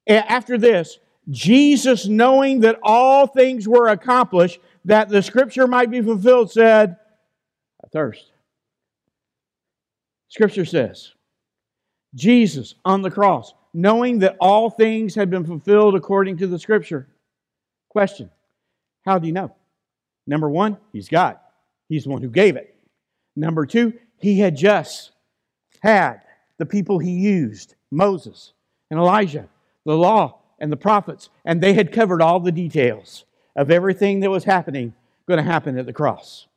After 0.08 0.58
this, 0.58 1.00
Jesus, 1.30 2.08
knowing 2.08 2.62
that 2.62 2.80
all 2.84 3.28
things 3.28 3.68
were 3.68 3.88
accomplished, 3.88 4.60
that 4.86 5.10
the 5.10 5.22
scripture 5.22 5.68
might 5.68 5.92
be 5.92 6.02
fulfilled, 6.02 6.52
said, 6.52 6.98
I 7.84 7.88
thirst. 7.88 8.31
Scripture 10.32 10.64
says, 10.64 11.12
Jesus 12.16 12.76
on 12.86 13.02
the 13.02 13.12
cross, 13.12 13.54
knowing 13.74 14.20
that 14.20 14.38
all 14.40 14.70
things 14.70 15.14
had 15.14 15.30
been 15.30 15.46
fulfilled 15.46 15.94
according 15.94 16.38
to 16.38 16.48
the 16.48 16.58
scripture. 16.58 17.06
Question 17.90 18.32
How 19.04 19.20
do 19.20 19.28
you 19.28 19.34
know? 19.34 19.54
Number 20.26 20.50
one, 20.50 20.78
he's 20.94 21.10
God, 21.10 21.38
he's 21.90 22.06
the 22.06 22.12
one 22.12 22.22
who 22.22 22.30
gave 22.30 22.56
it. 22.56 22.74
Number 23.36 23.66
two, 23.66 23.92
he 24.22 24.40
had 24.40 24.56
just 24.56 25.12
had 25.82 26.22
the 26.58 26.66
people 26.66 26.98
he 26.98 27.12
used 27.12 27.76
Moses 27.92 28.54
and 28.90 28.98
Elijah, 28.98 29.50
the 29.86 29.98
law 29.98 30.40
and 30.60 30.72
the 30.72 30.78
prophets, 30.78 31.30
and 31.44 31.60
they 31.60 31.74
had 31.74 31.92
covered 31.92 32.22
all 32.22 32.40
the 32.40 32.54
details 32.54 33.26
of 33.58 33.70
everything 33.70 34.22
that 34.22 34.30
was 34.30 34.46
happening, 34.46 34.94
going 35.28 35.44
to 35.44 35.52
happen 35.52 35.78
at 35.78 35.86
the 35.86 35.94
cross. 35.94 36.48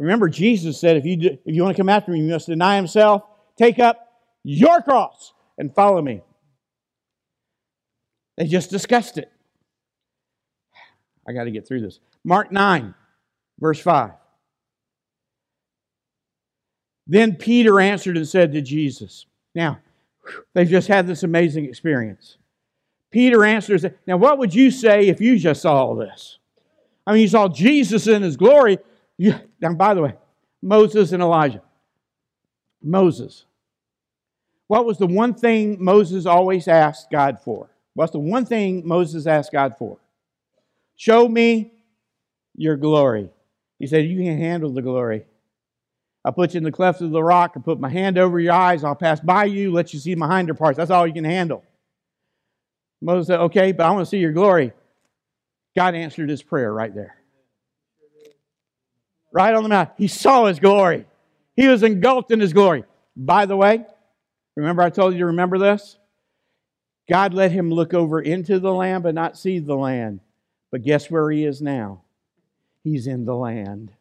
Remember, 0.00 0.28
Jesus 0.28 0.80
said, 0.80 0.96
if 0.96 1.04
you, 1.04 1.16
do, 1.16 1.28
if 1.44 1.54
you 1.54 1.62
want 1.62 1.76
to 1.76 1.80
come 1.80 1.90
after 1.90 2.10
me, 2.10 2.20
you 2.20 2.32
must 2.32 2.46
deny 2.46 2.76
himself, 2.76 3.22
take 3.56 3.78
up 3.78 4.08
your 4.42 4.80
cross, 4.80 5.34
and 5.58 5.74
follow 5.74 6.00
me. 6.00 6.22
They 8.38 8.46
just 8.46 8.70
discussed 8.70 9.18
it. 9.18 9.30
I 11.28 11.32
got 11.32 11.44
to 11.44 11.50
get 11.50 11.68
through 11.68 11.82
this. 11.82 12.00
Mark 12.24 12.50
9, 12.50 12.94
verse 13.60 13.78
5. 13.78 14.12
Then 17.06 17.36
Peter 17.36 17.78
answered 17.78 18.16
and 18.16 18.26
said 18.26 18.52
to 18.52 18.62
Jesus, 18.62 19.26
Now, 19.54 19.80
They've 20.54 20.68
just 20.68 20.88
had 20.88 21.06
this 21.06 21.22
amazing 21.22 21.64
experience. 21.64 22.38
Peter 23.10 23.44
answers, 23.44 23.84
Now, 24.06 24.16
what 24.16 24.38
would 24.38 24.54
you 24.54 24.70
say 24.70 25.08
if 25.08 25.20
you 25.20 25.38
just 25.38 25.62
saw 25.62 25.74
all 25.74 25.96
this? 25.96 26.38
I 27.06 27.12
mean, 27.12 27.22
you 27.22 27.28
saw 27.28 27.48
Jesus 27.48 28.06
in 28.06 28.22
his 28.22 28.36
glory. 28.36 28.78
Now, 29.60 29.74
by 29.74 29.92
the 29.94 30.02
way, 30.02 30.14
Moses 30.62 31.12
and 31.12 31.22
Elijah. 31.22 31.62
Moses. 32.82 33.44
What 34.66 34.86
was 34.86 34.96
the 34.98 35.06
one 35.06 35.34
thing 35.34 35.82
Moses 35.82 36.24
always 36.24 36.68
asked 36.68 37.10
God 37.10 37.38
for? 37.40 37.68
What's 37.94 38.12
the 38.12 38.18
one 38.18 38.46
thing 38.46 38.86
Moses 38.86 39.26
asked 39.26 39.52
God 39.52 39.74
for? 39.78 39.98
Show 40.96 41.28
me 41.28 41.72
your 42.56 42.76
glory. 42.76 43.28
He 43.78 43.86
said, 43.86 44.06
You 44.06 44.22
can't 44.22 44.40
handle 44.40 44.70
the 44.70 44.82
glory. 44.82 45.26
I'll 46.24 46.32
put 46.32 46.54
you 46.54 46.58
in 46.58 46.64
the 46.64 46.72
cleft 46.72 47.00
of 47.00 47.10
the 47.10 47.22
rock. 47.22 47.52
I'll 47.56 47.62
put 47.62 47.80
my 47.80 47.88
hand 47.88 48.16
over 48.16 48.38
your 48.40 48.52
eyes. 48.52 48.84
I'll 48.84 48.94
pass 48.94 49.20
by 49.20 49.44
you, 49.44 49.72
let 49.72 49.92
you 49.92 50.00
see 50.00 50.14
my 50.14 50.36
hinder 50.36 50.54
parts. 50.54 50.76
That's 50.76 50.90
all 50.90 51.06
you 51.06 51.12
can 51.12 51.24
handle. 51.24 51.64
Moses 53.02 53.26
said, 53.26 53.40
Okay, 53.40 53.72
but 53.72 53.84
I 53.84 53.90
want 53.90 54.06
to 54.06 54.10
see 54.10 54.18
your 54.18 54.32
glory. 54.32 54.72
God 55.76 55.94
answered 55.94 56.30
his 56.30 56.42
prayer 56.42 56.72
right 56.72 56.94
there. 56.94 57.19
Right 59.32 59.54
on 59.54 59.62
the 59.62 59.68
mount. 59.68 59.90
He 59.96 60.08
saw 60.08 60.46
his 60.46 60.58
glory. 60.58 61.06
He 61.56 61.68
was 61.68 61.82
engulfed 61.82 62.30
in 62.30 62.40
his 62.40 62.52
glory. 62.52 62.84
By 63.16 63.46
the 63.46 63.56
way, 63.56 63.84
remember 64.56 64.82
I 64.82 64.90
told 64.90 65.12
you 65.12 65.20
to 65.20 65.26
remember 65.26 65.58
this? 65.58 65.98
God 67.08 67.34
let 67.34 67.52
him 67.52 67.70
look 67.70 67.92
over 67.92 68.20
into 68.20 68.58
the 68.58 68.72
land 68.72 69.02
but 69.02 69.14
not 69.14 69.36
see 69.36 69.58
the 69.58 69.76
land. 69.76 70.20
But 70.70 70.82
guess 70.82 71.10
where 71.10 71.30
he 71.30 71.44
is 71.44 71.60
now? 71.60 72.02
He's 72.84 73.06
in 73.06 73.24
the 73.24 73.34
land. 73.34 73.92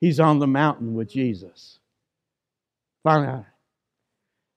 He's 0.00 0.18
on 0.18 0.40
the 0.40 0.46
mountain 0.46 0.94
with 0.94 1.08
Jesus. 1.08 1.78
Finally, 3.04 3.44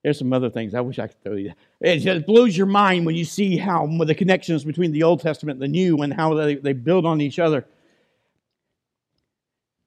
there's 0.03 0.19
some 0.19 0.33
other 0.33 0.49
things 0.49 0.73
I 0.75 0.81
wish 0.81 0.99
I 0.99 1.07
could 1.07 1.23
tell 1.23 1.37
you. 1.37 1.53
It 1.81 1.99
just 1.99 2.25
blows 2.25 2.55
your 2.57 2.67
mind 2.67 3.05
when 3.05 3.15
you 3.15 3.25
see 3.25 3.57
how 3.57 3.87
the 3.87 4.15
connections 4.15 4.63
between 4.63 4.91
the 4.91 5.03
Old 5.03 5.21
Testament 5.21 5.57
and 5.57 5.63
the 5.63 5.67
New 5.67 6.01
and 6.01 6.13
how 6.13 6.33
they, 6.33 6.55
they 6.55 6.73
build 6.73 7.05
on 7.05 7.21
each 7.21 7.39
other. 7.39 7.65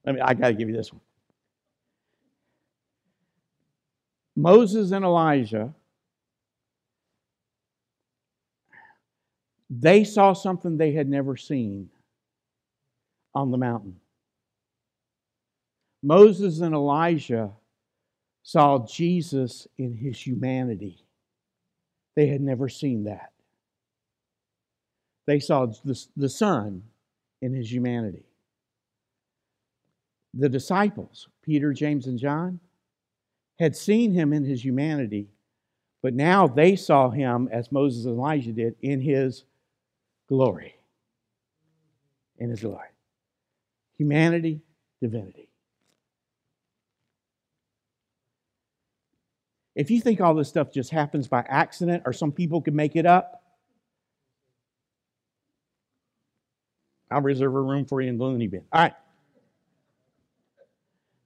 I 0.09 0.29
I 0.29 0.35
got 0.35 0.49
to 0.49 0.55
give 0.55 0.69
you 0.69 0.77
this 0.77 0.93
one. 0.93 1.01
Moses 4.37 4.93
and 4.93 5.05
Elijah, 5.05 5.75
they 9.69 10.05
saw 10.05 10.33
something 10.33 10.77
they 10.77 10.93
had 10.93 11.09
never 11.09 11.37
seen 11.37 11.91
on 13.35 13.51
the 13.51 13.59
mountain. 13.59 13.97
Moses 16.03 16.61
and 16.61 16.75
Elijah 16.75 17.51
saw 18.45 18.87
Jesus 18.87 19.67
in 19.77 19.95
his 19.95 20.25
humanity. 20.25 21.05
They 22.15 22.29
had 22.29 22.41
never 22.41 22.69
seen 22.69 23.05
that. 23.05 23.33
They 25.27 25.41
saw 25.41 25.67
the, 25.67 26.01
the 26.17 26.29
Son 26.29 26.83
in 27.43 27.53
his 27.53 27.71
humanity. 27.71 28.25
The 30.35 30.49
disciples, 30.49 31.29
Peter, 31.43 31.73
James, 31.73 32.07
and 32.07 32.19
John, 32.19 32.61
had 33.59 33.75
seen 33.75 34.13
him 34.13 34.33
in 34.33 34.45
his 34.45 34.65
humanity, 34.65 35.29
but 36.03 36.15
now 36.15 36.47
they 36.47 36.77
saw 36.77 37.11
him, 37.11 37.49
as 37.51 37.73
Moses 37.73 38.05
and 38.05 38.15
Elijah 38.15 38.53
did, 38.53 38.77
in 38.83 39.01
his 39.01 39.45
glory. 40.29 40.75
In 42.39 42.51
his 42.51 42.61
glory. 42.61 42.89
Humanity, 43.97 44.61
divinity. 45.01 45.49
If 49.75 49.91
you 49.91 50.01
think 50.01 50.21
all 50.21 50.35
this 50.35 50.49
stuff 50.49 50.73
just 50.73 50.91
happens 50.91 51.29
by 51.29 51.45
accident 51.49 52.03
or 52.05 52.13
some 52.13 52.33
people 52.33 52.61
can 52.61 52.75
make 52.75 52.97
it 52.97 53.07
up, 53.07 53.43
I'll 57.11 57.23
reserve 57.23 57.55
a 57.55 57.61
room 57.61 57.87
for 57.87 58.01
you 58.01 58.09
in 58.09 58.19
the 58.19 58.25
loony 58.25 58.49
bin. 58.49 58.65
All 58.73 58.83
right. 58.83 58.95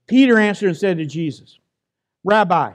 Peter 0.07 0.39
answered 0.39 0.69
and 0.69 0.77
said 0.77 0.99
to 0.99 1.07
Jesus, 1.07 1.59
Rabbi, 2.25 2.73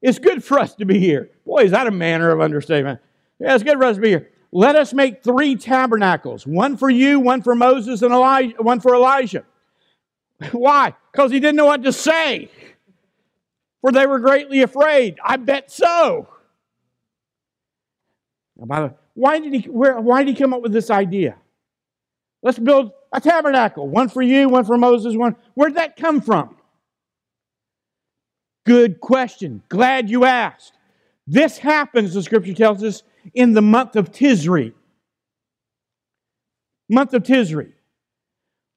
it's 0.00 0.18
good 0.18 0.44
for 0.44 0.58
us 0.58 0.74
to 0.76 0.84
be 0.84 0.98
here. 0.98 1.30
Boy, 1.44 1.64
is 1.64 1.72
that 1.72 1.86
a 1.86 1.90
manner 1.90 2.30
of 2.30 2.40
understatement. 2.40 3.00
Yeah, 3.38 3.54
it's 3.54 3.64
good 3.64 3.78
for 3.78 3.84
us 3.84 3.96
to 3.96 4.02
be 4.02 4.08
here. 4.08 4.30
Let 4.50 4.76
us 4.76 4.92
make 4.92 5.22
three 5.22 5.56
tabernacles 5.56 6.46
one 6.46 6.76
for 6.76 6.88
you, 6.88 7.20
one 7.20 7.42
for 7.42 7.54
Moses, 7.54 8.02
and 8.02 8.12
Elijah, 8.12 8.54
one 8.62 8.80
for 8.80 8.94
Elijah. 8.94 9.44
Why? 10.52 10.94
Because 11.12 11.30
he 11.30 11.40
didn't 11.40 11.56
know 11.56 11.66
what 11.66 11.82
to 11.82 11.92
say 11.92 12.50
for 13.80 13.92
they 13.92 14.06
were 14.06 14.18
greatly 14.18 14.62
afraid. 14.62 15.18
I 15.24 15.36
bet 15.36 15.70
so. 15.70 16.28
Now, 18.56 18.66
by 18.66 18.80
the 18.80 18.86
way, 18.88 18.92
why 19.14 19.38
did 19.38 19.54
he 19.54 19.60
where, 19.68 20.00
why 20.00 20.24
did 20.24 20.36
he 20.36 20.40
come 20.40 20.52
up 20.52 20.62
with 20.62 20.72
this 20.72 20.90
idea? 20.90 21.36
Let's 22.42 22.58
build 22.58 22.92
a 23.12 23.20
tabernacle, 23.20 23.88
one 23.88 24.08
for 24.08 24.22
you, 24.22 24.48
one 24.48 24.64
for 24.64 24.76
Moses, 24.76 25.16
one. 25.16 25.36
Where'd 25.54 25.74
that 25.74 25.96
come 25.96 26.20
from? 26.20 26.56
Good 28.68 29.00
question. 29.00 29.62
Glad 29.70 30.10
you 30.10 30.26
asked. 30.26 30.74
This 31.26 31.56
happens, 31.56 32.12
the 32.12 32.22
scripture 32.22 32.52
tells 32.52 32.84
us, 32.84 33.02
in 33.32 33.54
the 33.54 33.62
month 33.62 33.96
of 33.96 34.12
Tisri. 34.12 34.74
Month 36.86 37.14
of 37.14 37.22
Tisri. 37.22 37.72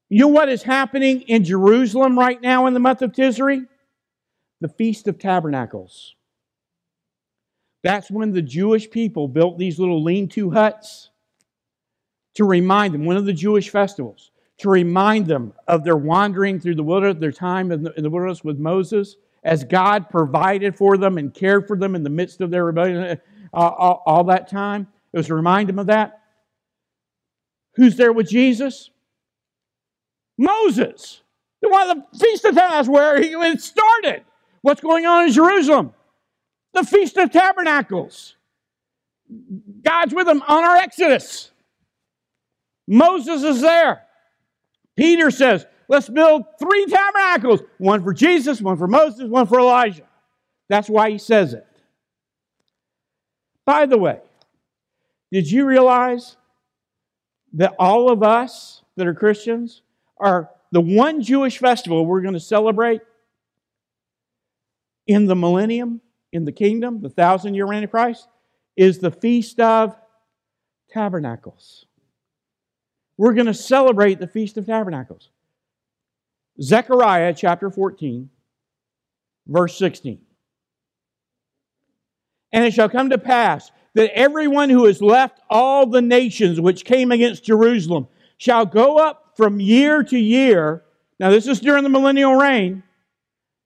You 0.07 0.19
know 0.19 0.27
what 0.29 0.47
is 0.47 0.63
happening 0.63 1.23
in 1.23 1.43
Jerusalem 1.43 2.17
right 2.17 2.41
now 2.41 2.67
in 2.67 2.73
the 2.73 2.79
month 2.79 3.01
of 3.01 3.11
Tisri? 3.11 3.67
the 4.61 4.69
Feast 4.69 5.09
of 5.09 5.19
Tabernacles. 5.19 6.15
That's 7.83 8.09
when 8.09 8.31
the 8.31 8.41
Jewish 8.41 8.89
people 8.89 9.27
built 9.27 9.57
these 9.57 9.77
little 9.77 10.01
lean 10.01 10.29
to 10.29 10.51
huts 10.51 11.09
to 12.35 12.45
remind 12.45 12.93
them, 12.93 13.03
one 13.03 13.17
of 13.17 13.25
the 13.25 13.33
Jewish 13.33 13.69
festivals, 13.69 14.31
to 14.59 14.69
remind 14.69 15.27
them 15.27 15.51
of 15.67 15.83
their 15.83 15.97
wandering 15.97 16.61
through 16.61 16.75
the 16.75 16.83
wilderness, 16.83 17.19
their 17.19 17.33
time 17.33 17.73
in 17.73 17.83
the, 17.83 17.93
in 17.97 18.03
the 18.03 18.09
wilderness 18.09 18.41
with 18.41 18.57
Moses, 18.57 19.17
as 19.43 19.63
God 19.63 20.09
provided 20.09 20.75
for 20.75 20.97
them 20.97 21.17
and 21.17 21.33
cared 21.33 21.67
for 21.67 21.77
them 21.77 21.95
in 21.95 22.03
the 22.03 22.09
midst 22.09 22.41
of 22.41 22.51
their 22.51 22.65
rebellion 22.65 23.19
uh, 23.53 23.57
all, 23.57 24.03
all 24.05 24.23
that 24.25 24.49
time. 24.49 24.87
It 25.13 25.17
was 25.17 25.27
to 25.27 25.35
remind 25.35 25.69
them 25.69 25.79
of 25.79 25.87
that. 25.87 26.21
Who's 27.75 27.95
there 27.95 28.13
with 28.13 28.29
Jesus? 28.29 28.89
Moses. 30.37 31.21
The 31.61 31.69
one 31.69 31.89
of 31.89 31.97
the 31.97 32.17
Feast 32.19 32.45
of 32.45 32.55
Tabernacles 32.55 32.89
where 32.89 33.21
he, 33.21 33.29
it 33.29 33.61
started. 33.61 34.23
What's 34.61 34.81
going 34.81 35.05
on 35.05 35.25
in 35.25 35.31
Jerusalem? 35.31 35.93
The 36.73 36.83
Feast 36.83 37.17
of 37.17 37.31
Tabernacles. 37.31 38.35
God's 39.83 40.13
with 40.13 40.27
them 40.27 40.43
on 40.47 40.63
our 40.63 40.77
Exodus. 40.77 41.51
Moses 42.87 43.43
is 43.43 43.61
there. 43.61 44.03
Peter 44.97 45.31
says, 45.31 45.65
let's 45.91 46.07
build 46.07 46.45
three 46.57 46.85
tabernacles 46.85 47.59
one 47.77 48.01
for 48.01 48.13
Jesus, 48.13 48.61
one 48.61 48.77
for 48.77 48.87
Moses, 48.87 49.29
one 49.29 49.45
for 49.45 49.59
Elijah. 49.59 50.07
That's 50.69 50.89
why 50.89 51.11
he 51.11 51.17
says 51.17 51.53
it. 51.53 51.67
By 53.65 53.85
the 53.85 53.97
way, 53.97 54.19
did 55.31 55.51
you 55.51 55.65
realize 55.65 56.37
that 57.53 57.75
all 57.77 58.09
of 58.09 58.23
us 58.23 58.81
that 58.95 59.05
are 59.05 59.13
Christians 59.13 59.81
are 60.17 60.49
the 60.71 60.79
one 60.79 61.21
Jewish 61.21 61.57
festival 61.57 62.05
we're 62.05 62.21
going 62.21 62.35
to 62.35 62.39
celebrate 62.39 63.01
in 65.07 65.25
the 65.25 65.35
millennium, 65.35 65.99
in 66.31 66.45
the 66.45 66.53
kingdom, 66.53 67.01
the 67.01 67.09
thousand 67.09 67.53
year 67.53 67.65
reign 67.65 67.83
of 67.83 67.91
Christ, 67.91 68.29
is 68.77 68.99
the 68.99 69.11
Feast 69.11 69.59
of 69.59 69.93
Tabernacles. 70.89 71.85
We're 73.17 73.33
going 73.33 73.47
to 73.47 73.53
celebrate 73.53 74.19
the 74.19 74.27
Feast 74.27 74.57
of 74.57 74.65
Tabernacles. 74.65 75.29
Zechariah 76.60 77.34
chapter 77.36 77.70
14, 77.70 78.30
verse 79.47 79.78
16. 79.78 80.20
And 82.52 82.66
it 82.66 82.74
shall 82.74 82.89
come 82.89 83.10
to 83.12 83.18
pass 83.18 83.72
that 83.93 84.16
everyone 84.18 84.70
who 84.70 84.86
has 84.86 85.02
left 85.02 85.39
all 85.49 85.86
the 85.86 86.02
nations 86.02 86.60
which 86.60 86.86
came 86.86 87.12
against 87.12 87.43
Jerusalem 87.43 88.08
shall 88.38 88.66
go 88.66 88.97
up 88.97 89.34
from 89.36 89.60
year 89.60 90.04
to 90.04 90.18
year. 90.18 90.84
Now, 91.20 91.30
this 91.30 91.47
is 91.47 91.60
during 91.60 91.84
the 91.84 91.89
millennial 91.89 92.36
reign. 92.36 92.84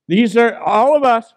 These 0.08 0.38
are 0.38 0.58
all 0.58 0.96
of 0.96 1.04
us 1.04 1.34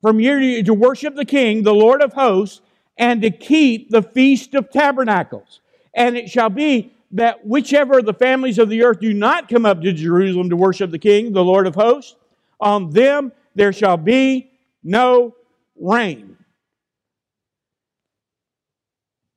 from 0.00 0.20
year 0.20 0.38
to 0.38 0.44
year 0.44 0.62
to 0.64 0.74
worship 0.74 1.14
the 1.14 1.24
King, 1.24 1.62
the 1.62 1.74
Lord 1.74 2.02
of 2.02 2.12
hosts, 2.12 2.60
and 2.96 3.22
to 3.22 3.30
keep 3.30 3.90
the 3.90 4.02
Feast 4.02 4.54
of 4.54 4.70
Tabernacles. 4.70 5.60
And 5.94 6.16
it 6.16 6.28
shall 6.28 6.50
be 6.50 6.92
that 7.12 7.46
whichever 7.46 7.98
of 7.98 8.06
the 8.06 8.14
families 8.14 8.58
of 8.58 8.68
the 8.68 8.82
earth 8.82 9.00
do 9.00 9.12
not 9.12 9.48
come 9.48 9.66
up 9.66 9.82
to 9.82 9.92
Jerusalem 9.92 10.50
to 10.50 10.56
worship 10.56 10.90
the 10.90 10.98
King, 10.98 11.32
the 11.32 11.44
Lord 11.44 11.66
of 11.66 11.74
hosts, 11.74 12.16
on 12.58 12.90
them 12.90 13.32
there 13.54 13.72
shall 13.72 13.96
be 13.96 14.50
no 14.82 15.34
rain. 15.78 16.36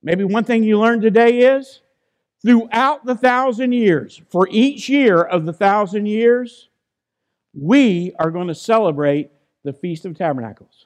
Maybe 0.01 0.23
one 0.23 0.43
thing 0.43 0.63
you 0.63 0.79
learned 0.79 1.01
today 1.01 1.39
is 1.39 1.81
throughout 2.45 3.05
the 3.05 3.15
thousand 3.15 3.71
years, 3.71 4.21
for 4.29 4.47
each 4.51 4.87
year 4.87 5.21
of 5.21 5.45
the 5.45 5.53
thousand 5.53 6.05
years, 6.05 6.69
we 7.53 8.13
are 8.19 8.29
going 8.29 8.47
to 8.47 8.55
celebrate 8.55 9.31
the 9.63 9.73
Feast 9.73 10.05
of 10.05 10.15
Tabernacles. 10.15 10.85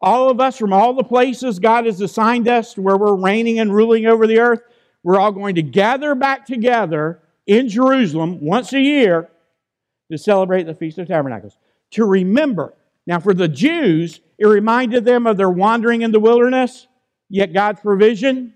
All 0.00 0.28
of 0.28 0.40
us 0.40 0.58
from 0.58 0.72
all 0.72 0.92
the 0.92 1.04
places 1.04 1.60
God 1.60 1.86
has 1.86 2.00
assigned 2.00 2.48
us 2.48 2.76
where 2.76 2.96
we're 2.96 3.14
reigning 3.14 3.60
and 3.60 3.72
ruling 3.72 4.06
over 4.06 4.26
the 4.26 4.40
earth, 4.40 4.62
we're 5.02 5.18
all 5.18 5.32
going 5.32 5.56
to 5.56 5.62
gather 5.62 6.14
back 6.14 6.46
together 6.46 7.20
in 7.46 7.68
Jerusalem 7.68 8.40
once 8.40 8.72
a 8.72 8.80
year 8.80 9.28
to 10.10 10.18
celebrate 10.18 10.64
the 10.64 10.74
Feast 10.74 10.98
of 10.98 11.08
Tabernacles. 11.08 11.56
To 11.92 12.04
remember. 12.04 12.74
Now, 13.06 13.18
for 13.18 13.34
the 13.34 13.48
Jews, 13.48 14.20
it 14.38 14.46
reminded 14.46 15.04
them 15.04 15.26
of 15.26 15.36
their 15.36 15.50
wandering 15.50 16.02
in 16.02 16.12
the 16.12 16.20
wilderness, 16.20 16.86
yet 17.28 17.52
God's 17.52 17.80
provision. 17.80 18.54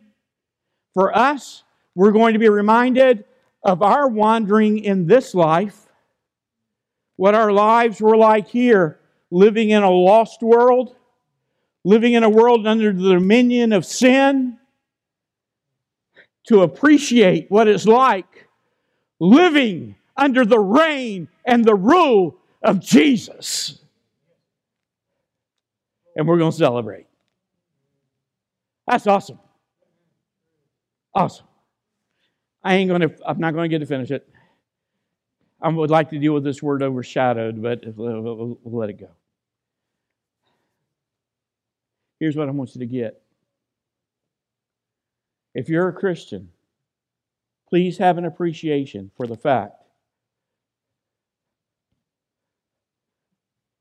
For 0.95 1.17
us, 1.17 1.65
we're 1.95 2.13
going 2.13 2.35
to 2.35 2.39
be 2.39 2.49
reminded 2.49 3.25
of 3.63 3.83
our 3.83 4.09
wandering 4.09 4.79
in 4.79 5.07
this 5.07 5.35
life, 5.35 5.89
what 7.17 7.35
our 7.35 7.51
lives 7.51 8.01
were 8.01 8.17
like 8.17 8.47
here, 8.47 9.01
living 9.31 9.71
in 9.71 9.83
a 9.83 9.91
lost 9.91 10.43
world, 10.43 10.95
living 11.85 12.13
in 12.13 12.23
a 12.23 12.31
world 12.31 12.67
under 12.67 12.93
the 12.93 13.15
dominion 13.15 13.73
of 13.73 13.85
sin 13.85 14.59
to 16.49 16.63
appreciate 16.63 17.51
what 17.51 17.69
it's 17.69 17.87
like 17.87 18.49
living 19.19 19.97
under 20.17 20.45
the 20.45 20.59
reign 20.59 21.29
and 21.45 21.65
the 21.65 21.75
rule 21.75 22.37
of 22.63 22.81
Jesus. 22.81 23.81
And 26.15 26.27
we're 26.27 26.39
going 26.39 26.53
to 26.53 26.57
celebrate. 26.57 27.07
That's 28.87 29.07
awesome. 29.07 29.39
Awesome. 31.15 31.47
I 32.63 32.75
ain't 32.75 32.89
going 32.89 33.03
to, 33.03 33.15
I'm 33.27 33.39
not 33.39 33.55
going 33.55 33.69
to 33.71 33.75
get 33.75 33.81
to 33.81 33.87
finish 33.87 34.11
it. 34.11 34.29
I 35.61 35.69
would 35.69 35.91
like 35.91 36.11
to 36.11 36.19
deal 36.19 36.35
with 36.35 36.45
this 36.45 36.63
word 36.63 36.83
overshadowed, 36.83 37.63
but 37.63 37.83
we'll, 37.97 38.59
let 38.65 38.91
it 38.91 39.01
go. 39.01 39.09
Here's 42.21 42.37
what 42.37 42.49
I 42.49 42.51
want 42.53 42.75
you 42.75 42.81
to 42.81 42.87
get 42.87 43.23
if 45.57 45.71
you're 45.71 45.89
a 45.89 45.93
Christian, 45.93 46.51
please 47.67 47.97
have 47.97 48.19
an 48.19 48.27
appreciation 48.27 49.11
for 49.17 49.27
the 49.27 49.37
fact 49.37 49.83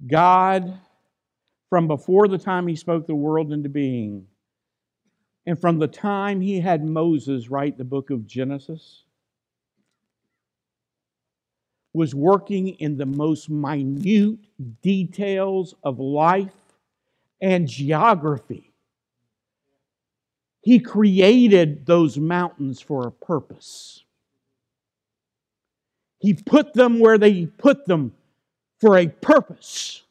God, 0.07 0.79
from 1.69 1.87
before 1.87 2.29
the 2.29 2.37
time 2.37 2.67
He 2.67 2.77
spoke 2.77 3.07
the 3.07 3.15
world 3.15 3.51
into 3.51 3.67
being, 3.67 4.25
and 5.45 5.59
from 5.59 5.77
the 5.77 5.87
time 5.87 6.39
He 6.39 6.61
had 6.61 6.85
Moses 6.85 7.49
write 7.49 7.77
the 7.77 7.83
book 7.83 8.09
of 8.09 8.25
Genesis, 8.25 9.03
was 11.93 12.15
working 12.15 12.69
in 12.69 12.97
the 12.97 13.05
most 13.05 13.49
minute 13.49 14.39
details 14.81 15.75
of 15.83 15.99
life 15.99 16.53
and 17.41 17.67
geography 17.67 18.74
he 20.65 20.79
created 20.79 21.85
those 21.85 22.17
mountains 22.17 22.81
for 22.81 23.05
a 23.05 23.11
purpose. 23.11 24.03
He 26.17 26.33
put 26.33 26.73
them 26.73 26.99
where 26.99 27.19
they 27.19 27.45
put 27.45 27.85
them 27.85 28.13
for 28.81 28.97
a 28.97 29.07
purpose. 29.07 30.01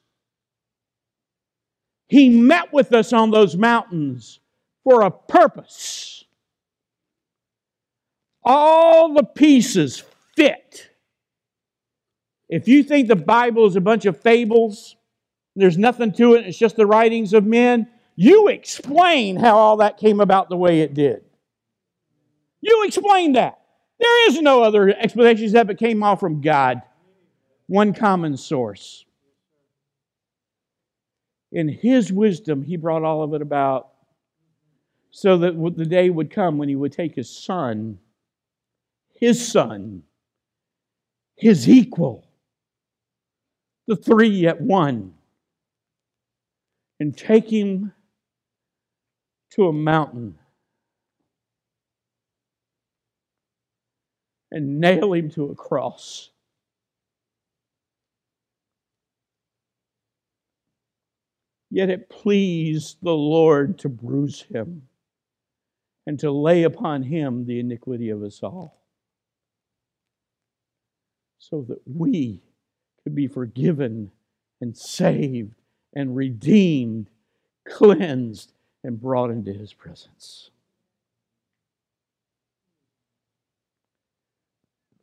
He 2.07 2.29
met 2.29 2.73
with 2.73 2.93
us 2.93 3.13
on 3.13 3.33
those 3.33 3.57
mountains 3.57 4.39
for 4.85 5.03
a 5.03 5.11
purpose. 5.11 6.25
All 8.45 9.13
the 9.13 9.25
pieces 9.25 10.05
fit. 10.37 10.89
If 12.49 12.69
you 12.69 12.85
think 12.85 13.09
the 13.09 13.17
Bible 13.17 13.67
is 13.67 13.75
a 13.75 13.81
bunch 13.81 14.05
of 14.07 14.21
fables, 14.21 14.95
there's 15.57 15.79
nothing 15.79 16.13
to 16.13 16.35
it, 16.35 16.47
it's 16.47 16.57
just 16.57 16.77
the 16.77 16.87
writings 16.87 17.35
of 17.35 17.45
men, 17.45 17.89
you 18.17 18.49
explain 18.49 19.37
how 19.37 19.57
all 19.57 19.79
that 19.79 19.99
came 19.99 20.21
about 20.21 20.49
the 20.49 20.57
way 20.57 20.81
it 20.81 20.95
did. 20.95 21.25
You 22.61 22.85
explain 22.87 23.33
that. 23.33 23.61
There 23.99 24.29
is 24.29 24.41
no 24.41 24.63
other 24.63 24.89
explanation 24.89 25.45
except 25.45 25.71
it 25.71 25.79
came 25.79 26.03
all 26.03 26.17
from 26.17 26.41
God. 26.41 26.83
One 27.67 27.93
common 27.93 28.37
source. 28.37 29.05
In 31.53 31.69
His 31.69 32.13
wisdom, 32.13 32.63
He 32.63 32.77
brought 32.77 33.05
all 33.05 33.23
of 33.23 33.35
it 33.35 33.43
about 33.43 33.91
so 35.11 35.39
that 35.39 35.75
the 35.77 35.85
day 35.85 36.11
would 36.11 36.31
come 36.31 36.59
when 36.59 36.69
He 36.69 36.77
would 36.77 36.93
take 36.93 37.15
His 37.15 37.31
Son, 37.31 37.99
His 39.21 39.47
Son, 39.47 40.03
His 41.37 41.69
equal, 41.69 42.27
the 43.87 43.97
three 43.97 44.47
at 44.47 44.61
one, 44.61 45.15
and 46.99 47.17
take 47.17 47.51
Him 47.51 47.93
to 49.55 49.69
a 49.69 49.73
mountain 49.73 50.39
and 54.51 54.81
nail 54.81 55.13
him 55.13 55.31
to 55.31 55.51
a 55.51 55.55
cross. 55.55 56.31
Yet 61.71 61.91
it 61.91 62.09
pleased 62.09 62.99
the 63.03 63.15
Lord 63.15 63.79
to 63.81 63.89
bruise 63.89 64.43
him 64.43 64.83
and 66.07 66.19
to 66.21 66.31
lay 66.31 66.63
upon 66.63 67.03
him 67.03 67.47
the 67.47 67.59
iniquity 67.59 68.11
of 68.11 68.23
us 68.23 68.43
all, 68.43 68.81
so 71.39 71.63
that 71.63 71.81
we 71.87 72.43
could 73.03 73.15
be 73.15 73.27
forgiven 73.27 74.11
and 74.61 74.77
saved 74.77 75.55
and 75.95 76.15
redeemed 76.15 77.11
cleansed, 77.67 78.53
and 78.85 79.01
brought 79.01 79.31
into 79.31 79.53
his 79.53 79.73
presence. 79.73 80.51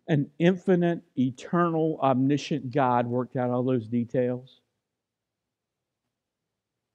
An 0.08 0.30
infinite, 0.40 1.02
eternal, 1.18 2.00
omniscient 2.02 2.72
God 2.72 3.08
worked 3.08 3.36
out 3.36 3.50
all 3.50 3.64
those 3.64 3.88
details 3.88 4.62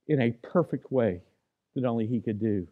in 0.06 0.20
a 0.20 0.30
perfect 0.42 0.92
way 0.92 1.22
that 1.74 1.84
only 1.84 2.06
He 2.06 2.20
could 2.20 2.38
do. 2.38 2.66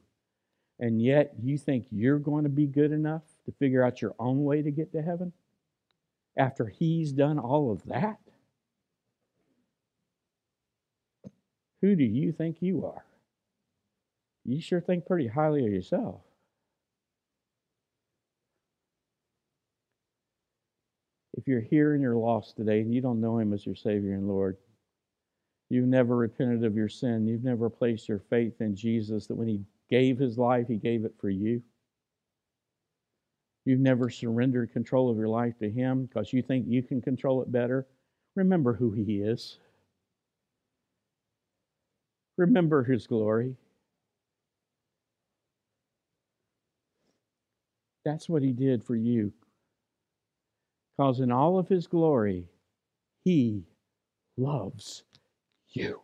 And 0.80 1.00
yet, 1.00 1.32
you 1.42 1.56
think 1.56 1.86
you're 1.90 2.18
going 2.18 2.44
to 2.44 2.50
be 2.50 2.66
good 2.66 2.92
enough 2.92 3.22
to 3.46 3.52
figure 3.52 3.84
out 3.84 4.02
your 4.02 4.14
own 4.18 4.44
way 4.44 4.62
to 4.62 4.70
get 4.70 4.92
to 4.92 5.02
heaven 5.02 5.32
after 6.36 6.66
He's 6.66 7.12
done 7.12 7.38
all 7.38 7.72
of 7.72 7.84
that? 7.86 8.18
Who 11.80 11.96
do 11.96 12.04
you 12.04 12.32
think 12.32 12.56
you 12.60 12.86
are? 12.86 13.04
You 14.44 14.60
sure 14.60 14.80
think 14.80 15.06
pretty 15.06 15.28
highly 15.28 15.66
of 15.66 15.72
yourself. 15.72 16.20
If 21.34 21.48
you're 21.48 21.60
here 21.60 21.94
and 21.94 22.02
you're 22.02 22.16
lost 22.16 22.56
today 22.56 22.80
and 22.80 22.92
you 22.92 23.00
don't 23.00 23.20
know 23.20 23.38
Him 23.38 23.52
as 23.52 23.66
your 23.66 23.74
Savior 23.74 24.12
and 24.14 24.28
Lord, 24.28 24.56
you've 25.70 25.88
never 25.88 26.16
repented 26.16 26.64
of 26.64 26.76
your 26.76 26.88
sin, 26.88 27.26
you've 27.26 27.42
never 27.42 27.68
placed 27.68 28.08
your 28.08 28.20
faith 28.30 28.60
in 28.60 28.76
Jesus, 28.76 29.26
that 29.26 29.34
when 29.34 29.48
He 29.48 29.60
gave 29.90 30.18
His 30.18 30.38
life, 30.38 30.68
He 30.68 30.76
gave 30.76 31.04
it 31.04 31.14
for 31.20 31.30
you. 31.30 31.62
You've 33.64 33.80
never 33.80 34.10
surrendered 34.10 34.72
control 34.72 35.10
of 35.10 35.16
your 35.16 35.28
life 35.28 35.58
to 35.58 35.70
Him 35.70 36.04
because 36.04 36.32
you 36.32 36.42
think 36.42 36.66
you 36.68 36.82
can 36.82 37.00
control 37.00 37.42
it 37.42 37.50
better. 37.50 37.86
Remember 38.36 38.74
who 38.74 38.92
He 38.92 39.20
is. 39.22 39.58
Remember 42.36 42.82
his 42.82 43.06
glory. 43.06 43.56
That's 48.04 48.28
what 48.28 48.42
he 48.42 48.52
did 48.52 48.84
for 48.84 48.96
you. 48.96 49.32
Because 50.96 51.20
in 51.20 51.32
all 51.32 51.58
of 51.58 51.68
his 51.68 51.86
glory, 51.86 52.46
he 53.24 53.64
loves 54.36 55.04
you. 55.70 56.00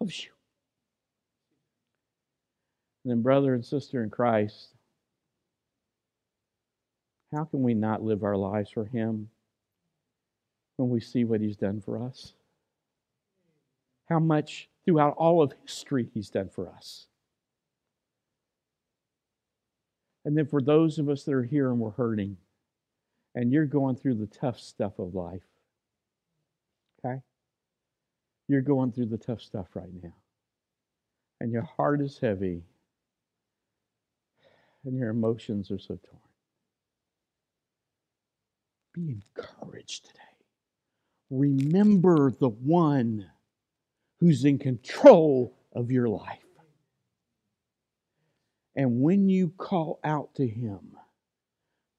Loves 0.00 0.24
you. 0.24 0.30
And 3.04 3.12
then, 3.12 3.22
brother 3.22 3.54
and 3.54 3.64
sister 3.64 4.02
in 4.02 4.10
Christ, 4.10 4.74
how 7.32 7.44
can 7.44 7.62
we 7.62 7.74
not 7.74 8.02
live 8.02 8.24
our 8.24 8.36
lives 8.36 8.70
for 8.70 8.84
him 8.84 9.30
when 10.76 10.90
we 10.90 11.00
see 11.00 11.24
what 11.24 11.40
he's 11.40 11.56
done 11.56 11.80
for 11.80 12.02
us? 12.02 12.34
how 14.10 14.18
much 14.18 14.68
throughout 14.84 15.14
all 15.16 15.40
of 15.40 15.52
history 15.64 16.10
he's 16.12 16.28
done 16.28 16.48
for 16.48 16.68
us. 16.68 17.06
And 20.24 20.36
then 20.36 20.46
for 20.46 20.60
those 20.60 20.98
of 20.98 21.08
us 21.08 21.24
that 21.24 21.32
are 21.32 21.42
here 21.42 21.70
and 21.70 21.78
we're 21.78 21.90
hurting, 21.90 22.36
and 23.34 23.52
you're 23.52 23.66
going 23.66 23.96
through 23.96 24.16
the 24.16 24.26
tough 24.26 24.58
stuff 24.58 24.98
of 24.98 25.14
life, 25.14 25.42
okay? 27.04 27.20
You're 28.48 28.60
going 28.60 28.92
through 28.92 29.06
the 29.06 29.18
tough 29.18 29.40
stuff 29.40 29.68
right 29.74 29.92
now. 30.02 30.14
And 31.40 31.52
your 31.52 31.62
heart 31.62 32.02
is 32.02 32.18
heavy, 32.18 32.64
and 34.84 34.96
your 34.96 35.10
emotions 35.10 35.70
are 35.70 35.78
so 35.78 35.98
torn. 36.04 36.20
Be 38.92 39.22
encouraged 39.38 40.06
today. 40.06 40.18
Remember 41.30 42.32
the 42.32 42.48
one 42.48 43.30
who's 44.18 44.44
in 44.44 44.58
control 44.58 45.56
of 45.72 45.90
your 45.90 46.08
life. 46.08 46.44
And 48.76 49.00
when 49.00 49.28
you 49.28 49.52
call 49.56 50.00
out 50.04 50.34
to 50.36 50.46
him, 50.46 50.96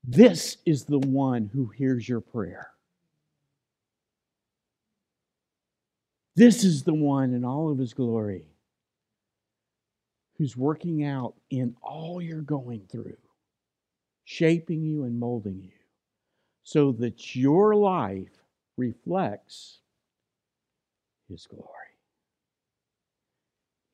this 0.04 0.58
is 0.66 0.86
the 0.86 1.00
one 1.00 1.50
who 1.54 1.68
hears 1.68 2.08
your 2.08 2.22
prayer. 2.22 2.72
This 6.36 6.64
is 6.64 6.84
the 6.84 6.94
one 6.94 7.34
in 7.34 7.44
all 7.44 7.70
of 7.70 7.78
his 7.78 7.94
glory 7.94 8.46
who's 10.38 10.58
working 10.58 11.04
out 11.04 11.36
in 11.50 11.76
all 11.84 12.22
you're 12.22 12.42
going 12.42 12.82
through, 12.92 13.18
shaping 14.24 14.82
you 14.82 15.04
and 15.04 15.20
molding 15.20 15.62
you 15.62 15.72
so 16.64 16.94
that 16.94 17.36
your 17.36 17.76
life 17.76 18.32
reflects 18.78 19.80
his 21.30 21.46
glory. 21.46 21.68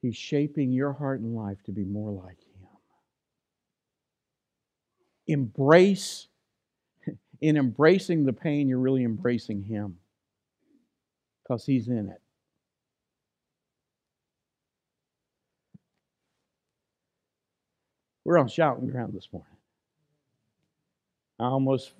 He's 0.02 0.16
shaping 0.16 0.72
your 0.72 0.94
heart 0.94 1.20
and 1.20 1.36
life 1.36 1.62
to 1.64 1.72
be 1.72 1.84
more 1.84 2.12
like. 2.12 2.47
Embrace, 5.28 6.28
in 7.42 7.58
embracing 7.58 8.26
the 8.26 8.34
pain, 8.34 8.68
you're 8.68 8.80
really 8.80 9.04
embracing 9.04 9.64
Him 9.64 9.98
because 11.44 11.66
He's 11.66 11.88
in 11.88 12.10
it. 12.10 12.22
We're 18.24 18.38
on 18.38 18.50
shouting 18.50 18.90
ground 18.90 19.14
this 19.14 19.30
morning. 19.32 19.48
I 21.40 21.46
almost 21.46 21.94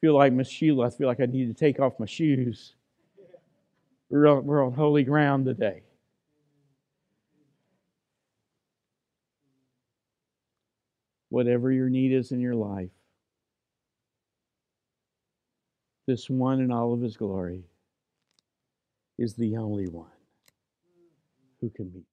feel 0.00 0.14
like 0.14 0.32
Miss 0.32 0.48
Sheila. 0.48 0.88
I 0.88 0.90
feel 0.90 1.06
like 1.06 1.20
I 1.20 1.26
need 1.26 1.46
to 1.46 1.54
take 1.54 1.80
off 1.80 1.98
my 1.98 2.06
shoes. 2.06 2.74
We're 4.10 4.26
on, 4.26 4.44
we're 4.44 4.64
on 4.64 4.74
holy 4.74 5.04
ground 5.04 5.46
today. 5.46 5.82
Whatever 11.30 11.72
your 11.72 11.88
need 11.88 12.12
is 12.12 12.32
in 12.32 12.40
your 12.40 12.54
life, 12.54 12.90
this 16.06 16.28
one 16.30 16.60
in 16.60 16.70
all 16.70 16.92
of 16.92 17.00
his 17.00 17.16
glory 17.16 17.64
is 19.18 19.34
the 19.34 19.56
only 19.56 19.86
one 19.88 20.10
who 21.60 21.70
can 21.70 21.92
meet. 21.92 22.09